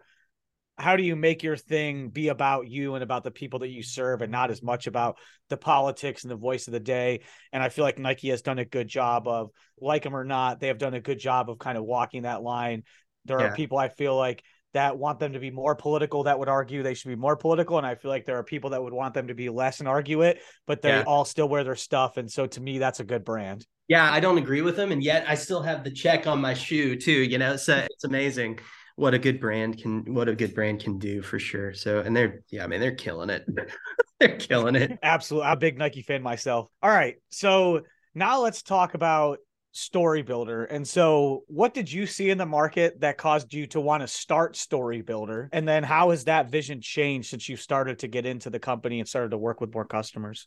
how 0.76 0.96
do 0.96 1.04
you 1.04 1.14
make 1.14 1.42
your 1.42 1.56
thing 1.56 2.08
be 2.08 2.28
about 2.28 2.66
you 2.66 2.94
and 2.94 3.04
about 3.04 3.22
the 3.22 3.30
people 3.30 3.60
that 3.60 3.68
you 3.68 3.82
serve 3.82 4.22
and 4.22 4.32
not 4.32 4.50
as 4.50 4.62
much 4.62 4.86
about 4.86 5.18
the 5.48 5.56
politics 5.56 6.24
and 6.24 6.30
the 6.30 6.36
voice 6.36 6.66
of 6.66 6.72
the 6.72 6.80
day 6.80 7.20
and 7.52 7.62
i 7.62 7.68
feel 7.68 7.84
like 7.84 7.98
nike 7.98 8.30
has 8.30 8.42
done 8.42 8.58
a 8.58 8.64
good 8.64 8.88
job 8.88 9.28
of 9.28 9.50
like 9.80 10.02
them 10.02 10.16
or 10.16 10.24
not 10.24 10.60
they 10.60 10.68
have 10.68 10.78
done 10.78 10.94
a 10.94 11.00
good 11.00 11.18
job 11.18 11.48
of 11.48 11.58
kind 11.58 11.78
of 11.78 11.84
walking 11.84 12.22
that 12.22 12.42
line 12.42 12.82
there 13.24 13.38
yeah. 13.38 13.46
are 13.46 13.54
people 13.54 13.78
i 13.78 13.88
feel 13.88 14.16
like 14.16 14.42
that 14.74 14.98
want 14.98 15.18
them 15.18 15.32
to 15.32 15.38
be 15.38 15.50
more 15.50 15.74
political 15.74 16.24
that 16.24 16.38
would 16.38 16.48
argue 16.48 16.82
they 16.82 16.94
should 16.94 17.08
be 17.08 17.16
more 17.16 17.36
political 17.36 17.78
and 17.78 17.86
i 17.86 17.94
feel 17.94 18.10
like 18.10 18.24
there 18.24 18.38
are 18.38 18.44
people 18.44 18.70
that 18.70 18.82
would 18.82 18.92
want 18.92 19.14
them 19.14 19.28
to 19.28 19.34
be 19.34 19.48
less 19.48 19.80
and 19.80 19.88
argue 19.88 20.22
it 20.22 20.40
but 20.66 20.82
they 20.82 20.90
yeah. 20.90 21.04
all 21.06 21.24
still 21.24 21.48
wear 21.48 21.64
their 21.64 21.74
stuff 21.74 22.16
and 22.16 22.30
so 22.30 22.46
to 22.46 22.60
me 22.60 22.78
that's 22.78 23.00
a 23.00 23.04
good 23.04 23.24
brand. 23.24 23.66
Yeah 23.88 24.10
i 24.12 24.20
don't 24.20 24.38
agree 24.38 24.62
with 24.62 24.76
them 24.76 24.92
and 24.92 25.02
yet 25.02 25.24
i 25.28 25.34
still 25.34 25.62
have 25.62 25.84
the 25.84 25.90
check 25.90 26.26
on 26.26 26.40
my 26.40 26.54
shoe 26.54 26.96
too 26.96 27.12
you 27.12 27.38
know 27.38 27.56
so 27.56 27.76
it's 27.90 28.04
amazing 28.04 28.58
what 28.96 29.14
a 29.14 29.18
good 29.18 29.40
brand 29.40 29.78
can 29.78 30.14
what 30.14 30.28
a 30.28 30.34
good 30.34 30.54
brand 30.54 30.80
can 30.80 30.98
do 30.98 31.20
for 31.22 31.38
sure. 31.38 31.74
So 31.74 32.00
and 32.00 32.16
they're 32.16 32.42
yeah 32.50 32.64
i 32.64 32.66
mean 32.66 32.80
they're 32.80 32.94
killing 32.94 33.30
it. 33.30 33.44
They're 34.20 34.36
killing 34.36 34.76
it. 34.76 34.96
Absolutely 35.02 35.48
i'm 35.48 35.56
a 35.56 35.60
big 35.60 35.76
nike 35.76 36.02
fan 36.02 36.22
myself. 36.22 36.68
All 36.82 36.90
right 36.90 37.16
so 37.30 37.82
now 38.14 38.40
let's 38.40 38.62
talk 38.62 38.94
about 38.94 39.38
story 39.74 40.22
builder. 40.22 40.64
And 40.64 40.86
so, 40.86 41.42
what 41.48 41.74
did 41.74 41.92
you 41.92 42.06
see 42.06 42.30
in 42.30 42.38
the 42.38 42.46
market 42.46 43.00
that 43.00 43.18
caused 43.18 43.52
you 43.52 43.66
to 43.68 43.80
want 43.80 44.02
to 44.02 44.06
start 44.06 44.56
story 44.56 45.02
builder? 45.02 45.50
And 45.52 45.68
then, 45.68 45.82
how 45.82 46.10
has 46.10 46.24
that 46.24 46.48
vision 46.50 46.80
changed 46.80 47.28
since 47.28 47.48
you 47.48 47.56
started 47.56 47.98
to 47.98 48.08
get 48.08 48.24
into 48.24 48.50
the 48.50 48.60
company 48.60 49.00
and 49.00 49.08
started 49.08 49.30
to 49.32 49.38
work 49.38 49.60
with 49.60 49.74
more 49.74 49.84
customers? 49.84 50.46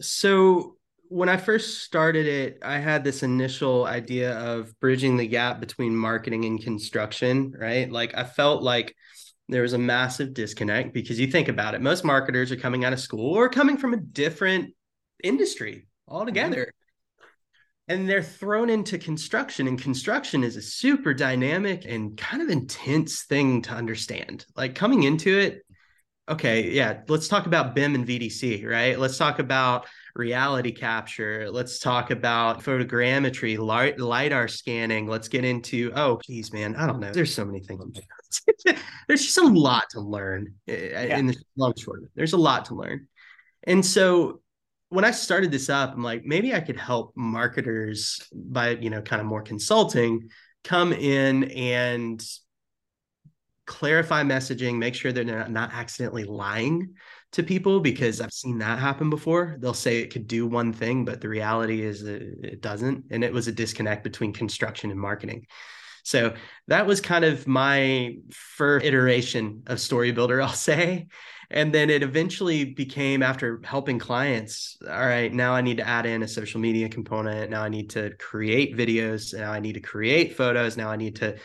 So, 0.00 0.76
when 1.08 1.28
I 1.28 1.36
first 1.36 1.82
started 1.82 2.26
it, 2.26 2.58
I 2.62 2.78
had 2.78 3.04
this 3.04 3.22
initial 3.22 3.86
idea 3.86 4.38
of 4.38 4.72
bridging 4.80 5.16
the 5.16 5.26
gap 5.26 5.60
between 5.60 5.94
marketing 5.94 6.44
and 6.44 6.62
construction, 6.62 7.54
right? 7.58 7.90
Like, 7.90 8.16
I 8.16 8.24
felt 8.24 8.62
like 8.62 8.94
there 9.48 9.62
was 9.62 9.74
a 9.74 9.78
massive 9.78 10.32
disconnect 10.32 10.94
because 10.94 11.20
you 11.20 11.26
think 11.26 11.48
about 11.48 11.74
it, 11.74 11.82
most 11.82 12.04
marketers 12.04 12.50
are 12.52 12.56
coming 12.56 12.84
out 12.84 12.92
of 12.92 13.00
school 13.00 13.34
or 13.34 13.48
coming 13.48 13.76
from 13.76 13.92
a 13.92 13.98
different 13.98 14.74
industry 15.22 15.86
mm-hmm. 16.08 16.14
altogether 16.14 16.72
and 17.88 18.08
they're 18.08 18.22
thrown 18.22 18.70
into 18.70 18.98
construction 18.98 19.68
and 19.68 19.80
construction 19.80 20.42
is 20.42 20.56
a 20.56 20.62
super 20.62 21.12
dynamic 21.12 21.84
and 21.86 22.16
kind 22.16 22.42
of 22.42 22.48
intense 22.48 23.24
thing 23.24 23.62
to 23.62 23.72
understand. 23.72 24.46
Like 24.56 24.74
coming 24.74 25.02
into 25.02 25.38
it 25.38 25.60
okay 26.26 26.70
yeah 26.70 27.02
let's 27.08 27.28
talk 27.28 27.44
about 27.44 27.74
bim 27.74 27.94
and 27.94 28.06
vdc 28.06 28.66
right? 28.66 28.98
Let's 28.98 29.18
talk 29.18 29.38
about 29.38 29.86
reality 30.14 30.72
capture. 30.72 31.50
Let's 31.50 31.78
talk 31.78 32.10
about 32.10 32.62
photogrammetry 32.62 33.58
light, 33.58 34.00
lidar 34.00 34.48
scanning. 34.48 35.06
Let's 35.06 35.28
get 35.28 35.44
into 35.44 35.92
oh 35.94 36.20
geez 36.24 36.52
man 36.52 36.76
i 36.76 36.86
don't 36.86 37.00
know. 37.00 37.12
There's 37.12 37.34
so 37.34 37.44
many 37.44 37.60
things. 37.60 38.00
There's 39.06 39.22
just 39.22 39.38
a 39.38 39.46
lot 39.46 39.90
to 39.90 40.00
learn 40.00 40.54
eh, 40.66 41.06
yeah. 41.06 41.18
in 41.18 41.26
the 41.26 41.36
long 41.56 41.74
short 41.76 42.04
there's 42.14 42.32
a 42.32 42.38
lot 42.38 42.66
to 42.66 42.74
learn. 42.74 43.08
And 43.64 43.84
so 43.84 44.40
when 44.94 45.04
I 45.04 45.10
started 45.10 45.50
this 45.50 45.68
up, 45.68 45.92
I'm 45.92 46.04
like, 46.04 46.24
maybe 46.24 46.54
I 46.54 46.60
could 46.60 46.78
help 46.78 47.12
marketers 47.16 48.20
by, 48.32 48.70
you 48.70 48.90
know, 48.90 49.02
kind 49.02 49.20
of 49.20 49.26
more 49.26 49.42
consulting 49.42 50.28
come 50.62 50.92
in 50.92 51.44
and 51.50 52.24
clarify 53.66 54.22
messaging, 54.22 54.76
make 54.76 54.94
sure 54.94 55.12
they're 55.12 55.24
not, 55.24 55.50
not 55.50 55.74
accidentally 55.74 56.24
lying 56.24 56.94
to 57.32 57.42
people 57.42 57.80
because 57.80 58.20
I've 58.20 58.32
seen 58.32 58.58
that 58.58 58.78
happen 58.78 59.10
before. 59.10 59.56
They'll 59.58 59.74
say 59.74 59.98
it 59.98 60.12
could 60.12 60.28
do 60.28 60.46
one 60.46 60.72
thing, 60.72 61.04
but 61.04 61.20
the 61.20 61.28
reality 61.28 61.82
is 61.82 62.02
that 62.04 62.22
it 62.22 62.60
doesn't. 62.60 63.06
And 63.10 63.24
it 63.24 63.32
was 63.32 63.48
a 63.48 63.52
disconnect 63.52 64.04
between 64.04 64.32
construction 64.32 64.92
and 64.92 65.00
marketing. 65.00 65.46
So 66.04 66.34
that 66.68 66.86
was 66.86 67.00
kind 67.00 67.24
of 67.24 67.48
my 67.48 68.18
first 68.30 68.86
iteration 68.86 69.64
of 69.66 69.80
Story 69.80 70.12
Builder, 70.12 70.40
I'll 70.42 70.48
say. 70.50 71.08
And 71.54 71.72
then 71.72 71.88
it 71.88 72.02
eventually 72.02 72.64
became 72.64 73.22
after 73.22 73.60
helping 73.62 74.00
clients, 74.00 74.76
all 74.86 75.06
right, 75.06 75.32
now 75.32 75.54
I 75.54 75.60
need 75.60 75.76
to 75.76 75.88
add 75.88 76.04
in 76.04 76.24
a 76.24 76.28
social 76.28 76.60
media 76.60 76.88
component. 76.88 77.48
Now 77.48 77.62
I 77.62 77.68
need 77.68 77.90
to 77.90 78.10
create 78.16 78.76
videos. 78.76 79.32
Now 79.32 79.52
I 79.52 79.60
need 79.60 79.74
to 79.74 79.80
create 79.80 80.36
photos. 80.36 80.76
Now 80.76 80.90
I 80.90 80.96
need 80.96 81.16
to 81.16 81.36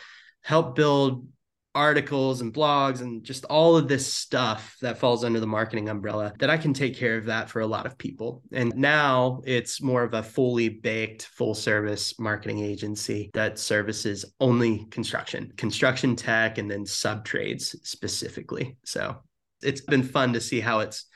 help 0.42 0.74
build 0.74 1.28
articles 1.76 2.40
and 2.40 2.52
blogs 2.52 3.00
and 3.00 3.22
just 3.22 3.44
all 3.44 3.76
of 3.76 3.86
this 3.86 4.12
stuff 4.12 4.76
that 4.82 4.98
falls 4.98 5.22
under 5.22 5.38
the 5.38 5.46
marketing 5.46 5.88
umbrella 5.88 6.32
that 6.40 6.50
I 6.50 6.56
can 6.56 6.74
take 6.74 6.96
care 6.96 7.16
of 7.16 7.26
that 7.26 7.48
for 7.48 7.60
a 7.60 7.66
lot 7.66 7.86
of 7.86 7.96
people. 7.96 8.42
And 8.50 8.74
now 8.74 9.40
it's 9.44 9.80
more 9.80 10.02
of 10.02 10.14
a 10.14 10.24
fully 10.24 10.68
baked 10.68 11.26
full 11.26 11.54
service 11.54 12.18
marketing 12.18 12.58
agency 12.58 13.30
that 13.34 13.60
services 13.60 14.24
only 14.40 14.86
construction, 14.90 15.52
construction 15.56 16.16
tech, 16.16 16.58
and 16.58 16.68
then 16.68 16.84
sub 16.84 17.24
trades 17.24 17.76
specifically. 17.84 18.76
So 18.84 19.22
it's 19.62 19.80
been 19.80 20.02
fun 20.02 20.32
to 20.34 20.40
see 20.40 20.60
how 20.60 20.80
it's 20.80 21.06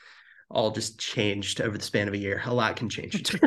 all 0.49 0.71
just 0.71 0.99
changed 0.99 1.61
over 1.61 1.77
the 1.77 1.83
span 1.83 2.07
of 2.07 2.13
a 2.13 2.17
year. 2.17 2.41
A 2.45 2.53
lot 2.53 2.75
can 2.75 2.89
change. 2.89 3.35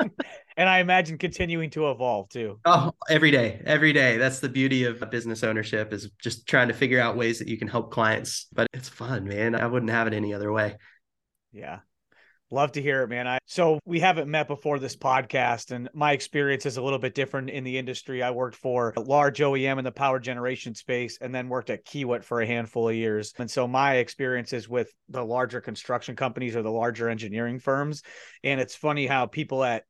and 0.56 0.68
I 0.68 0.78
imagine 0.78 1.18
continuing 1.18 1.70
to 1.70 1.90
evolve 1.90 2.28
too. 2.28 2.60
Oh, 2.64 2.92
every 3.08 3.30
day, 3.30 3.62
every 3.64 3.92
day. 3.92 4.16
That's 4.16 4.40
the 4.40 4.48
beauty 4.48 4.84
of 4.84 5.02
business 5.10 5.42
ownership 5.42 5.92
is 5.92 6.10
just 6.20 6.46
trying 6.46 6.68
to 6.68 6.74
figure 6.74 7.00
out 7.00 7.16
ways 7.16 7.38
that 7.38 7.48
you 7.48 7.58
can 7.58 7.68
help 7.68 7.90
clients. 7.90 8.46
But 8.52 8.68
it's 8.72 8.88
fun, 8.88 9.24
man. 9.24 9.54
I 9.54 9.66
wouldn't 9.66 9.90
have 9.90 10.06
it 10.06 10.14
any 10.14 10.34
other 10.34 10.52
way. 10.52 10.76
Yeah. 11.52 11.80
Love 12.50 12.72
to 12.72 12.82
hear 12.82 13.02
it, 13.02 13.08
man. 13.08 13.26
I 13.26 13.38
so 13.46 13.78
we 13.84 14.00
haven't 14.00 14.30
met 14.30 14.48
before 14.48 14.78
this 14.78 14.96
podcast, 14.96 15.70
and 15.70 15.88
my 15.94 16.12
experience 16.12 16.66
is 16.66 16.76
a 16.76 16.82
little 16.82 16.98
bit 16.98 17.14
different 17.14 17.50
in 17.50 17.64
the 17.64 17.78
industry. 17.78 18.22
I 18.22 18.30
worked 18.30 18.56
for 18.56 18.92
a 18.96 19.00
large 19.00 19.38
OEM 19.38 19.78
in 19.78 19.84
the 19.84 19.90
power 19.90 20.20
generation 20.20 20.74
space, 20.74 21.18
and 21.20 21.34
then 21.34 21.48
worked 21.48 21.70
at 21.70 21.86
Kiewit 21.86 22.22
for 22.22 22.40
a 22.40 22.46
handful 22.46 22.88
of 22.88 22.94
years. 22.94 23.32
And 23.38 23.50
so 23.50 23.66
my 23.66 23.96
experiences 23.96 24.68
with 24.68 24.92
the 25.08 25.24
larger 25.24 25.60
construction 25.60 26.16
companies 26.16 26.54
or 26.54 26.62
the 26.62 26.70
larger 26.70 27.08
engineering 27.08 27.58
firms. 27.58 28.02
And 28.42 28.60
it's 28.60 28.74
funny 28.74 29.06
how 29.06 29.26
people 29.26 29.64
at 29.64 29.84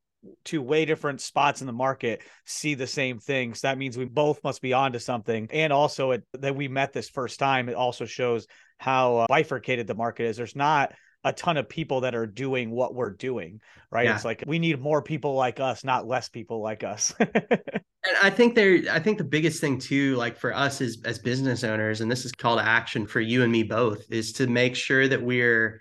two 0.45 0.63
way 0.63 0.85
different 0.85 1.21
spots 1.21 1.61
in 1.61 1.67
the 1.67 1.73
market 1.73 2.23
see 2.45 2.75
the 2.75 2.87
same 2.87 3.19
things. 3.19 3.63
That 3.63 3.79
means 3.79 3.99
we 3.99 4.05
both 4.05 4.43
must 4.45 4.63
be 4.63 4.73
onto 4.73 4.99
something. 4.99 5.49
And 5.53 5.73
also 5.73 6.13
it, 6.13 6.25
that 6.35 6.57
we 6.57 6.69
met 6.69 6.93
this 6.93 7.09
first 7.09 7.39
time, 7.39 7.69
it 7.69 7.75
also 7.75 8.05
shows 8.05 8.47
how 8.79 9.19
uh, 9.19 9.27
bifurcated 9.29 9.87
the 9.87 9.95
market 9.95 10.27
is. 10.27 10.37
There's 10.37 10.57
not 10.57 10.93
a 11.25 11.33
ton 11.33 11.57
of 11.57 11.69
people 11.69 12.03
that 12.03 12.15
are 12.15 12.27
doing 12.27 12.71
what 12.71 12.95
we're 12.95 13.11
doing, 13.11 13.61
right? 13.91 14.05
Yeah. 14.05 14.15
It's 14.15 14.25
like 14.25 14.45
we 14.47 14.59
need 14.59 14.81
more 14.81 15.03
people 15.03 15.35
like 15.35 15.59
us, 15.59 15.83
not 15.83 16.07
less 16.07 16.29
people 16.29 16.61
like 16.61 16.85
us. 16.85 17.15
and 17.19 18.17
I 18.23 18.31
think 18.31 18.55
there, 18.55 18.83
I 18.91 19.01
think 19.01 19.19
the 19.19 19.25
biggest 19.25 19.61
thing 19.61 19.79
too, 19.79 20.17
like 20.17 20.37
for 20.37 20.55
us 20.55 20.81
as 20.81 20.99
as 21.05 21.19
business 21.19 21.65
owners, 21.65 22.03
and 22.03 22.11
this 22.11 22.25
is 22.25 22.33
call 22.33 22.57
to 22.57 22.63
action 22.63 23.07
for 23.07 23.21
you 23.21 23.43
and 23.43 23.51
me 23.51 23.63
both, 23.63 24.05
is 24.11 24.33
to 24.35 24.47
make 24.47 24.77
sure 24.77 25.09
that 25.09 25.23
we're 25.23 25.81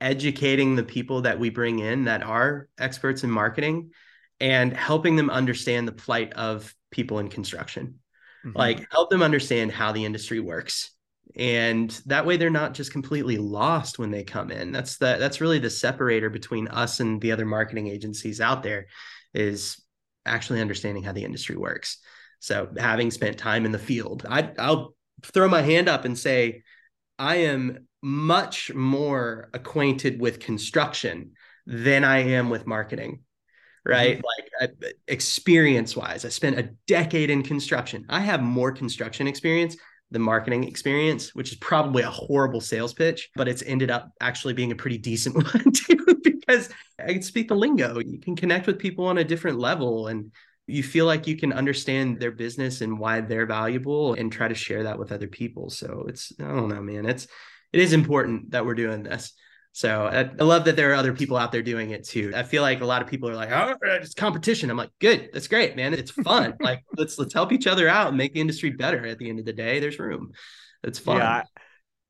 educating 0.00 0.76
the 0.76 0.82
people 0.82 1.22
that 1.22 1.38
we 1.38 1.50
bring 1.50 1.78
in 1.80 2.04
that 2.04 2.22
are 2.22 2.68
experts 2.78 3.22
in 3.22 3.30
marketing 3.30 3.90
and 4.40 4.74
helping 4.74 5.14
them 5.14 5.28
understand 5.28 5.86
the 5.86 5.92
plight 5.92 6.32
of 6.32 6.74
people 6.90 7.18
in 7.18 7.28
construction. 7.28 8.00
Mm-hmm. 8.46 8.56
Like 8.56 8.90
help 8.90 9.10
them 9.10 9.22
understand 9.22 9.70
how 9.70 9.92
the 9.92 10.06
industry 10.06 10.40
works 10.40 10.92
and 11.36 11.90
that 12.06 12.26
way 12.26 12.36
they're 12.36 12.50
not 12.50 12.74
just 12.74 12.92
completely 12.92 13.38
lost 13.38 13.98
when 13.98 14.10
they 14.10 14.24
come 14.24 14.50
in. 14.50 14.72
That's 14.72 14.96
the 14.96 15.16
that's 15.18 15.40
really 15.40 15.58
the 15.58 15.70
separator 15.70 16.30
between 16.30 16.68
us 16.68 17.00
and 17.00 17.20
the 17.20 17.32
other 17.32 17.46
marketing 17.46 17.88
agencies 17.88 18.40
out 18.40 18.62
there 18.62 18.86
is 19.34 19.80
actually 20.26 20.60
understanding 20.60 21.02
how 21.02 21.12
the 21.12 21.24
industry 21.24 21.56
works. 21.56 21.98
So 22.40 22.68
having 22.78 23.10
spent 23.10 23.38
time 23.38 23.64
in 23.66 23.72
the 23.72 23.78
field 23.78 24.26
I, 24.28 24.50
i'll 24.58 24.94
throw 25.22 25.48
my 25.48 25.62
hand 25.62 25.88
up 25.88 26.04
and 26.04 26.18
say 26.18 26.62
i 27.18 27.36
am 27.36 27.86
much 28.02 28.72
more 28.72 29.50
acquainted 29.52 30.20
with 30.20 30.40
construction 30.40 31.32
than 31.66 32.02
i 32.02 32.18
am 32.18 32.50
with 32.50 32.66
marketing 32.66 33.20
right? 33.84 34.18
Mm-hmm. 34.18 34.64
like 34.64 34.94
experience 35.08 35.96
wise 35.96 36.24
i 36.24 36.28
spent 36.28 36.58
a 36.58 36.70
decade 36.86 37.30
in 37.30 37.42
construction. 37.42 38.06
I 38.08 38.20
have 38.20 38.42
more 38.42 38.72
construction 38.72 39.26
experience 39.26 39.76
the 40.10 40.18
marketing 40.18 40.64
experience, 40.64 41.34
which 41.34 41.52
is 41.52 41.58
probably 41.58 42.02
a 42.02 42.10
horrible 42.10 42.60
sales 42.60 42.92
pitch, 42.92 43.30
but 43.36 43.48
it's 43.48 43.62
ended 43.62 43.90
up 43.90 44.10
actually 44.20 44.54
being 44.54 44.72
a 44.72 44.76
pretty 44.76 44.98
decent 44.98 45.34
one 45.54 45.72
too, 45.72 46.20
because 46.22 46.68
I 46.98 47.12
can 47.12 47.22
speak 47.22 47.48
the 47.48 47.54
lingo. 47.54 47.98
You 48.00 48.18
can 48.18 48.36
connect 48.36 48.66
with 48.66 48.78
people 48.78 49.06
on 49.06 49.18
a 49.18 49.24
different 49.24 49.58
level 49.58 50.08
and 50.08 50.32
you 50.66 50.82
feel 50.82 51.06
like 51.06 51.26
you 51.26 51.36
can 51.36 51.52
understand 51.52 52.20
their 52.20 52.30
business 52.30 52.80
and 52.80 52.98
why 52.98 53.20
they're 53.20 53.46
valuable 53.46 54.14
and 54.14 54.30
try 54.30 54.48
to 54.48 54.54
share 54.54 54.84
that 54.84 54.98
with 54.98 55.12
other 55.12 55.28
people. 55.28 55.70
So 55.70 56.06
it's, 56.08 56.32
I 56.40 56.44
don't 56.44 56.68
know, 56.68 56.82
man, 56.82 57.06
it's, 57.06 57.26
it 57.72 57.80
is 57.80 57.92
important 57.92 58.50
that 58.50 58.64
we're 58.64 58.74
doing 58.74 59.02
this. 59.02 59.32
So 59.72 60.06
I, 60.06 60.22
I, 60.22 60.44
love 60.44 60.64
that 60.64 60.74
there 60.74 60.90
are 60.90 60.94
other 60.94 61.12
people 61.12 61.36
out 61.36 61.52
there 61.52 61.62
doing 61.62 61.90
it 61.90 62.04
too. 62.04 62.32
I 62.34 62.42
feel 62.42 62.62
like 62.62 62.80
a 62.80 62.84
lot 62.84 63.02
of 63.02 63.08
people 63.08 63.30
are 63.30 63.36
like, 63.36 63.50
"Oh, 63.52 63.76
it's 63.82 64.14
competition." 64.14 64.68
I'm 64.68 64.76
like, 64.76 64.90
"Good, 64.98 65.30
that's 65.32 65.46
great, 65.46 65.76
man. 65.76 65.94
It's 65.94 66.10
fun. 66.10 66.54
like, 66.60 66.84
let's 66.96 67.18
let's 67.18 67.32
help 67.32 67.52
each 67.52 67.68
other 67.68 67.88
out 67.88 68.08
and 68.08 68.16
make 68.16 68.34
the 68.34 68.40
industry 68.40 68.70
better. 68.70 69.06
At 69.06 69.18
the 69.18 69.28
end 69.28 69.38
of 69.38 69.44
the 69.44 69.52
day, 69.52 69.78
there's 69.78 69.98
room. 69.98 70.32
It's 70.82 70.98
fun." 70.98 71.18
Yeah, 71.18 71.42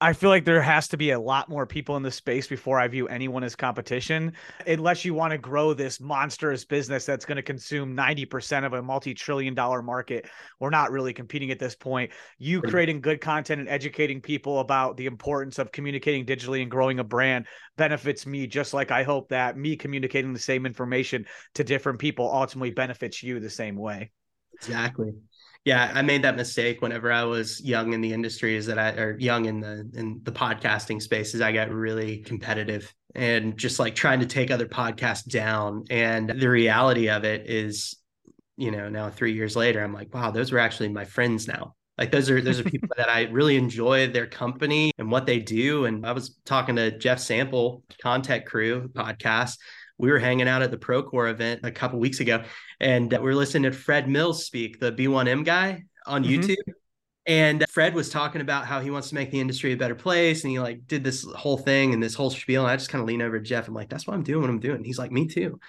I 0.03 0.15
feel 0.15 0.31
like 0.31 0.47
there 0.47 0.63
has 0.63 0.89
to 0.89 0.97
be 0.97 1.11
a 1.11 1.21
lot 1.21 1.51
more 1.51 1.67
people 1.67 1.99
in 1.99 2.03
the 2.03 2.11
space 2.11 2.47
before 2.47 2.81
I 2.81 2.89
view 2.89 3.07
anyone 3.09 3.45
as 3.45 3.55
competition, 3.55 4.33
unless 4.67 5.05
you 5.05 5.13
want 5.13 5.33
to 5.33 5.39
grow 5.39 5.75
this 5.75 6.01
monstrous 6.01 6.65
business 6.65 7.05
that's 7.05 7.27
going 7.27 7.37
to 7.37 7.43
consume 7.43 7.95
90% 7.95 8.65
of 8.65 8.73
a 8.73 8.83
multi 8.83 9.13
trillion 9.13 9.55
dollar 9.55 9.83
market. 9.83 10.27
We're 10.59 10.71
not 10.71 10.91
really 10.91 11.13
competing 11.13 11.51
at 11.51 11.59
this 11.59 11.75
point. 11.75 12.13
You 12.39 12.63
creating 12.63 13.03
good 13.03 13.21
content 13.21 13.61
and 13.61 13.69
educating 13.69 14.23
people 14.23 14.61
about 14.61 14.97
the 14.97 15.05
importance 15.05 15.59
of 15.59 15.71
communicating 15.71 16.25
digitally 16.25 16.63
and 16.63 16.71
growing 16.71 16.99
a 16.99 17.05
brand 17.05 17.47
benefits 17.77 18.25
me, 18.25 18.47
just 18.47 18.73
like 18.73 18.91
I 18.91 19.03
hope 19.03 19.29
that 19.29 19.59
me 19.59 19.77
communicating 19.77 20.33
the 20.33 20.39
same 20.39 20.65
information 20.65 21.27
to 21.57 21.65
different 21.65 21.99
people 21.99 22.33
ultimately 22.33 22.71
benefits 22.71 23.23
you 23.23 23.39
the 23.39 23.51
same 23.51 23.77
way. 23.77 24.13
Exactly 24.55 25.13
yeah 25.65 25.91
i 25.95 26.03
made 26.03 26.23
that 26.23 26.37
mistake 26.37 26.81
whenever 26.83 27.13
i 27.13 27.25
was 27.25 27.61
young 27.61 27.93
in 27.93 28.01
the 28.01 28.13
industry 28.13 28.57
is 28.57 28.67
that 28.67 28.79
i 28.79 28.91
or 28.93 29.19
young 29.19 29.45
in 29.47 29.61
the 29.61 29.89
in 29.95 30.21
the 30.23 30.33
podcasting 30.33 31.01
spaces 31.01 31.41
i 31.41 31.53
got 31.53 31.71
really 31.71 32.19
competitive 32.19 32.93
and 33.15 33.57
just 33.57 33.79
like 33.79 33.95
trying 33.95 34.21
to 34.21 34.27
take 34.27 34.51
other 34.51 34.67
podcasts 34.67 35.27
down 35.27 35.85
and 35.91 36.29
the 36.29 36.49
reality 36.49 37.09
of 37.09 37.25
it 37.25 37.49
is 37.49 37.97
you 38.57 38.71
know 38.71 38.89
now 38.89 39.11
three 39.11 39.33
years 39.33 39.57
later 39.57 39.83
i'm 39.83 39.93
like 39.93 40.13
wow 40.15 40.31
those 40.31 40.53
were 40.53 40.59
actually 40.59 40.89
my 40.89 41.05
friends 41.05 41.47
now 41.47 41.75
like 42.01 42.11
those 42.11 42.31
are 42.31 42.41
those 42.41 42.59
are 42.59 42.65
people 42.65 42.89
that 42.97 43.11
I 43.11 43.25
really 43.25 43.57
enjoy 43.57 44.09
their 44.09 44.27
company 44.27 44.91
and 44.99 45.11
what 45.11 45.27
they 45.27 45.39
do. 45.39 45.85
And 45.85 46.07
I 46.07 46.13
was 46.13 46.39
talking 46.47 46.77
to 46.77 46.97
Jeff 46.97 47.21
Sample, 47.21 47.85
Content 48.01 48.47
Crew 48.47 48.89
podcast. 48.89 49.59
We 50.01 50.11
were 50.11 50.19
hanging 50.19 50.49
out 50.49 50.63
at 50.63 50.71
the 50.71 50.77
Procore 50.77 51.31
event 51.31 51.61
a 51.63 51.71
couple 51.71 51.99
weeks 51.99 52.21
ago, 52.21 52.43
and 52.81 53.11
we 53.11 53.31
are 53.31 53.35
listening 53.35 53.71
to 53.71 53.77
Fred 53.77 54.09
Mills 54.09 54.47
speak, 54.47 54.81
the 54.81 54.93
B1M 54.93 55.45
guy 55.45 55.85
on 56.07 56.25
mm-hmm. 56.25 56.41
YouTube. 56.41 56.75
And 57.27 57.65
Fred 57.69 57.95
was 57.95 58.09
talking 58.09 58.41
about 58.41 58.67
how 58.67 58.81
he 58.81 58.91
wants 58.91 59.11
to 59.11 59.15
make 59.15 59.31
the 59.31 59.41
industry 59.41 59.73
a 59.73 59.77
better 59.77 59.95
place. 59.95 60.43
And 60.43 60.51
he 60.51 60.59
like 60.59 60.87
did 60.87 61.05
this 61.05 61.25
whole 61.25 61.59
thing 61.59 61.93
and 61.93 62.03
this 62.03 62.15
whole 62.15 62.31
spiel. 62.31 62.63
And 62.63 62.71
I 62.71 62.77
just 62.77 62.91
kind 62.91 63.03
of 63.03 63.07
lean 63.07 63.23
over 63.23 63.39
to 63.39 63.45
Jeff. 63.45 63.69
I'm 63.69 63.75
like, 63.75 63.89
that's 63.89 64.07
what 64.07 64.15
I'm 64.15 64.23
doing, 64.23 64.41
what 64.41 64.51
I'm 64.51 64.59
doing. 64.59 64.83
he's 64.83 64.99
like, 64.99 65.13
me 65.13 65.29
too. 65.29 65.61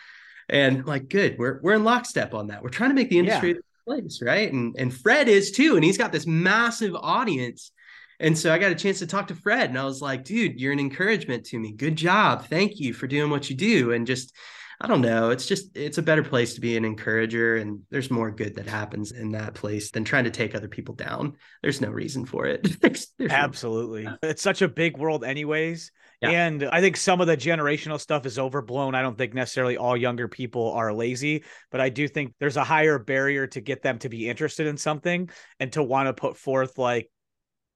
And 0.49 0.85
like, 0.85 1.09
good. 1.09 1.37
We're 1.37 1.59
we're 1.61 1.75
in 1.75 1.83
lockstep 1.83 2.33
on 2.33 2.47
that. 2.47 2.63
We're 2.63 2.69
trying 2.69 2.89
to 2.89 2.95
make 2.95 3.09
the 3.09 3.19
industry 3.19 3.49
yeah. 3.49 3.57
a 3.57 4.01
place, 4.01 4.21
right? 4.21 4.51
And 4.51 4.75
and 4.77 4.93
Fred 4.93 5.27
is 5.27 5.51
too. 5.51 5.75
And 5.75 5.83
he's 5.83 5.97
got 5.97 6.11
this 6.11 6.25
massive 6.25 6.95
audience. 6.95 7.71
And 8.21 8.37
so 8.37 8.53
I 8.53 8.59
got 8.59 8.71
a 8.71 8.75
chance 8.75 8.99
to 8.99 9.07
talk 9.07 9.27
to 9.27 9.35
Fred. 9.35 9.69
And 9.69 9.79
I 9.79 9.83
was 9.83 10.01
like, 10.01 10.23
dude, 10.23 10.59
you're 10.59 10.71
an 10.71 10.79
encouragement 10.79 11.45
to 11.47 11.59
me. 11.59 11.73
Good 11.73 11.95
job. 11.95 12.47
Thank 12.47 12.79
you 12.79 12.93
for 12.93 13.07
doing 13.07 13.31
what 13.31 13.49
you 13.49 13.55
do. 13.55 13.91
And 13.91 14.07
just 14.07 14.33
I 14.79 14.87
don't 14.87 15.01
know. 15.01 15.29
It's 15.29 15.45
just 15.45 15.77
it's 15.77 15.99
a 15.99 16.03
better 16.03 16.23
place 16.23 16.55
to 16.55 16.61
be 16.61 16.75
an 16.75 16.85
encourager, 16.85 17.57
and 17.57 17.81
there's 17.91 18.09
more 18.09 18.31
good 18.31 18.55
that 18.55 18.65
happens 18.65 19.11
in 19.11 19.31
that 19.33 19.53
place 19.53 19.91
than 19.91 20.03
trying 20.03 20.23
to 20.23 20.31
take 20.31 20.55
other 20.55 20.67
people 20.67 20.95
down. 20.95 21.37
There's 21.61 21.81
no 21.81 21.89
reason 21.89 22.25
for 22.25 22.47
it. 22.47 22.63
there's, 22.81 23.07
there's 23.19 23.31
Absolutely, 23.31 24.05
no 24.05 24.17
it's 24.23 24.41
such 24.41 24.63
a 24.63 24.67
big 24.67 24.97
world, 24.97 25.23
anyways. 25.23 25.91
Yeah. 26.19 26.31
And 26.31 26.63
I 26.63 26.81
think 26.81 26.97
some 26.97 27.21
of 27.21 27.27
the 27.27 27.37
generational 27.37 27.99
stuff 27.99 28.25
is 28.25 28.39
overblown. 28.39 28.95
I 28.95 29.03
don't 29.03 29.17
think 29.17 29.35
necessarily 29.35 29.77
all 29.77 29.95
younger 29.95 30.27
people 30.27 30.71
are 30.71 30.93
lazy, 30.93 31.43
but 31.71 31.79
I 31.81 31.89
do 31.89 32.07
think 32.07 32.33
there's 32.39 32.57
a 32.57 32.63
higher 32.63 32.97
barrier 32.97 33.47
to 33.47 33.61
get 33.61 33.83
them 33.83 33.99
to 33.99 34.09
be 34.09 34.29
interested 34.29 34.65
in 34.65 34.77
something 34.77 35.29
and 35.59 35.71
to 35.73 35.83
want 35.83 36.07
to 36.07 36.13
put 36.13 36.37
forth 36.37 36.77
like 36.77 37.09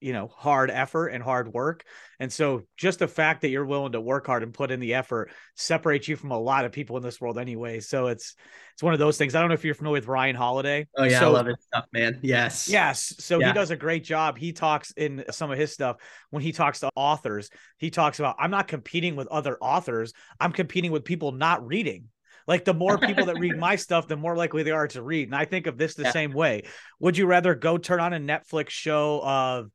you 0.06 0.13
know 0.13 0.28
hard 0.28 0.70
effort 0.70 1.08
and 1.08 1.24
hard 1.24 1.52
work. 1.52 1.84
And 2.20 2.32
so 2.32 2.62
just 2.78 3.00
the 3.00 3.08
fact 3.08 3.41
that 3.41 3.50
you're 3.50 3.65
willing 3.65 3.94
to 3.94 4.00
work 4.00 4.28
hard 4.28 4.44
and 4.44 4.54
put 4.54 4.70
in 4.70 4.80
the 4.80 4.94
effort 4.94 5.32
separates 5.56 6.08
you 6.08 6.15
from 6.15 6.30
a 6.30 6.39
lot 6.39 6.63
of 6.63 6.72
people 6.72 6.96
in 6.98 7.02
this 7.02 7.20
world 7.20 7.39
anyway. 7.39 7.80
So 7.80 8.06
it's 8.06 8.36
it's 8.74 8.84
one 8.84 8.94
of 8.94 9.00
those 9.00 9.18
things. 9.18 9.34
I 9.34 9.39
don't 9.39 9.50
know 9.50 9.56
if 9.56 9.65
you're 9.65 9.74
familiar 9.74 10.00
with 10.00 10.08
ryan 10.08 10.36
holiday. 10.36 10.86
Oh 10.96 11.06
yeah 11.06 11.20
so, 11.20 11.30
i 11.30 11.30
love 11.30 11.48
his 11.48 11.58
stuff 11.60 11.86
man. 11.91 12.20
Yes. 12.22 12.70
Yes. 12.70 13.15
So 13.18 13.39
yeah. 13.39 13.48
he 13.48 13.54
does 13.54 13.72
a 13.72 13.76
great 13.76 14.04
job. 14.04 14.38
He 14.38 14.54
talks 14.54 14.91
in 14.91 15.26
some 15.32 15.50
of 15.50 15.58
his 15.58 15.74
stuff. 15.74 15.98
When 16.30 16.44
he 16.44 16.52
talks 16.52 16.82
to 16.82 16.91
authors 16.96 17.50
he 17.78 17.89
talks 17.89 18.20
about 18.20 18.36
i'm 18.38 18.52
not 18.52 18.68
competing 18.68 19.15
with 19.15 19.28
other 19.30 19.58
authors. 19.60 20.13
I'm 20.39 20.52
competing 20.52 20.91
with 20.91 21.04
people 21.04 21.32
not 21.32 21.65
reading. 21.65 22.10
Like 22.48 22.63
the 22.63 22.74
more 22.74 22.98
people 22.98 23.26
that 23.26 23.39
read 23.39 23.58
my 23.58 23.76
stuff, 23.88 24.08
the 24.08 24.18
more 24.18 24.36
likely 24.36 24.63
they 24.63 24.72
are 24.72 24.88
to 24.89 25.02
read. 25.02 25.30
And 25.30 25.36
I 25.36 25.46
think 25.46 25.65
of 25.68 25.78
this 25.78 25.96
the 25.96 26.04
yeah. 26.04 26.12
same 26.12 26.32
way. 26.32 26.63
Would 27.00 27.18
you 27.18 27.26
rather 27.26 27.56
go 27.56 27.78
turn 27.78 28.00
on 28.00 28.13
a 28.13 28.20
Netflix 28.20 28.70
show 28.70 29.22
of 29.24 29.72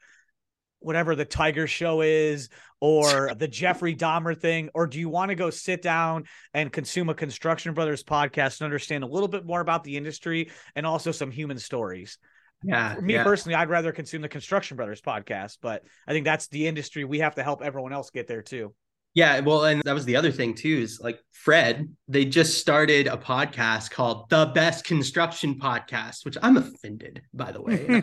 whatever 0.80 1.14
the 1.14 1.24
Tiger 1.24 1.66
Show 1.66 2.00
is 2.00 2.48
or 2.80 3.32
the 3.34 3.48
Jeffrey 3.48 3.94
Dahmer 3.94 4.38
thing? 4.38 4.70
Or 4.74 4.86
do 4.86 4.98
you 4.98 5.08
want 5.08 5.28
to 5.28 5.34
go 5.34 5.50
sit 5.50 5.82
down 5.82 6.24
and 6.52 6.72
consume 6.72 7.08
a 7.08 7.14
Construction 7.14 7.74
Brothers 7.74 8.02
podcast 8.02 8.60
and 8.60 8.64
understand 8.64 9.04
a 9.04 9.06
little 9.06 9.28
bit 9.28 9.44
more 9.46 9.60
about 9.60 9.84
the 9.84 9.96
industry 9.96 10.50
and 10.74 10.86
also 10.86 11.12
some 11.12 11.30
human 11.30 11.58
stories? 11.58 12.18
Yeah. 12.62 12.94
For 12.94 13.02
me 13.02 13.14
yeah. 13.14 13.24
personally, 13.24 13.54
I'd 13.54 13.70
rather 13.70 13.92
consume 13.92 14.22
the 14.22 14.28
Construction 14.28 14.76
Brothers 14.76 15.00
podcast, 15.00 15.58
but 15.62 15.84
I 16.06 16.12
think 16.12 16.24
that's 16.24 16.48
the 16.48 16.66
industry 16.66 17.04
we 17.04 17.20
have 17.20 17.36
to 17.36 17.42
help 17.42 17.62
everyone 17.62 17.92
else 17.92 18.10
get 18.10 18.26
there 18.26 18.42
too. 18.42 18.74
Yeah, 19.12 19.40
well, 19.40 19.64
and 19.64 19.82
that 19.82 19.92
was 19.92 20.04
the 20.04 20.14
other 20.14 20.30
thing 20.30 20.54
too 20.54 20.78
is 20.82 21.00
like 21.00 21.20
Fred, 21.32 21.88
they 22.06 22.24
just 22.24 22.60
started 22.60 23.08
a 23.08 23.16
podcast 23.16 23.90
called 23.90 24.30
The 24.30 24.46
Best 24.54 24.84
Construction 24.84 25.58
Podcast, 25.58 26.24
which 26.24 26.36
I'm 26.40 26.56
offended 26.56 27.22
by 27.34 27.50
the 27.50 27.60
way. 27.60 28.02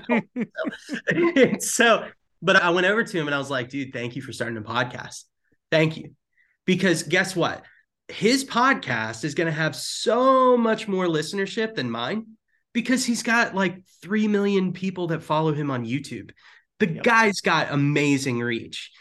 so, 1.60 2.04
so 2.04 2.08
but 2.41 2.56
I 2.56 2.69
went 2.69 2.88
over 2.88 3.04
to 3.04 3.17
him 3.17 3.28
and 3.28 3.36
I 3.36 3.39
was 3.39 3.50
like, 3.50 3.69
dude, 3.69 3.93
thank 3.93 4.15
you 4.15 4.21
for 4.21 4.32
starting 4.32 4.58
a 4.58 4.62
podcast. 4.62 5.23
Thank 5.71 5.97
you. 5.97 6.12
Because 6.65 7.04
guess 7.04 7.36
what? 7.36 7.63
His 8.08 8.45
podcast 8.45 9.23
is 9.23 9.36
going 9.36 9.47
to 9.47 9.54
have 9.54 9.76
so 9.76 10.58
much 10.58 10.88
more 10.88 11.06
listenership 11.06 11.76
than 11.76 11.89
mine 11.91 12.26
because 12.73 13.06
he's 13.06 13.23
got 13.23 13.56
like 13.56 13.84
3 14.02 14.28
million 14.28 14.73
people 14.73 15.08
that 15.08 15.23
follow 15.23 15.54
him 15.54 15.71
on 15.71 15.86
YouTube. 15.86 16.32
The 16.80 16.93
yep. 16.93 17.04
guy's 17.04 17.41
got 17.41 17.71
amazing 17.71 18.39
reach. 18.39 18.91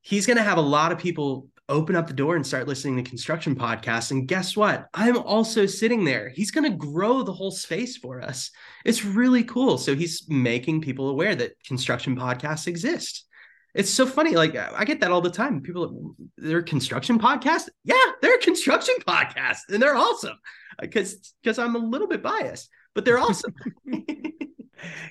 He's 0.00 0.26
going 0.26 0.36
to 0.36 0.42
have 0.42 0.58
a 0.58 0.62
lot 0.62 0.92
of 0.92 0.98
people 0.98 1.48
open 1.68 1.96
up 1.96 2.06
the 2.06 2.14
door 2.14 2.36
and 2.36 2.46
start 2.46 2.66
listening 2.68 2.96
to 2.96 3.08
construction 3.08 3.54
podcasts. 3.54 4.10
And 4.10 4.26
guess 4.26 4.56
what? 4.56 4.86
I'm 4.94 5.18
also 5.18 5.66
sitting 5.66 6.04
there. 6.04 6.30
He's 6.30 6.50
going 6.50 6.70
to 6.70 6.76
grow 6.76 7.22
the 7.22 7.32
whole 7.32 7.50
space 7.50 7.96
for 7.96 8.20
us. 8.20 8.50
It's 8.84 9.04
really 9.04 9.44
cool. 9.44 9.78
So 9.78 9.94
he's 9.94 10.28
making 10.28 10.80
people 10.80 11.08
aware 11.10 11.34
that 11.34 11.52
construction 11.66 12.16
podcasts 12.16 12.66
exist. 12.66 13.26
It's 13.74 13.90
so 13.90 14.06
funny. 14.06 14.34
Like 14.34 14.56
uh, 14.56 14.70
I 14.74 14.84
get 14.84 15.00
that 15.00 15.12
all 15.12 15.20
the 15.20 15.30
time. 15.30 15.60
People, 15.60 16.14
they're 16.36 16.62
construction 16.62 17.18
podcasts. 17.18 17.68
Yeah, 17.84 17.96
they're 18.22 18.38
construction 18.38 18.94
podcasts, 19.06 19.68
and 19.68 19.80
they're 19.80 19.96
awesome. 19.96 20.38
Uh, 20.78 20.82
because 20.82 21.34
because 21.42 21.58
I'm 21.58 21.76
a 21.76 21.78
little 21.78 22.08
bit 22.08 22.22
biased, 22.22 22.70
but 22.94 23.04
they're 23.04 23.18
awesome. 23.18 23.54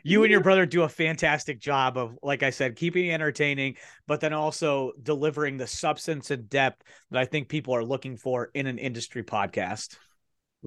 you 0.03 0.23
and 0.23 0.31
your 0.31 0.41
brother 0.41 0.65
do 0.65 0.83
a 0.83 0.89
fantastic 0.89 1.59
job 1.59 1.97
of 1.97 2.17
like 2.21 2.43
i 2.43 2.49
said 2.49 2.75
keeping 2.75 3.11
entertaining 3.11 3.75
but 4.07 4.19
then 4.19 4.33
also 4.33 4.91
delivering 5.03 5.57
the 5.57 5.67
substance 5.67 6.31
and 6.31 6.49
depth 6.49 6.83
that 7.11 7.19
i 7.19 7.25
think 7.25 7.49
people 7.49 7.75
are 7.75 7.83
looking 7.83 8.17
for 8.17 8.49
in 8.53 8.67
an 8.67 8.77
industry 8.77 9.23
podcast 9.23 9.97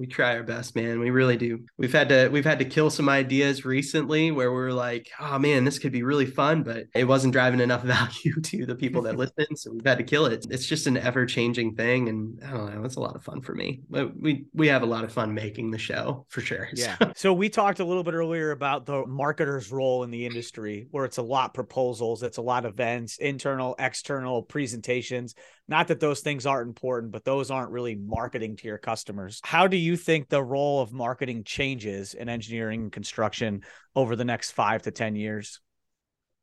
we 0.01 0.07
try 0.07 0.35
our 0.35 0.41
best, 0.41 0.75
man. 0.75 0.99
We 0.99 1.11
really 1.11 1.37
do. 1.37 1.59
We've 1.77 1.93
had 1.93 2.09
to 2.09 2.27
we've 2.29 2.43
had 2.43 2.57
to 2.57 2.65
kill 2.65 2.89
some 2.89 3.07
ideas 3.07 3.65
recently 3.65 4.31
where 4.31 4.51
we're 4.51 4.71
like, 4.71 5.07
oh 5.19 5.37
man, 5.37 5.63
this 5.63 5.77
could 5.77 5.91
be 5.91 6.01
really 6.01 6.25
fun, 6.25 6.63
but 6.63 6.85
it 6.95 7.03
wasn't 7.03 7.33
driving 7.33 7.59
enough 7.59 7.83
value 7.83 8.41
to 8.41 8.65
the 8.65 8.73
people 8.73 9.03
that 9.03 9.15
listen. 9.15 9.55
So 9.55 9.71
we've 9.71 9.85
had 9.85 9.99
to 9.99 10.03
kill 10.03 10.25
it. 10.25 10.47
It's 10.49 10.65
just 10.65 10.87
an 10.87 10.97
ever 10.97 11.27
changing 11.27 11.75
thing, 11.75 12.09
and 12.09 12.41
I 12.43 12.49
don't 12.49 12.73
know. 12.73 12.83
It's 12.83 12.95
a 12.95 12.99
lot 12.99 13.15
of 13.15 13.23
fun 13.23 13.41
for 13.41 13.53
me. 13.53 13.81
But 13.91 14.19
We 14.19 14.45
we 14.55 14.69
have 14.69 14.81
a 14.81 14.87
lot 14.87 15.03
of 15.03 15.13
fun 15.13 15.35
making 15.35 15.69
the 15.69 15.77
show 15.77 16.25
for 16.29 16.41
sure. 16.41 16.67
Yeah. 16.81 16.95
So, 16.99 17.11
so 17.15 17.33
we 17.33 17.47
talked 17.47 17.79
a 17.79 17.85
little 17.85 18.03
bit 18.03 18.15
earlier 18.15 18.49
about 18.49 18.87
the 18.87 19.03
marketer's 19.03 19.71
role 19.71 20.03
in 20.03 20.09
the 20.09 20.25
industry, 20.25 20.87
where 20.89 21.05
it's 21.05 21.17
a 21.17 21.21
lot 21.21 21.53
proposals, 21.53 22.23
it's 22.23 22.37
a 22.37 22.41
lot 22.41 22.65
of 22.65 22.73
events, 22.73 23.17
internal, 23.17 23.75
external 23.77 24.41
presentations. 24.41 25.35
Not 25.71 25.87
that 25.87 26.01
those 26.01 26.19
things 26.19 26.45
aren't 26.45 26.67
important, 26.67 27.13
but 27.13 27.23
those 27.23 27.49
aren't 27.49 27.71
really 27.71 27.95
marketing 27.95 28.57
to 28.57 28.67
your 28.67 28.77
customers. 28.77 29.39
How 29.41 29.67
do 29.67 29.77
you 29.77 29.95
think 29.95 30.27
the 30.27 30.43
role 30.43 30.81
of 30.81 30.91
marketing 30.91 31.45
changes 31.45 32.13
in 32.13 32.27
engineering 32.27 32.81
and 32.81 32.91
construction 32.91 33.61
over 33.95 34.17
the 34.17 34.25
next 34.25 34.51
five 34.51 34.81
to 34.81 34.91
10 34.91 35.15
years? 35.15 35.61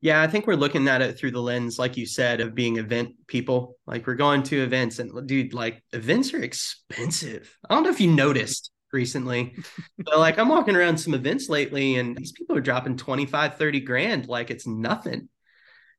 Yeah, 0.00 0.22
I 0.22 0.28
think 0.28 0.46
we're 0.46 0.54
looking 0.54 0.88
at 0.88 1.02
it 1.02 1.18
through 1.18 1.32
the 1.32 1.42
lens, 1.42 1.78
like 1.78 1.98
you 1.98 2.06
said, 2.06 2.40
of 2.40 2.54
being 2.54 2.78
event 2.78 3.10
people. 3.26 3.76
Like 3.86 4.06
we're 4.06 4.14
going 4.14 4.44
to 4.44 4.62
events, 4.62 4.98
and 4.98 5.28
dude, 5.28 5.52
like 5.52 5.84
events 5.92 6.32
are 6.32 6.42
expensive. 6.42 7.54
I 7.68 7.74
don't 7.74 7.82
know 7.82 7.90
if 7.90 8.00
you 8.00 8.10
noticed 8.10 8.70
recently, 8.94 9.56
but 9.98 10.18
like 10.18 10.38
I'm 10.38 10.48
walking 10.48 10.74
around 10.74 10.96
some 10.96 11.12
events 11.12 11.50
lately, 11.50 11.96
and 11.96 12.16
these 12.16 12.32
people 12.32 12.56
are 12.56 12.62
dropping 12.62 12.96
25, 12.96 13.58
30 13.58 13.80
grand 13.80 14.26
like 14.26 14.50
it's 14.50 14.66
nothing. 14.66 15.28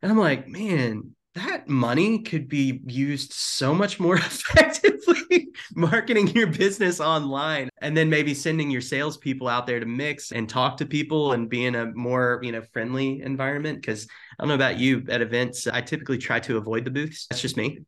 And 0.02 0.12
I'm 0.12 0.18
like, 0.18 0.48
man, 0.48 1.12
that 1.36 1.68
money 1.68 2.20
could 2.24 2.48
be 2.48 2.82
used 2.86 3.34
so 3.34 3.74
much 3.74 4.00
more 4.00 4.16
effectively 4.18 5.50
marketing 5.76 6.28
your 6.30 6.48
business 6.48 7.00
online 7.00 7.70
and 7.82 7.96
then 7.96 8.10
maybe 8.10 8.34
sending 8.34 8.72
your 8.72 8.82
salespeople 8.82 9.48
out 9.48 9.68
there 9.68 9.80
to 9.80 9.86
mix 9.86 10.32
and 10.32 10.50
talk 10.50 10.78
to 10.78 10.86
people 10.86 11.34
and 11.34 11.50
be 11.50 11.66
in 11.66 11.76
a 11.76 11.86
more 11.94 12.40
you 12.44 12.52
know 12.52 12.62
friendly 12.74 13.22
environment. 13.22 13.80
Because 13.80 14.08
i 14.38 14.44
don't 14.44 14.50
know 14.50 14.56
about 14.56 14.80
you 14.80 15.06
at 15.10 15.22
events 15.22 15.68
i 15.68 15.82
typically 15.82 16.18
try 16.18 16.40
to 16.40 16.58
avoid 16.58 16.86
the 16.86 16.92
booths. 16.92 17.28
That's 17.30 17.42
just 17.42 17.58
me. 17.58 17.80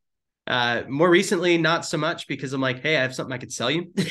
Uh, 0.48 0.84
more 0.90 1.10
recently 1.10 1.58
not 1.58 1.86
so 1.86 1.98
much 1.98 2.28
because 2.28 2.54
i'm 2.54 2.62
like 2.62 2.82
hey 2.82 2.98
i 2.98 3.02
have 3.02 3.16
something 3.16 3.34
i 3.34 3.38
could 3.38 3.54
sell 3.54 3.72
you. 3.72 3.92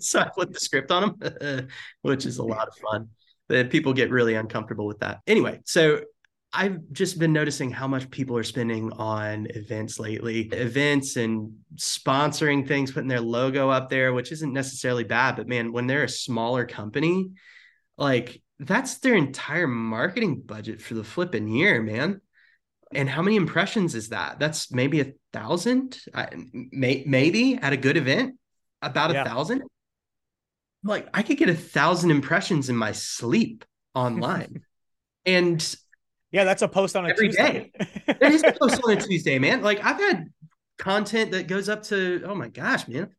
So 0.00 0.20
i 0.20 0.30
flip 0.30 0.50
the 0.50 0.58
script 0.58 0.90
on 0.90 1.18
them 1.18 1.68
which 2.02 2.24
is 2.24 2.38
a 2.38 2.42
lot 2.42 2.66
of 2.66 2.74
fun. 2.76 3.68
People 3.68 3.92
get 3.92 4.10
really 4.10 4.34
uncomfortable 4.36 4.86
with 4.86 5.00
that. 5.00 5.20
Anyway 5.26 5.60
so 5.66 6.00
I've 6.54 6.80
just 6.92 7.18
been 7.18 7.32
noticing 7.32 7.70
how 7.70 7.88
much 7.88 8.10
people 8.10 8.36
are 8.36 8.42
spending 8.42 8.92
on 8.92 9.46
events 9.50 9.98
lately, 9.98 10.42
events 10.48 11.16
and 11.16 11.54
sponsoring 11.76 12.68
things, 12.68 12.92
putting 12.92 13.08
their 13.08 13.22
logo 13.22 13.70
up 13.70 13.88
there, 13.88 14.12
which 14.12 14.32
isn't 14.32 14.52
necessarily 14.52 15.04
bad. 15.04 15.36
But 15.36 15.48
man, 15.48 15.72
when 15.72 15.86
they're 15.86 16.04
a 16.04 16.08
smaller 16.08 16.66
company, 16.66 17.30
like 17.96 18.42
that's 18.58 18.98
their 18.98 19.14
entire 19.14 19.66
marketing 19.66 20.42
budget 20.44 20.82
for 20.82 20.94
the 20.94 21.04
flipping 21.04 21.48
year, 21.48 21.82
man. 21.82 22.20
And 22.94 23.08
how 23.08 23.22
many 23.22 23.36
impressions 23.36 23.94
is 23.94 24.10
that? 24.10 24.38
That's 24.38 24.70
maybe 24.70 25.00
a 25.00 25.12
thousand, 25.32 25.98
may, 26.52 27.04
maybe 27.06 27.54
at 27.54 27.72
a 27.72 27.78
good 27.78 27.96
event, 27.96 28.36
about 28.82 29.10
a 29.10 29.14
yeah. 29.14 29.24
thousand. 29.24 29.62
Like 30.84 31.08
I 31.14 31.22
could 31.22 31.38
get 31.38 31.48
a 31.48 31.54
thousand 31.54 32.10
impressions 32.10 32.68
in 32.68 32.76
my 32.76 32.92
sleep 32.92 33.64
online. 33.94 34.60
and 35.24 35.76
yeah, 36.32 36.44
that's 36.44 36.62
a 36.62 36.68
post 36.68 36.96
on 36.96 37.04
a 37.04 37.10
every 37.10 37.28
Tuesday. 37.28 37.70
day. 37.78 37.86
that 38.20 38.32
is 38.32 38.42
a 38.42 38.52
post 38.52 38.80
on 38.82 38.92
a 38.92 39.00
Tuesday, 39.00 39.38
man. 39.38 39.62
Like 39.62 39.84
I've 39.84 39.98
had 39.98 40.30
content 40.78 41.32
that 41.32 41.46
goes 41.46 41.68
up 41.68 41.82
to 41.84 42.24
oh 42.26 42.34
my 42.34 42.48
gosh, 42.48 42.88
man, 42.88 43.10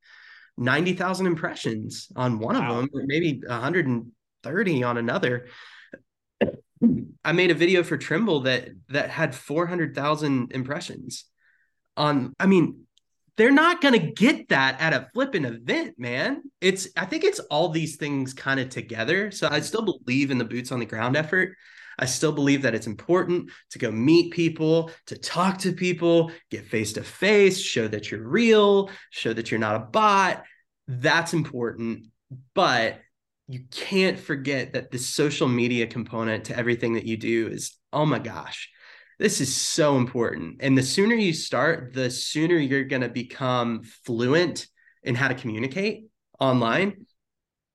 ninety 0.58 0.94
thousand 0.94 1.28
impressions 1.28 2.10
on 2.16 2.40
one 2.40 2.58
wow. 2.58 2.80
of 2.80 2.92
them, 2.92 3.06
maybe 3.06 3.42
one 3.46 3.62
hundred 3.62 3.88
and 3.88 4.12
thirty 4.42 4.84
on 4.84 4.98
another. 4.98 5.48
I 7.24 7.32
made 7.32 7.52
a 7.52 7.56
video 7.56 7.84
for 7.84 7.98
Trimble 7.98 8.42
that 8.42 8.70
that 8.90 9.12
had 9.12 9.36
four 9.36 9.68
hundred 9.68 9.96
thousand 9.96 10.52
impressions. 10.52 11.26
On, 11.96 12.34
I 12.40 12.48
mean, 12.48 12.88
they're 13.38 13.52
not 13.52 13.80
going 13.80 13.94
to 13.94 14.12
get 14.12 14.50
that 14.50 14.82
at 14.82 14.94
a 14.94 15.08
flipping 15.14 15.46
event, 15.46 16.00
man. 16.00 16.42
It's 16.62 16.88
I 16.98 17.06
think 17.06 17.24
it's 17.24 17.40
all 17.40 17.70
these 17.70 17.98
things 17.98 18.34
kind 18.34 18.60
of 18.60 18.70
together. 18.70 19.30
So 19.30 19.48
I 19.50 19.60
still 19.60 19.84
believe 19.84 20.32
in 20.32 20.40
the 20.40 20.46
boots 20.46 20.72
on 20.72 20.80
the 20.80 20.86
ground 20.86 21.16
effort. 21.16 21.56
I 22.00 22.06
still 22.06 22.32
believe 22.32 22.64
that 22.64 22.76
it's 22.76 22.88
important 22.88 23.52
to 23.72 23.80
go 23.80 23.92
meet 23.92 24.34
people, 24.34 24.92
to 25.08 25.18
talk 25.18 25.60
to 25.60 25.74
people, 25.74 26.32
get 26.50 26.66
face 26.66 26.94
to 26.94 27.04
face, 27.04 27.60
show 27.60 27.88
that 27.88 28.12
you're 28.12 28.28
real, 28.28 28.90
show 29.12 29.34
that 29.34 29.52
you're 29.52 29.60
not 29.60 29.76
a 29.76 29.86
bot. 29.86 30.44
That's 30.88 31.34
important. 31.34 32.08
But 32.56 33.00
you 33.48 33.62
can't 33.72 34.18
forget 34.18 34.74
that 34.74 34.92
the 34.92 34.98
social 34.98 35.48
media 35.48 35.86
component 35.88 36.46
to 36.46 36.58
everything 36.58 36.94
that 36.94 37.06
you 37.06 37.18
do 37.18 37.48
is, 37.48 37.78
oh 37.92 38.06
my 38.06 38.20
gosh, 38.20 38.70
this 39.20 39.42
is 39.42 39.56
so 39.56 39.98
important. 39.98 40.58
And 40.62 40.78
the 40.78 40.84
sooner 40.84 41.16
you 41.16 41.34
start, 41.34 41.94
the 41.94 42.10
sooner 42.10 42.58
you're 42.58 42.86
going 42.86 43.02
to 43.02 43.10
become 43.10 43.84
fluent 44.06 44.68
in 45.04 45.16
how 45.16 45.28
to 45.28 45.36
communicate 45.36 46.08
online. 46.40 47.06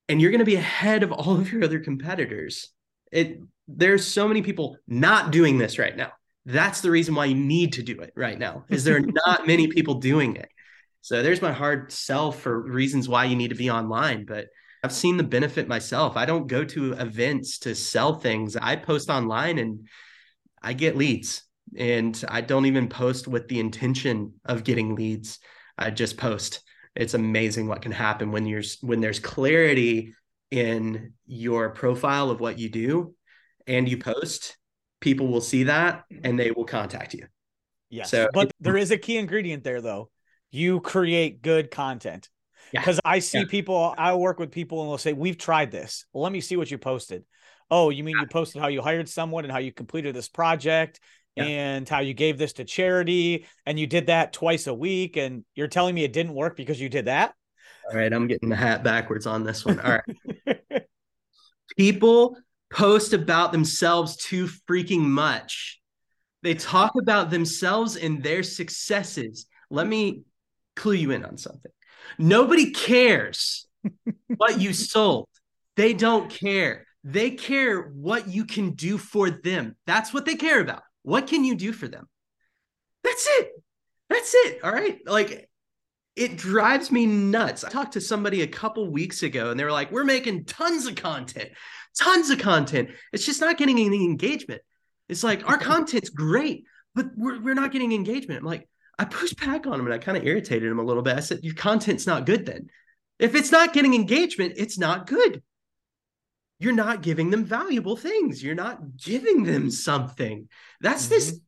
And 0.08 0.20
you're 0.20 0.30
going 0.30 0.40
to 0.40 0.44
be 0.44 0.56
ahead 0.56 1.02
of 1.02 1.12
all 1.12 1.38
of 1.38 1.52
your 1.52 1.62
other 1.62 1.80
competitors. 1.80 2.70
It 3.12 3.40
there's 3.66 4.06
so 4.06 4.26
many 4.26 4.42
people 4.42 4.78
not 4.86 5.30
doing 5.30 5.58
this 5.58 5.78
right 5.78 5.96
now. 5.96 6.12
That's 6.46 6.80
the 6.80 6.90
reason 6.90 7.14
why 7.14 7.26
you 7.26 7.34
need 7.34 7.74
to 7.74 7.82
do 7.82 8.00
it 8.00 8.12
right 8.16 8.38
now. 8.38 8.64
Is 8.68 8.84
there 8.84 9.00
not 9.26 9.46
many 9.46 9.68
people 9.68 9.94
doing 9.94 10.36
it? 10.36 10.48
So 11.02 11.22
there's 11.22 11.42
my 11.42 11.52
hard 11.52 11.92
sell 11.92 12.32
for 12.32 12.60
reasons 12.60 13.08
why 13.08 13.24
you 13.24 13.36
need 13.36 13.48
to 13.48 13.54
be 13.54 13.70
online, 13.70 14.24
but 14.24 14.46
I've 14.82 14.92
seen 14.92 15.16
the 15.16 15.22
benefit 15.22 15.68
myself. 15.68 16.16
I 16.16 16.24
don't 16.24 16.46
go 16.46 16.64
to 16.64 16.92
events 16.94 17.58
to 17.60 17.74
sell 17.74 18.14
things. 18.14 18.56
I 18.56 18.76
post 18.76 19.10
online 19.10 19.58
and 19.58 19.88
I 20.62 20.72
get 20.72 20.96
leads. 20.96 21.42
And 21.76 22.22
I 22.28 22.40
don't 22.40 22.66
even 22.66 22.88
post 22.88 23.28
with 23.28 23.48
the 23.48 23.60
intention 23.60 24.34
of 24.44 24.64
getting 24.64 24.94
leads. 24.94 25.38
I 25.76 25.90
just 25.90 26.16
post. 26.16 26.60
It's 26.94 27.14
amazing 27.14 27.68
what 27.68 27.82
can 27.82 27.92
happen 27.92 28.32
when 28.32 28.46
you're 28.46 28.62
when 28.80 29.00
there's 29.00 29.20
clarity 29.20 30.14
in 30.50 31.12
your 31.26 31.70
profile 31.70 32.30
of 32.30 32.40
what 32.40 32.58
you 32.58 32.68
do 32.68 33.14
and 33.66 33.88
you 33.88 33.98
post, 33.98 34.56
people 35.00 35.28
will 35.28 35.40
see 35.40 35.64
that 35.64 36.04
and 36.24 36.38
they 36.38 36.50
will 36.50 36.64
contact 36.64 37.14
you. 37.14 37.26
Yes. 37.90 38.10
So, 38.10 38.28
but 38.32 38.50
there 38.60 38.76
is 38.76 38.90
a 38.90 38.98
key 38.98 39.16
ingredient 39.16 39.64
there 39.64 39.80
though. 39.80 40.10
You 40.50 40.80
create 40.80 41.42
good 41.42 41.70
content. 41.70 42.28
Because 42.72 42.96
yeah. 42.96 43.10
I 43.10 43.18
see 43.20 43.38
yeah. 43.38 43.44
people, 43.48 43.94
I 43.96 44.14
work 44.14 44.38
with 44.38 44.50
people 44.50 44.82
and 44.82 44.90
they'll 44.90 44.98
say, 44.98 45.14
We've 45.14 45.38
tried 45.38 45.70
this. 45.70 46.04
Well, 46.12 46.22
let 46.22 46.32
me 46.32 46.40
see 46.40 46.56
what 46.56 46.70
you 46.70 46.76
posted. 46.76 47.24
Oh, 47.70 47.90
you 47.90 48.04
mean 48.04 48.16
you 48.18 48.26
posted 48.26 48.60
how 48.60 48.68
you 48.68 48.82
hired 48.82 49.08
someone 49.08 49.44
and 49.44 49.52
how 49.52 49.58
you 49.58 49.72
completed 49.72 50.14
this 50.14 50.28
project 50.28 51.00
yeah. 51.36 51.44
and 51.44 51.88
how 51.88 52.00
you 52.00 52.14
gave 52.14 52.38
this 52.38 52.54
to 52.54 52.64
charity 52.64 53.46
and 53.66 53.78
you 53.78 53.86
did 53.86 54.06
that 54.06 54.32
twice 54.32 54.66
a 54.66 54.74
week. 54.74 55.16
And 55.16 55.44
you're 55.54 55.68
telling 55.68 55.94
me 55.94 56.04
it 56.04 56.12
didn't 56.12 56.34
work 56.34 56.56
because 56.56 56.80
you 56.80 56.88
did 56.88 57.06
that? 57.06 57.34
All 57.90 57.96
right. 57.96 58.12
I'm 58.12 58.26
getting 58.26 58.48
the 58.48 58.56
hat 58.56 58.82
backwards 58.82 59.26
on 59.26 59.44
this 59.44 59.64
one. 59.64 59.80
All 59.80 59.98
right. 60.46 60.60
people 61.76 62.36
post 62.70 63.12
about 63.12 63.52
themselves 63.52 64.16
too 64.16 64.48
freaking 64.68 65.00
much. 65.00 65.80
They 66.42 66.54
talk 66.54 66.92
about 67.00 67.30
themselves 67.30 67.96
and 67.96 68.22
their 68.22 68.42
successes. 68.42 69.46
Let 69.70 69.86
me 69.86 70.22
clue 70.76 70.92
you 70.92 71.10
in 71.10 71.24
on 71.24 71.38
something. 71.38 71.72
Nobody 72.18 72.70
cares 72.70 73.66
what 74.36 74.60
you 74.60 74.72
sold. 74.72 75.28
They 75.76 75.94
don't 75.94 76.30
care. 76.30 76.86
They 77.04 77.30
care 77.30 77.80
what 77.82 78.28
you 78.28 78.44
can 78.44 78.72
do 78.72 78.98
for 78.98 79.30
them. 79.30 79.76
That's 79.86 80.12
what 80.12 80.26
they 80.26 80.34
care 80.34 80.60
about. 80.60 80.82
What 81.02 81.26
can 81.26 81.44
you 81.44 81.54
do 81.54 81.72
for 81.72 81.88
them? 81.88 82.06
That's 83.02 83.26
it. 83.38 83.50
That's 84.10 84.34
it. 84.34 84.64
All 84.64 84.72
right. 84.72 84.98
Like 85.06 85.48
it 86.18 86.36
drives 86.36 86.90
me 86.90 87.06
nuts. 87.06 87.64
I 87.64 87.70
talked 87.70 87.92
to 87.92 88.00
somebody 88.00 88.42
a 88.42 88.46
couple 88.46 88.90
weeks 88.90 89.22
ago 89.22 89.50
and 89.50 89.58
they 89.58 89.64
were 89.64 89.72
like, 89.72 89.92
we're 89.92 90.04
making 90.04 90.44
tons 90.44 90.86
of 90.86 90.96
content 90.96 91.50
tons 91.98 92.30
of 92.30 92.38
content. 92.38 92.90
It's 93.12 93.26
just 93.26 93.40
not 93.40 93.58
getting 93.58 93.78
any 93.78 94.04
engagement. 94.04 94.62
It's 95.08 95.24
like 95.24 95.48
our 95.48 95.58
content's 95.58 96.10
great, 96.10 96.64
but 96.94 97.06
we're, 97.16 97.40
we're 97.40 97.54
not 97.54 97.72
getting 97.72 97.92
engagement. 97.92 98.40
I'm 98.40 98.46
like, 98.46 98.68
I 98.98 99.04
pushed 99.04 99.40
back 99.44 99.66
on 99.66 99.78
him 99.78 99.86
and 99.86 99.94
I 99.94 99.98
kind 99.98 100.18
of 100.18 100.24
irritated 100.24 100.70
him 100.70 100.78
a 100.78 100.84
little 100.84 101.02
bit. 101.02 101.16
I 101.16 101.20
said, 101.20 101.40
Your 101.42 101.54
content's 101.54 102.06
not 102.06 102.26
good 102.26 102.46
then. 102.46 102.68
If 103.18 103.34
it's 103.34 103.52
not 103.52 103.72
getting 103.72 103.94
engagement, 103.94 104.54
it's 104.56 104.78
not 104.78 105.06
good. 105.06 105.42
You're 106.60 106.72
not 106.72 107.02
giving 107.02 107.30
them 107.30 107.44
valuable 107.44 107.96
things. 107.96 108.42
You're 108.42 108.56
not 108.56 108.96
giving 108.96 109.44
them 109.44 109.70
something. 109.70 110.48
That's 110.80 111.04
mm-hmm. 111.04 111.14
this. 111.14 111.40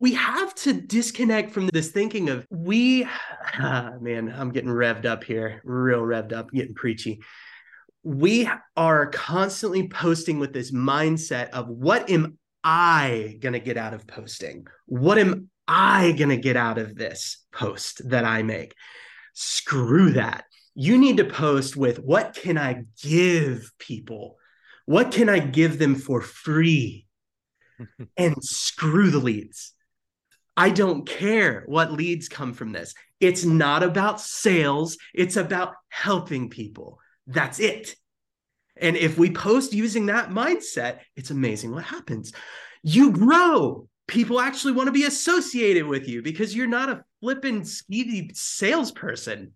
We 0.00 0.14
have 0.14 0.54
to 0.56 0.72
disconnect 0.72 1.50
from 1.50 1.68
this 1.72 1.90
thinking 1.90 2.30
of 2.30 2.46
we, 2.50 3.04
ah, 3.58 3.92
man, 4.00 4.32
I'm 4.36 4.52
getting 4.52 4.70
revved 4.70 5.06
up 5.06 5.24
here, 5.24 5.60
real 5.64 6.00
revved 6.00 6.32
up, 6.32 6.50
getting 6.50 6.74
preachy 6.74 7.20
we 8.02 8.48
are 8.76 9.06
constantly 9.06 9.88
posting 9.88 10.38
with 10.38 10.52
this 10.52 10.72
mindset 10.72 11.50
of 11.50 11.68
what 11.68 12.08
am 12.08 12.38
I 12.62 13.36
going 13.40 13.52
to 13.52 13.60
get 13.60 13.76
out 13.76 13.94
of 13.94 14.06
posting? 14.06 14.66
What 14.86 15.18
am 15.18 15.50
I 15.66 16.12
going 16.12 16.30
to 16.30 16.36
get 16.36 16.56
out 16.56 16.78
of 16.78 16.94
this 16.94 17.44
post 17.52 18.08
that 18.08 18.24
I 18.24 18.42
make? 18.42 18.74
Screw 19.34 20.12
that. 20.12 20.44
You 20.74 20.96
need 20.96 21.18
to 21.18 21.24
post 21.24 21.76
with 21.76 21.98
what 21.98 22.34
can 22.34 22.56
I 22.56 22.84
give 23.02 23.72
people? 23.78 24.36
What 24.86 25.12
can 25.12 25.28
I 25.28 25.40
give 25.40 25.78
them 25.78 25.94
for 25.94 26.20
free? 26.20 27.06
and 28.16 28.36
screw 28.40 29.10
the 29.10 29.18
leads. 29.18 29.72
I 30.58 30.70
don't 30.70 31.06
care 31.06 31.62
what 31.66 31.92
leads 31.92 32.28
come 32.28 32.52
from 32.52 32.72
this. 32.72 32.92
It's 33.20 33.44
not 33.44 33.84
about 33.84 34.20
sales, 34.20 34.98
it's 35.14 35.36
about 35.36 35.74
helping 35.88 36.50
people. 36.50 36.98
That's 37.28 37.60
it. 37.60 37.94
And 38.76 38.96
if 38.96 39.16
we 39.16 39.30
post 39.30 39.72
using 39.72 40.06
that 40.06 40.30
mindset, 40.30 40.98
it's 41.14 41.30
amazing 41.30 41.70
what 41.70 41.84
happens. 41.84 42.32
You 42.82 43.12
grow. 43.12 43.88
People 44.08 44.40
actually 44.40 44.72
want 44.72 44.88
to 44.88 44.92
be 44.92 45.04
associated 45.04 45.86
with 45.86 46.08
you 46.08 46.22
because 46.22 46.56
you're 46.56 46.66
not 46.66 46.88
a 46.88 47.04
flippin' 47.20 47.62
skeevy 47.62 48.34
salesperson. 48.34 49.52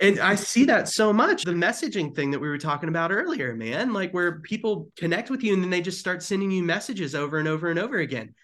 And 0.00 0.20
I 0.20 0.34
see 0.34 0.66
that 0.66 0.88
so 0.88 1.14
much. 1.14 1.44
The 1.44 1.52
messaging 1.52 2.14
thing 2.14 2.30
that 2.32 2.40
we 2.40 2.48
were 2.48 2.58
talking 2.58 2.90
about 2.90 3.10
earlier, 3.10 3.54
man, 3.54 3.94
like 3.94 4.12
where 4.12 4.40
people 4.40 4.90
connect 4.96 5.30
with 5.30 5.42
you 5.42 5.54
and 5.54 5.62
then 5.62 5.70
they 5.70 5.80
just 5.80 5.98
start 5.98 6.22
sending 6.22 6.50
you 6.50 6.62
messages 6.62 7.14
over 7.14 7.38
and 7.38 7.48
over 7.48 7.70
and 7.70 7.78
over 7.78 7.98
again. 7.98 8.34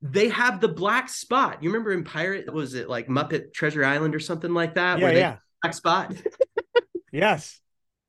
They 0.00 0.28
have 0.28 0.60
the 0.60 0.68
black 0.68 1.08
spot. 1.08 1.62
You 1.62 1.70
remember 1.70 1.92
in 1.92 2.04
Pirate, 2.04 2.52
was 2.52 2.74
it 2.74 2.88
like 2.88 3.08
Muppet 3.08 3.52
Treasure 3.52 3.84
Island 3.84 4.14
or 4.14 4.20
something 4.20 4.54
like 4.54 4.74
that? 4.74 5.00
Yeah, 5.00 5.10
yeah. 5.10 5.36
Black 5.62 5.74
spot. 5.74 6.14
yes 7.12 7.60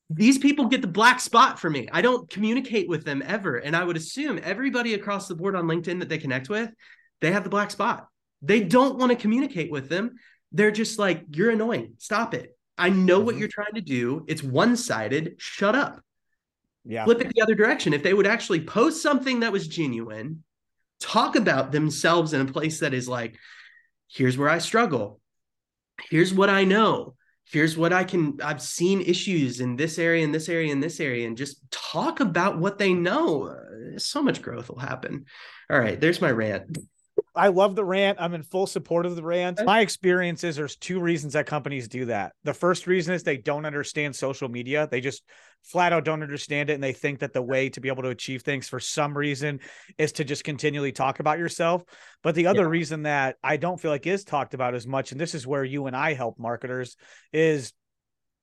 these 0.09 0.39
people 0.39 0.65
get 0.65 0.81
the 0.81 0.87
black 0.87 1.19
spot 1.19 1.59
for 1.59 1.69
me. 1.69 1.87
I 1.91 2.01
don't 2.01 2.29
communicate 2.29 2.89
with 2.89 3.05
them 3.05 3.21
ever. 3.25 3.57
And 3.57 3.75
I 3.75 3.83
would 3.83 3.97
assume 3.97 4.39
everybody 4.43 4.95
across 4.95 5.27
the 5.27 5.35
board 5.35 5.55
on 5.55 5.65
LinkedIn 5.65 5.99
that 5.99 6.09
they 6.09 6.17
connect 6.17 6.49
with, 6.49 6.71
they 7.21 7.31
have 7.31 7.43
the 7.43 7.49
black 7.49 7.69
spot. 7.69 8.07
They 8.41 8.61
don't 8.61 8.97
want 8.97 9.11
to 9.11 9.15
communicate 9.15 9.71
with 9.71 9.87
them. 9.87 10.15
They're 10.51 10.71
just 10.71 10.97
like, 10.97 11.25
you're 11.31 11.51
annoying. 11.51 11.93
Stop 11.99 12.33
it. 12.33 12.57
I 12.77 12.89
know 12.89 13.17
mm-hmm. 13.17 13.25
what 13.25 13.37
you're 13.37 13.49
trying 13.49 13.75
to 13.75 13.81
do. 13.81 14.25
It's 14.27 14.41
one 14.41 14.77
sided. 14.77 15.35
Shut 15.37 15.75
up. 15.75 16.01
Yeah. 16.85 17.05
Flip 17.05 17.21
it 17.21 17.31
the 17.35 17.41
other 17.41 17.55
direction. 17.55 17.93
If 17.93 18.01
they 18.01 18.13
would 18.13 18.25
actually 18.25 18.61
post 18.61 19.03
something 19.03 19.41
that 19.41 19.51
was 19.51 19.67
genuine, 19.67 20.43
talk 20.99 21.35
about 21.35 21.71
themselves 21.71 22.33
in 22.33 22.41
a 22.41 22.51
place 22.51 22.79
that 22.79 22.93
is 22.93 23.07
like, 23.07 23.37
here's 24.07 24.37
where 24.37 24.49
I 24.49 24.59
struggle. 24.59 25.19
Here's 26.09 26.33
what 26.33 26.49
I 26.49 26.63
know 26.63 27.15
here's 27.51 27.75
what 27.75 27.91
I 27.91 28.03
can 28.03 28.39
I've 28.43 28.61
seen 28.61 29.01
issues 29.01 29.59
in 29.59 29.75
this 29.75 29.97
area 29.97 30.23
in 30.23 30.31
this 30.31 30.49
area 30.49 30.71
in 30.71 30.79
this 30.79 30.99
area 30.99 31.27
and 31.27 31.37
just 31.37 31.59
talk 31.71 32.19
about 32.19 32.59
what 32.59 32.77
they 32.77 32.93
know. 32.93 33.47
Uh, 33.47 33.97
so 33.97 34.21
much 34.21 34.41
growth 34.41 34.69
will 34.69 34.79
happen. 34.79 35.25
All 35.69 35.79
right, 35.79 35.99
there's 35.99 36.21
my 36.21 36.31
rant. 36.31 36.77
I 37.35 37.49
love 37.49 37.75
the 37.75 37.85
rant. 37.85 38.19
I'm 38.19 38.33
in 38.33 38.43
full 38.43 38.67
support 38.67 39.05
of 39.05 39.15
the 39.15 39.23
rant. 39.23 39.63
My 39.63 39.81
experience 39.81 40.43
is 40.43 40.55
there's 40.55 40.75
two 40.75 40.99
reasons 40.99 41.33
that 41.33 41.45
companies 41.45 41.87
do 41.87 42.05
that. 42.05 42.33
The 42.43 42.53
first 42.53 42.87
reason 42.87 43.13
is 43.13 43.23
they 43.23 43.37
don't 43.37 43.65
understand 43.65 44.15
social 44.15 44.49
media. 44.49 44.87
They 44.89 45.01
just 45.01 45.23
flat 45.63 45.93
out 45.93 46.05
don't 46.05 46.23
understand 46.23 46.69
it. 46.69 46.73
And 46.73 46.83
they 46.83 46.93
think 46.93 47.19
that 47.19 47.33
the 47.33 47.41
way 47.41 47.69
to 47.69 47.81
be 47.81 47.89
able 47.89 48.03
to 48.03 48.09
achieve 48.09 48.41
things 48.41 48.67
for 48.67 48.79
some 48.79 49.17
reason 49.17 49.59
is 49.97 50.13
to 50.13 50.23
just 50.23 50.43
continually 50.43 50.91
talk 50.91 51.19
about 51.19 51.39
yourself. 51.39 51.83
But 52.23 52.35
the 52.35 52.47
other 52.47 52.61
yeah. 52.61 52.69
reason 52.69 53.03
that 53.03 53.37
I 53.43 53.57
don't 53.57 53.79
feel 53.79 53.91
like 53.91 54.07
is 54.07 54.23
talked 54.23 54.53
about 54.53 54.75
as 54.75 54.87
much, 54.87 55.11
and 55.11 55.19
this 55.19 55.35
is 55.35 55.47
where 55.47 55.63
you 55.63 55.87
and 55.87 55.95
I 55.95 56.13
help 56.13 56.39
marketers, 56.39 56.95
is 57.31 57.73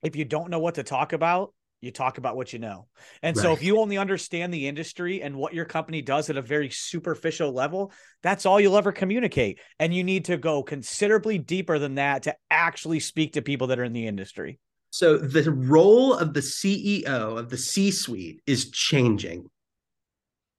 if 0.03 0.17
you 0.17 0.25
don't 0.25 0.51
know 0.51 0.61
what 0.61 0.77
to 0.77 0.83
talk 0.83 1.13
about, 1.13 1.53
you 1.87 1.93
talk 1.93 2.19
about 2.19 2.37
what 2.37 2.53
you 2.53 2.59
know. 2.59 2.87
And 3.23 3.35
right. 3.37 3.43
so 3.43 3.53
if 3.53 3.63
you 3.63 3.79
only 3.79 3.97
understand 3.97 4.53
the 4.53 4.69
industry 4.69 5.23
and 5.23 5.37
what 5.37 5.55
your 5.55 5.65
company 5.65 6.03
does 6.03 6.29
at 6.29 6.37
a 6.37 6.43
very 6.43 6.69
superficial 6.69 7.53
level, 7.53 7.93
that's 8.23 8.45
all 8.45 8.61
you'll 8.61 8.77
ever 8.77 8.93
communicate. 8.93 9.61
And 9.79 9.95
you 9.95 10.05
need 10.05 10.27
to 10.27 10.37
go 10.37 10.63
considerably 10.63 11.39
deeper 11.39 11.79
than 11.79 11.95
that 11.95 12.25
to 12.25 12.37
actually 12.51 13.01
speak 13.01 13.33
to 13.33 13.43
people 13.43 13.69
that 13.69 13.79
are 13.79 13.85
in 13.85 13.95
the 13.95 14.07
industry. 14.07 14.59
So 14.91 15.17
the 15.17 15.51
role 15.51 16.15
of 16.15 16.35
the 16.35 16.41
CEO 16.41 17.39
of 17.39 17.49
the 17.49 17.59
C-suite 17.59 18.43
is 18.47 18.71
changing. 18.71 19.47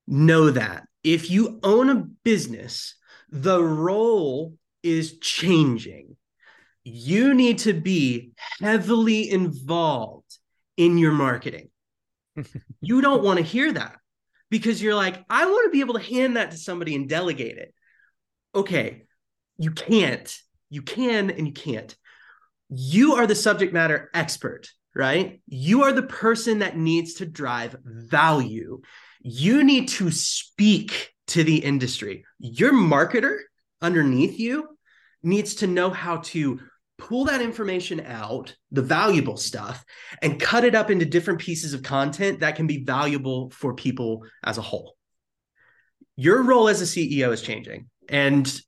Know 0.07 0.51
that. 0.51 0.87
If 1.03 1.29
you 1.29 1.59
own 1.63 1.89
a 1.89 2.05
business, 2.23 2.95
the 3.29 3.61
role 3.61 4.55
is 4.83 5.17
changing. 5.19 6.15
You 6.83 7.33
need 7.33 7.59
to 7.59 7.73
be 7.73 8.31
heavily 8.61 9.29
involved 9.29 10.37
in 10.77 10.97
your 10.97 11.11
marketing. 11.11 11.69
you 12.81 13.01
don't 13.01 13.23
want 13.23 13.37
to 13.37 13.43
hear 13.43 13.73
that 13.73 13.97
because 14.49 14.81
you're 14.81 14.95
like, 14.95 15.23
I 15.29 15.45
want 15.45 15.65
to 15.65 15.71
be 15.71 15.81
able 15.81 15.95
to 15.95 15.99
hand 15.99 16.37
that 16.37 16.51
to 16.51 16.57
somebody 16.57 16.95
and 16.95 17.09
delegate 17.09 17.57
it. 17.57 17.73
Okay, 18.55 19.03
you 19.57 19.71
can't. 19.71 20.33
You 20.69 20.81
can 20.81 21.29
and 21.31 21.47
you 21.47 21.53
can't. 21.53 21.95
You 22.69 23.15
are 23.15 23.27
the 23.27 23.35
subject 23.35 23.73
matter 23.73 24.09
expert, 24.13 24.67
right? 24.95 25.41
You 25.47 25.83
are 25.83 25.93
the 25.93 26.03
person 26.03 26.59
that 26.59 26.77
needs 26.77 27.15
to 27.15 27.25
drive 27.25 27.75
value. 27.83 28.81
You 29.21 29.63
need 29.63 29.89
to 29.89 30.11
speak 30.11 31.13
to 31.27 31.43
the 31.43 31.57
industry. 31.57 32.25
Your 32.39 32.73
marketer 32.73 33.39
underneath 33.81 34.39
you 34.39 34.77
needs 35.23 35.55
to 35.55 35.67
know 35.67 35.89
how 35.89 36.17
to 36.17 36.59
pull 36.97 37.25
that 37.25 37.41
information 37.41 38.01
out, 38.05 38.55
the 38.71 38.81
valuable 38.81 39.37
stuff, 39.37 39.85
and 40.21 40.41
cut 40.41 40.63
it 40.63 40.75
up 40.75 40.89
into 40.89 41.05
different 41.05 41.39
pieces 41.39 41.73
of 41.73 41.83
content 41.83 42.39
that 42.39 42.55
can 42.55 42.67
be 42.67 42.83
valuable 42.83 43.49
for 43.51 43.73
people 43.73 44.23
as 44.43 44.57
a 44.57 44.61
whole. 44.61 44.95
Your 46.15 46.43
role 46.43 46.67
as 46.67 46.81
a 46.81 46.85
CEO 46.85 47.31
is 47.31 47.41
changing, 47.41 47.89
and 48.09 48.61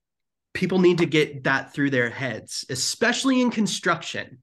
people 0.54 0.80
need 0.80 1.00
to 1.00 1.06
get 1.06 1.44
that 1.46 1.74
through 1.74 1.90
their 1.90 2.10
heads, 2.10 2.66
especially 2.70 3.42
in 3.42 3.52
construction. 3.52 4.40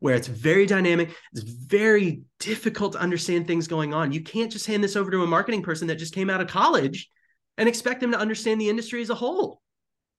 Where 0.00 0.14
it's 0.14 0.28
very 0.28 0.64
dynamic, 0.64 1.12
it's 1.32 1.42
very 1.42 2.22
difficult 2.38 2.92
to 2.92 3.00
understand 3.00 3.48
things 3.48 3.66
going 3.66 3.92
on. 3.92 4.12
You 4.12 4.22
can't 4.22 4.52
just 4.52 4.64
hand 4.64 4.84
this 4.84 4.94
over 4.94 5.10
to 5.10 5.24
a 5.24 5.26
marketing 5.26 5.64
person 5.64 5.88
that 5.88 5.96
just 5.96 6.14
came 6.14 6.30
out 6.30 6.40
of 6.40 6.46
college 6.46 7.10
and 7.56 7.68
expect 7.68 8.00
them 8.00 8.12
to 8.12 8.18
understand 8.18 8.60
the 8.60 8.68
industry 8.68 9.02
as 9.02 9.10
a 9.10 9.16
whole. 9.16 9.60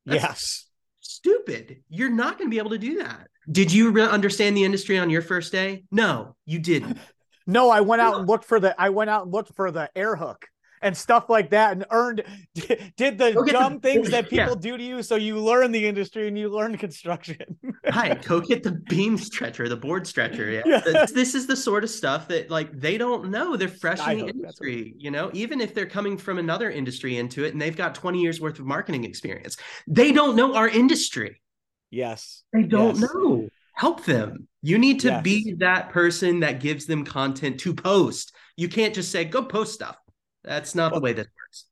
That's, 0.05 0.21
yes 0.21 0.68
stupid. 1.01 1.83
You're 1.89 2.09
not 2.09 2.37
going 2.37 2.49
to 2.49 2.53
be 2.53 2.59
able 2.59 2.71
to 2.71 2.77
do 2.77 2.99
that. 3.03 3.27
Did 3.51 3.71
you 3.71 3.91
re- 3.91 4.03
understand 4.03 4.55
the 4.55 4.63
industry 4.63 4.97
on 4.97 5.09
your 5.09 5.21
first 5.21 5.51
day? 5.51 5.85
No, 5.91 6.35
you 6.45 6.59
didn't. 6.59 6.97
no, 7.47 7.69
I 7.69 7.81
went 7.81 8.01
out 8.01 8.19
and 8.19 8.27
looked 8.27 8.45
for 8.45 8.59
the 8.59 8.79
I 8.79 8.89
went 8.89 9.09
out 9.09 9.23
and 9.23 9.31
looked 9.33 9.53
for 9.55 9.71
the 9.71 9.89
air 9.95 10.15
hook 10.15 10.45
and 10.81 10.95
stuff 10.95 11.29
like 11.29 11.49
that 11.49 11.73
and 11.73 11.85
earned 11.91 12.23
did 12.53 13.17
the 13.17 13.33
dumb 13.51 13.75
the, 13.75 13.79
things 13.79 14.09
that 14.09 14.29
people 14.29 14.53
yeah. 14.53 14.61
do 14.61 14.77
to 14.77 14.83
you 14.83 15.03
so 15.03 15.15
you 15.15 15.39
learn 15.39 15.71
the 15.71 15.85
industry 15.87 16.27
and 16.27 16.37
you 16.37 16.49
learn 16.49 16.77
construction. 16.77 17.37
Right 17.95 18.21
go 18.23 18.39
get 18.39 18.61
the 18.61 18.73
beam 18.89 19.17
stretcher 19.17 19.67
the 19.67 19.77
board 19.77 20.05
stretcher 20.05 20.49
yeah, 20.49 20.61
yeah. 20.65 20.79
This, 20.79 21.11
this, 21.11 21.35
is 21.35 21.47
the 21.47 21.55
sort 21.55 21.83
of 21.83 21.89
stuff 21.89 22.27
that 22.27 22.49
like 22.49 22.71
they 22.71 22.97
don't 22.97 23.29
know. 23.29 23.55
They're 23.55 23.67
fresh 23.67 23.99
I 23.99 24.13
in 24.13 24.19
the 24.19 24.27
industry 24.27 24.95
you 24.97 25.11
know? 25.11 25.31
Even 25.33 25.61
if 25.61 25.73
they're 25.73 25.85
coming 25.85 26.17
from 26.17 26.37
another 26.37 26.69
industry 26.69 27.17
into 27.17 27.45
it 27.45 27.53
and 27.53 27.61
they've 27.61 27.75
got 27.75 27.95
20 27.95 28.21
years 28.21 28.39
worth 28.39 28.59
of 28.59 28.65
marketing 28.65 29.05
experience 29.05 29.57
they 29.87 30.11
don't 30.11 30.35
know 30.35 30.55
our 30.55 30.67
industry. 30.67 31.41
Yes. 31.89 32.43
They 32.53 32.63
don't 32.63 32.99
yes. 32.99 33.13
know. 33.13 33.49
Help 33.73 34.03
them. 34.05 34.47
You 34.61 34.77
need 34.77 34.99
to 35.01 35.07
yes. 35.07 35.23
be 35.23 35.53
that 35.59 35.89
person 35.89 36.41
that 36.41 36.59
gives 36.59 36.85
them 36.85 37.05
content 37.05 37.61
to 37.61 37.73
post. 37.73 38.35
You 38.57 38.67
can't 38.67 38.93
just 38.93 39.11
say 39.11 39.23
go 39.23 39.43
post 39.43 39.73
stuff 39.73 39.95
that's 40.43 40.75
not 40.75 40.91
well, 40.91 41.01
the 41.01 41.03
way 41.03 41.13
this 41.13 41.27
works. 41.27 41.65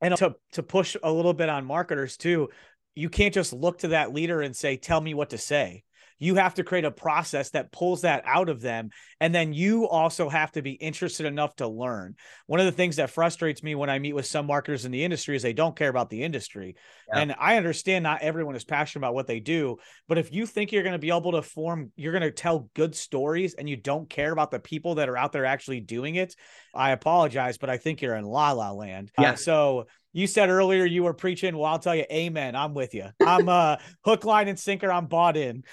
And 0.00 0.16
to 0.16 0.36
to 0.52 0.62
push 0.62 0.96
a 1.02 1.12
little 1.12 1.34
bit 1.34 1.48
on 1.48 1.64
marketers 1.64 2.16
too, 2.16 2.50
you 2.94 3.08
can't 3.08 3.34
just 3.34 3.52
look 3.52 3.78
to 3.78 3.88
that 3.88 4.12
leader 4.12 4.40
and 4.40 4.54
say, 4.54 4.76
"Tell 4.76 5.00
me 5.00 5.14
what 5.14 5.30
to 5.30 5.38
say." 5.38 5.84
You 6.18 6.36
have 6.36 6.54
to 6.54 6.64
create 6.64 6.84
a 6.84 6.90
process 6.90 7.50
that 7.50 7.72
pulls 7.72 8.02
that 8.02 8.22
out 8.26 8.48
of 8.48 8.60
them 8.60 8.90
and 9.20 9.34
then 9.34 9.52
you 9.52 9.88
also 9.88 10.28
have 10.28 10.50
to 10.52 10.62
be 10.62 10.72
interested 10.72 11.26
enough 11.26 11.54
to 11.56 11.68
learn 11.68 12.14
one 12.46 12.60
of 12.60 12.66
the 12.66 12.72
things 12.72 12.96
that 12.96 13.10
frustrates 13.10 13.62
me 13.62 13.74
when 13.74 13.90
i 13.90 13.98
meet 13.98 14.14
with 14.14 14.26
some 14.26 14.46
marketers 14.46 14.84
in 14.84 14.92
the 14.92 15.04
industry 15.04 15.36
is 15.36 15.42
they 15.42 15.52
don't 15.52 15.76
care 15.76 15.88
about 15.88 16.10
the 16.10 16.22
industry 16.22 16.76
yeah. 17.12 17.20
and 17.20 17.34
i 17.38 17.56
understand 17.56 18.02
not 18.02 18.22
everyone 18.22 18.56
is 18.56 18.64
passionate 18.64 19.00
about 19.00 19.14
what 19.14 19.26
they 19.26 19.40
do 19.40 19.76
but 20.08 20.18
if 20.18 20.32
you 20.32 20.46
think 20.46 20.72
you're 20.72 20.82
going 20.82 20.92
to 20.92 20.98
be 20.98 21.10
able 21.10 21.32
to 21.32 21.42
form 21.42 21.90
you're 21.96 22.12
going 22.12 22.22
to 22.22 22.30
tell 22.30 22.70
good 22.74 22.94
stories 22.94 23.54
and 23.54 23.68
you 23.68 23.76
don't 23.76 24.08
care 24.08 24.32
about 24.32 24.50
the 24.50 24.60
people 24.60 24.96
that 24.96 25.08
are 25.08 25.16
out 25.16 25.32
there 25.32 25.44
actually 25.44 25.80
doing 25.80 26.14
it 26.14 26.34
i 26.74 26.90
apologize 26.90 27.58
but 27.58 27.70
i 27.70 27.76
think 27.76 28.00
you're 28.00 28.16
in 28.16 28.24
la 28.24 28.52
la 28.52 28.70
land 28.70 29.10
yeah 29.18 29.32
uh, 29.32 29.36
so 29.36 29.86
you 30.14 30.28
said 30.28 30.48
earlier 30.48 30.86
you 30.86 31.02
were 31.02 31.12
preaching. 31.12 31.56
Well, 31.56 31.70
I'll 31.70 31.78
tell 31.80 31.94
you, 31.94 32.06
amen. 32.10 32.54
I'm 32.54 32.72
with 32.72 32.94
you. 32.94 33.06
I'm 33.20 33.48
uh 33.48 33.76
hook, 34.04 34.24
line, 34.24 34.48
and 34.48 34.58
sinker. 34.58 34.90
I'm 34.90 35.06
bought 35.06 35.36
in. 35.36 35.64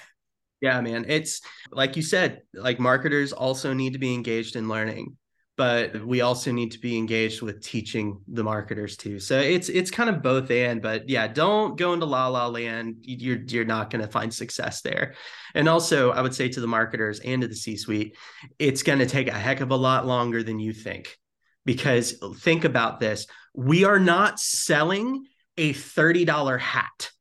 Yeah, 0.62 0.80
man. 0.82 1.06
It's 1.08 1.42
like 1.72 1.96
you 1.96 2.04
said, 2.04 2.44
like 2.54 2.80
marketers 2.80 3.34
also 3.34 3.74
need 3.74 3.94
to 3.94 4.00
be 4.00 4.14
engaged 4.14 4.56
in 4.56 4.70
learning, 4.70 5.18
but 5.58 6.06
we 6.06 6.22
also 6.22 6.52
need 6.52 6.72
to 6.74 6.80
be 6.80 6.98
engaged 6.98 7.42
with 7.42 7.64
teaching 7.64 8.22
the 8.28 8.44
marketers 8.44 8.96
too. 8.96 9.20
So 9.20 9.40
it's 9.40 9.70
it's 9.70 9.90
kind 9.90 10.08
of 10.08 10.22
both 10.22 10.52
and, 10.52 10.80
but 10.80 11.10
yeah, 11.10 11.28
don't 11.28 11.78
go 11.78 11.94
into 11.94 12.06
la 12.06 12.28
la 12.28 12.48
land. 12.48 12.98
You're 13.02 13.40
you're 13.48 13.66
not 13.66 13.90
going 13.90 14.04
to 14.04 14.08
find 14.08 14.32
success 14.32 14.82
there. 14.82 15.16
And 15.56 15.68
also, 15.68 16.12
I 16.12 16.22
would 16.22 16.36
say 16.36 16.48
to 16.50 16.62
the 16.62 16.68
marketers 16.68 17.20
and 17.20 17.42
to 17.42 17.48
the 17.48 17.56
C-suite, 17.56 18.16
it's 18.60 18.84
going 18.84 19.00
to 19.00 19.08
take 19.08 19.28
a 19.28 19.34
heck 19.34 19.62
of 19.62 19.72
a 19.72 19.76
lot 19.76 20.06
longer 20.06 20.44
than 20.44 20.60
you 20.60 20.74
think. 20.74 21.18
Because 21.66 22.16
think 22.40 22.66
about 22.66 23.00
this, 23.00 23.26
we 23.54 23.84
are 23.84 24.00
not 24.00 24.40
selling 24.40 25.26
a 25.58 25.74
$30 25.74 26.60
hat 26.60 27.12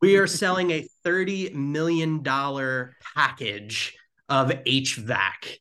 we 0.00 0.16
are 0.16 0.26
selling 0.26 0.70
a 0.70 0.88
$30 1.04 1.54
million 1.54 2.22
package 2.22 3.96
of 4.28 4.50
HVAC. 4.50 5.58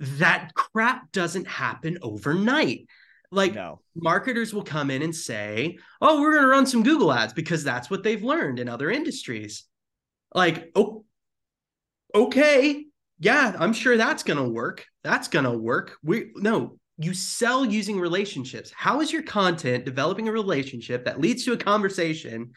That 0.00 0.50
crap 0.54 1.12
doesn't 1.12 1.46
happen 1.46 1.98
overnight. 2.02 2.86
Like 3.30 3.54
no. 3.54 3.80
marketers 3.96 4.54
will 4.54 4.62
come 4.62 4.90
in 4.90 5.02
and 5.02 5.14
say, 5.14 5.78
"Oh, 6.00 6.20
we're 6.20 6.32
going 6.32 6.44
to 6.44 6.50
run 6.50 6.66
some 6.66 6.84
Google 6.84 7.12
ads 7.12 7.32
because 7.32 7.64
that's 7.64 7.90
what 7.90 8.04
they've 8.04 8.22
learned 8.22 8.60
in 8.60 8.68
other 8.68 8.90
industries." 8.90 9.64
Like, 10.32 10.70
"Oh, 10.76 11.04
okay. 12.14 12.84
Yeah, 13.18 13.56
I'm 13.58 13.72
sure 13.72 13.96
that's 13.96 14.22
going 14.22 14.36
to 14.36 14.48
work. 14.48 14.86
That's 15.02 15.26
going 15.26 15.46
to 15.46 15.58
work." 15.58 15.96
We 16.04 16.30
no, 16.36 16.78
you 16.98 17.12
sell 17.12 17.64
using 17.64 17.98
relationships. 17.98 18.72
How 18.74 19.00
is 19.00 19.12
your 19.12 19.22
content 19.22 19.84
developing 19.84 20.28
a 20.28 20.32
relationship 20.32 21.04
that 21.06 21.20
leads 21.20 21.44
to 21.44 21.52
a 21.52 21.56
conversation 21.56 22.52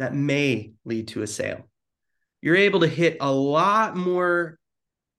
that 0.00 0.14
may 0.14 0.72
lead 0.84 1.08
to 1.08 1.22
a 1.22 1.26
sale? 1.26 1.68
You're 2.42 2.56
able 2.56 2.80
to 2.80 2.88
hit 2.88 3.18
a 3.20 3.30
lot 3.30 3.96
more 3.96 4.58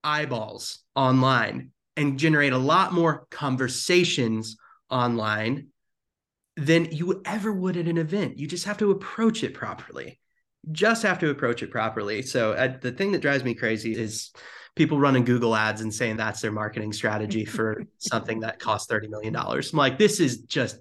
eyeballs 0.04 0.80
online 0.96 1.72
and 1.96 2.18
generate 2.18 2.52
a 2.52 2.58
lot 2.58 2.92
more 2.92 3.28
conversations 3.30 4.58
online 4.90 5.68
than 6.58 6.92
you 6.92 7.22
ever 7.26 7.52
would 7.52 7.78
at 7.78 7.88
an 7.88 8.00
event. 8.00 8.38
You 8.38 8.48
just 8.48 8.66
have 8.66 8.80
to 8.80 8.92
approach 8.92 9.44
it 9.44 9.54
properly. 9.54 10.20
Just 10.72 11.04
have 11.04 11.20
to 11.20 11.30
approach 11.30 11.62
it 11.62 11.72
properly. 11.72 12.24
So 12.24 12.54
uh, 12.54 12.78
the 12.82 12.92
thing 12.92 13.12
that 13.12 13.22
drives 13.22 13.44
me 13.44 13.54
crazy 13.54 13.94
is 13.94 14.32
people 14.76 15.00
running 15.00 15.26
Google 15.26 15.56
ads 15.56 15.82
and 15.82 15.94
saying 15.94 16.18
that's 16.18 16.42
their 16.42 16.52
marketing 16.52 16.92
strategy 16.92 17.46
for 17.46 17.84
something 18.00 18.40
that 18.40 18.60
costs 18.60 18.92
$30 18.92 19.10
million. 19.10 19.36
I'm 19.36 19.62
like, 19.74 19.98
this 20.00 20.20
is 20.20 20.40
just 20.42 20.78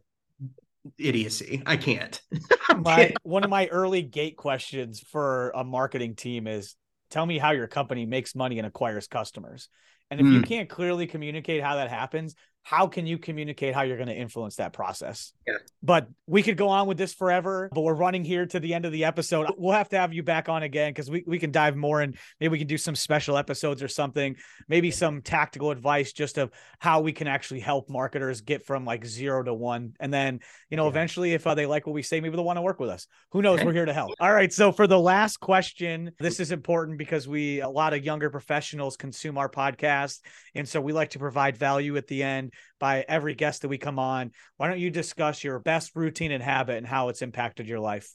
idiocy. 0.99 1.63
I 1.67 1.77
can't. 1.77 2.21
my 2.79 3.15
one 3.23 3.45
of 3.45 3.51
my 3.51 3.67
early 3.69 4.03
gate 4.03 4.37
questions 4.37 5.01
for 5.01 5.51
a 5.51 5.65
marketing 5.65 6.15
team 6.15 6.47
is 6.47 6.77
tell 7.11 7.27
me 7.27 7.39
how 7.39 7.51
your 7.51 7.67
company 7.67 8.07
makes 8.07 8.35
money 8.35 8.59
and 8.59 8.67
acquires 8.67 9.07
customers. 9.07 9.69
And 10.11 10.21
if 10.21 10.27
mm. 10.27 10.35
you 10.35 10.43
can't 10.43 10.69
clearly 10.69 11.07
communicate 11.07 11.63
how 11.63 11.77
that 11.77 11.89
happens, 11.89 12.35
how 12.63 12.87
can 12.87 13.07
you 13.07 13.19
communicate 13.19 13.75
how 13.75 13.83
you're 13.83 13.97
going 13.97 14.09
to 14.09 14.15
influence 14.15 14.57
that 14.57 14.73
process? 14.73 15.33
Yeah. 15.47 15.55
But 15.83 16.09
we 16.27 16.43
could 16.43 16.57
go 16.57 16.69
on 16.69 16.87
with 16.87 16.99
this 16.99 17.15
forever, 17.15 17.69
but 17.73 17.81
we're 17.81 17.95
running 17.95 18.25
here 18.25 18.47
to 18.47 18.61
the 18.61 18.75
end 18.75 18.85
of 18.85 18.93
the 18.93 19.05
episode. 19.05 19.51
We'll 19.57 19.75
have 19.75 19.89
to 19.91 19.99
have 19.99 20.13
you 20.13 20.23
back 20.23 20.49
on 20.49 20.63
again 20.63 20.91
because 20.91 21.11
we, 21.11 21.25
we 21.27 21.39
can 21.39 21.51
dive 21.51 21.77
more 21.77 22.01
and 22.01 22.17
maybe 22.39 22.53
we 22.53 22.59
can 22.59 22.67
do 22.67 22.79
some 22.79 22.95
special 22.95 23.37
episodes 23.37 23.83
or 23.83 23.89
something, 23.89 24.37
maybe 24.69 24.91
some 24.91 25.23
tactical 25.23 25.71
advice 25.71 26.13
just 26.13 26.39
of 26.39 26.51
how 26.79 27.01
we 27.01 27.13
can 27.13 27.27
actually 27.27 27.61
help 27.61 27.89
marketers 27.89 28.41
get 28.43 28.65
from 28.65 28.85
like 28.85 29.05
zero 29.05 29.43
to 29.43 29.55
one. 29.55 29.95
And 29.99 30.13
then, 30.13 30.41
you 30.69 30.77
know, 30.77 30.85
yeah. 30.85 30.91
eventually 30.91 31.33
if 31.33 31.47
uh, 31.47 31.55
they 31.55 31.67
like 31.67 31.87
what 31.87 31.95
we 31.95 32.03
say, 32.03 32.21
maybe 32.21 32.37
they'll 32.37 32.45
want 32.45 32.59
to 32.59 32.63
work 32.63 32.79
with 32.79 32.91
us. 32.91 33.07
Who 33.33 33.43
knows? 33.43 33.65
We're 33.65 33.73
here 33.73 33.87
to 33.87 33.95
help. 33.95 34.11
All 34.21 34.33
right. 34.33 34.53
So 34.53 34.71
for 34.71 34.87
the 34.87 35.01
last 35.01 35.39
question, 35.39 36.13
this 36.19 36.41
is 36.41 36.53
important 36.53 36.99
because 36.99 37.27
we, 37.27 37.61
a 37.61 37.69
lot 37.69 37.95
of 37.95 38.05
younger 38.05 38.31
professionals 38.31 38.97
consume 38.97 39.39
our 39.39 39.49
podcast. 39.49 40.21
And 40.55 40.69
so 40.69 40.81
we 40.81 40.93
like 40.93 41.11
to 41.11 41.19
provide 41.19 41.57
value 41.57 41.97
at 41.97 42.07
the 42.07 42.23
end 42.23 42.50
by 42.79 43.05
every 43.09 43.35
guest 43.35 43.63
that 43.63 43.69
we 43.69 43.79
come 43.79 43.99
on. 43.99 44.33
Why 44.57 44.69
don't 44.69 44.79
you 44.79 44.91
discuss 44.91 45.45
your 45.45 45.59
best 45.59 45.93
routine 45.95 46.33
and 46.33 46.43
habit 46.43 46.79
and 46.79 46.87
how 46.87 47.09
it's 47.09 47.23
impacted 47.23 47.67
your 47.67 47.81
life? 47.81 48.11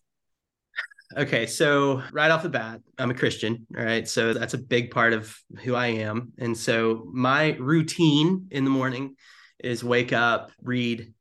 Okay, 1.16 1.46
so 1.46 2.02
right 2.12 2.32
off 2.32 2.44
the 2.44 2.50
bat, 2.50 2.82
I'm 2.98 3.12
a 3.12 3.14
Christian. 3.14 3.68
All 3.78 3.84
right. 3.84 4.08
So 4.08 4.34
that's 4.34 4.56
a 4.56 4.58
big 4.58 4.90
part 4.92 5.14
of 5.14 5.38
who 5.64 5.76
I 5.76 5.88
am. 5.88 6.34
And 6.40 6.58
so 6.58 7.08
my 7.14 7.56
routine 7.60 8.48
in 8.50 8.64
the 8.64 8.72
morning 8.72 9.16
is 9.64 9.84
wake 9.84 10.14
up, 10.14 10.52
read, 10.62 11.14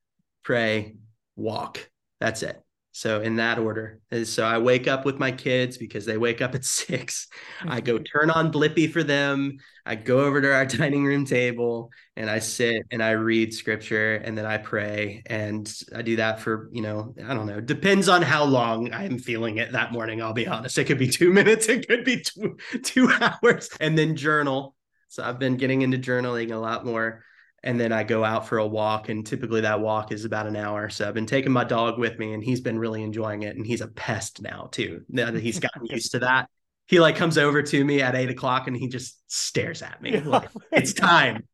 pray, 0.43 0.97
walk. 1.37 1.91
That's 2.19 2.43
it. 2.43 2.64
So 2.97 3.21
in 3.21 3.35
that 3.37 3.59
order. 3.59 3.99
Uh, 4.13 4.23
so 4.23 4.45
I 4.45 4.59
wake 4.59 4.87
up 4.87 5.05
with 5.05 5.19
my 5.19 5.33
kids 5.33 5.77
because 5.77 6.05
they 6.05 6.17
wake 6.17 6.41
up 6.41 6.55
at 6.55 6.65
six. 6.65 7.27
I 7.67 7.81
go 7.81 7.95
mm-hmm. 7.95 8.05
turn 8.05 8.31
on 8.31 8.53
Blippi 8.53 8.91
for 8.91 9.03
them. 9.03 9.57
I 9.85 9.97
go 9.97 10.21
over 10.21 10.41
to 10.41 10.55
our 10.55 10.65
dining 10.81 11.05
room 11.05 11.25
table 11.25 11.91
and 12.15 12.31
I 12.31 12.39
sit 12.39 12.87
and 12.93 13.03
I 13.03 13.11
read 13.11 13.53
scripture 13.53 14.15
and 14.15 14.39
then 14.39 14.47
I 14.47 14.59
pray. 14.59 15.25
And 15.27 15.71
I 15.93 16.03
do 16.03 16.15
that 16.17 16.39
for, 16.39 16.69
you 16.71 16.83
know, 16.83 17.17
I 17.27 17.35
don't 17.35 17.47
know, 17.47 17.61
depends 17.61 18.09
on 18.09 18.23
how 18.23 18.45
long 18.45 18.93
I'm 18.95 19.19
feeling 19.19 19.59
it 19.59 19.73
that 19.73 19.91
morning. 19.91 20.23
I'll 20.23 20.33
be 20.33 20.47
honest. 20.47 20.79
It 20.79 20.85
could 20.85 20.99
be 20.99 21.09
two 21.09 21.33
minutes, 21.33 21.69
it 21.69 21.89
could 21.89 22.05
be 22.05 22.23
two, 22.23 22.57
two 22.85 23.11
hours, 23.11 23.71
and 23.81 23.99
then 23.99 24.15
journal. 24.15 24.77
So 25.09 25.25
I've 25.25 25.41
been 25.41 25.57
getting 25.57 25.83
into 25.83 25.99
journaling 25.99 26.53
a 26.53 26.59
lot 26.59 26.87
more 26.87 27.25
and 27.65 27.81
then 27.81 27.93
I 27.93 28.05
go 28.05 28.23
out 28.23 28.47
for 28.47 28.59
a 28.59 28.67
walk, 28.67 29.09
and 29.09 29.27
typically 29.27 29.63
that 29.63 29.81
walk 29.81 30.13
is 30.13 30.27
about 30.27 30.47
an 30.47 30.55
hour. 30.55 30.91
So 30.91 31.09
I've 31.09 31.15
been 31.15 31.27
taking 31.27 31.51
my 31.51 31.65
dog 31.65 31.99
with 31.99 32.19
me, 32.19 32.35
and 32.35 32.45
he's 32.45 32.61
been 32.61 32.79
really 32.79 33.03
enjoying 33.03 33.43
it, 33.43 33.57
and 33.57 33.67
he's 33.67 33.81
a 33.81 33.89
pest 33.89 34.43
now 34.43 34.69
too. 34.71 35.03
Now 35.09 35.31
that 35.31 35.43
he's 35.43 35.59
gotten 35.59 35.87
used 35.87 36.13
to 36.13 36.19
that, 36.21 36.51
he 36.87 37.01
like 37.01 37.17
comes 37.17 37.39
over 37.39 37.63
to 37.63 37.85
me 37.85 38.03
at 38.03 38.15
eight 38.15 38.29
o'clock, 38.29 38.69
and 38.69 38.77
he 38.77 38.87
just 38.87 39.19
stares 39.33 39.81
at 39.81 40.01
me 40.03 40.21
like 40.21 40.51
it's 40.73 40.93
time. 40.93 41.49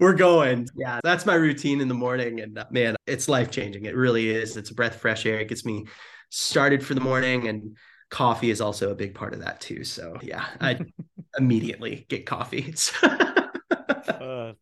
We're 0.00 0.14
going. 0.14 0.66
Yeah, 0.74 0.98
that's 1.04 1.24
my 1.24 1.34
routine 1.34 1.80
in 1.80 1.86
the 1.86 1.94
morning, 1.94 2.40
and 2.40 2.58
uh, 2.58 2.64
man, 2.72 2.96
it's 3.06 3.28
life 3.28 3.52
changing. 3.52 3.84
It 3.84 3.94
really 3.94 4.30
is. 4.30 4.56
It's 4.56 4.70
a 4.70 4.74
breath 4.74 4.96
of 4.96 5.00
fresh 5.00 5.24
air. 5.26 5.38
It 5.38 5.48
gets 5.48 5.64
me 5.64 5.86
started 6.30 6.84
for 6.84 6.94
the 6.94 7.00
morning, 7.00 7.46
and 7.46 7.76
coffee 8.10 8.50
is 8.50 8.60
also 8.60 8.90
a 8.90 8.96
big 8.96 9.14
part 9.14 9.32
of 9.32 9.40
that 9.44 9.60
too. 9.60 9.84
So 9.84 10.16
yeah, 10.22 10.44
I 10.60 10.80
immediately 11.38 12.04
get 12.08 12.26
coffee. 12.26 12.74
uh, 13.02 14.54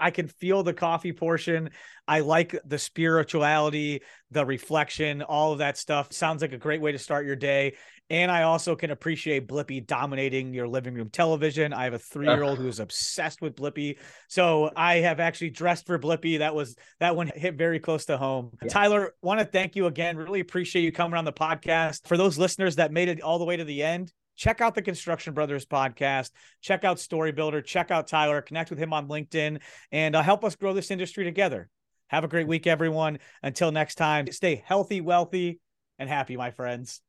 I 0.00 0.10
can 0.10 0.28
feel 0.28 0.62
the 0.62 0.74
coffee 0.74 1.12
portion. 1.12 1.70
I 2.08 2.20
like 2.20 2.56
the 2.64 2.78
spirituality, 2.78 4.02
the 4.30 4.44
reflection, 4.44 5.22
all 5.22 5.52
of 5.52 5.58
that 5.58 5.76
stuff. 5.78 6.12
Sounds 6.12 6.42
like 6.42 6.52
a 6.52 6.58
great 6.58 6.80
way 6.80 6.92
to 6.92 6.98
start 6.98 7.26
your 7.26 7.36
day. 7.36 7.74
And 8.10 8.28
I 8.28 8.42
also 8.42 8.74
can 8.74 8.90
appreciate 8.90 9.46
Blippi 9.46 9.86
dominating 9.86 10.52
your 10.52 10.66
living 10.66 10.94
room 10.94 11.10
television. 11.10 11.72
I 11.72 11.84
have 11.84 11.94
a 11.94 11.98
three 11.98 12.26
year 12.26 12.42
old 12.42 12.58
who 12.58 12.66
is 12.66 12.80
obsessed 12.80 13.40
with 13.40 13.54
Blippi. 13.54 13.98
So 14.28 14.72
I 14.74 14.96
have 14.96 15.20
actually 15.20 15.50
dressed 15.50 15.86
for 15.86 15.96
Blippi. 15.96 16.40
That 16.40 16.54
was 16.54 16.74
that 16.98 17.14
one 17.14 17.30
hit 17.32 17.54
very 17.54 17.78
close 17.78 18.06
to 18.06 18.18
home. 18.18 18.50
Yeah. 18.62 18.68
Tyler, 18.68 19.14
want 19.22 19.38
to 19.38 19.46
thank 19.46 19.76
you 19.76 19.86
again. 19.86 20.16
Really 20.16 20.40
appreciate 20.40 20.82
you 20.82 20.90
coming 20.90 21.16
on 21.16 21.24
the 21.24 21.32
podcast. 21.32 22.08
For 22.08 22.16
those 22.16 22.36
listeners 22.36 22.76
that 22.76 22.90
made 22.90 23.08
it 23.08 23.20
all 23.20 23.38
the 23.38 23.44
way 23.44 23.56
to 23.56 23.64
the 23.64 23.84
end, 23.84 24.12
check 24.40 24.62
out 24.62 24.74
the 24.74 24.82
Construction 24.82 25.34
Brothers 25.34 25.66
podcast, 25.66 26.30
check 26.62 26.82
out 26.82 26.98
Story 26.98 27.30
Builder, 27.30 27.60
check 27.60 27.90
out 27.90 28.08
Tyler, 28.08 28.40
connect 28.40 28.70
with 28.70 28.78
him 28.78 28.94
on 28.94 29.06
LinkedIn, 29.06 29.60
and 29.92 30.16
uh, 30.16 30.22
help 30.22 30.44
us 30.44 30.56
grow 30.56 30.72
this 30.72 30.90
industry 30.90 31.24
together. 31.24 31.68
Have 32.08 32.24
a 32.24 32.28
great 32.28 32.48
week, 32.48 32.66
everyone. 32.66 33.18
Until 33.42 33.70
next 33.70 33.96
time, 33.96 34.32
stay 34.32 34.62
healthy, 34.64 35.02
wealthy, 35.02 35.60
and 35.98 36.08
happy, 36.08 36.36
my 36.38 36.50
friends. 36.50 37.02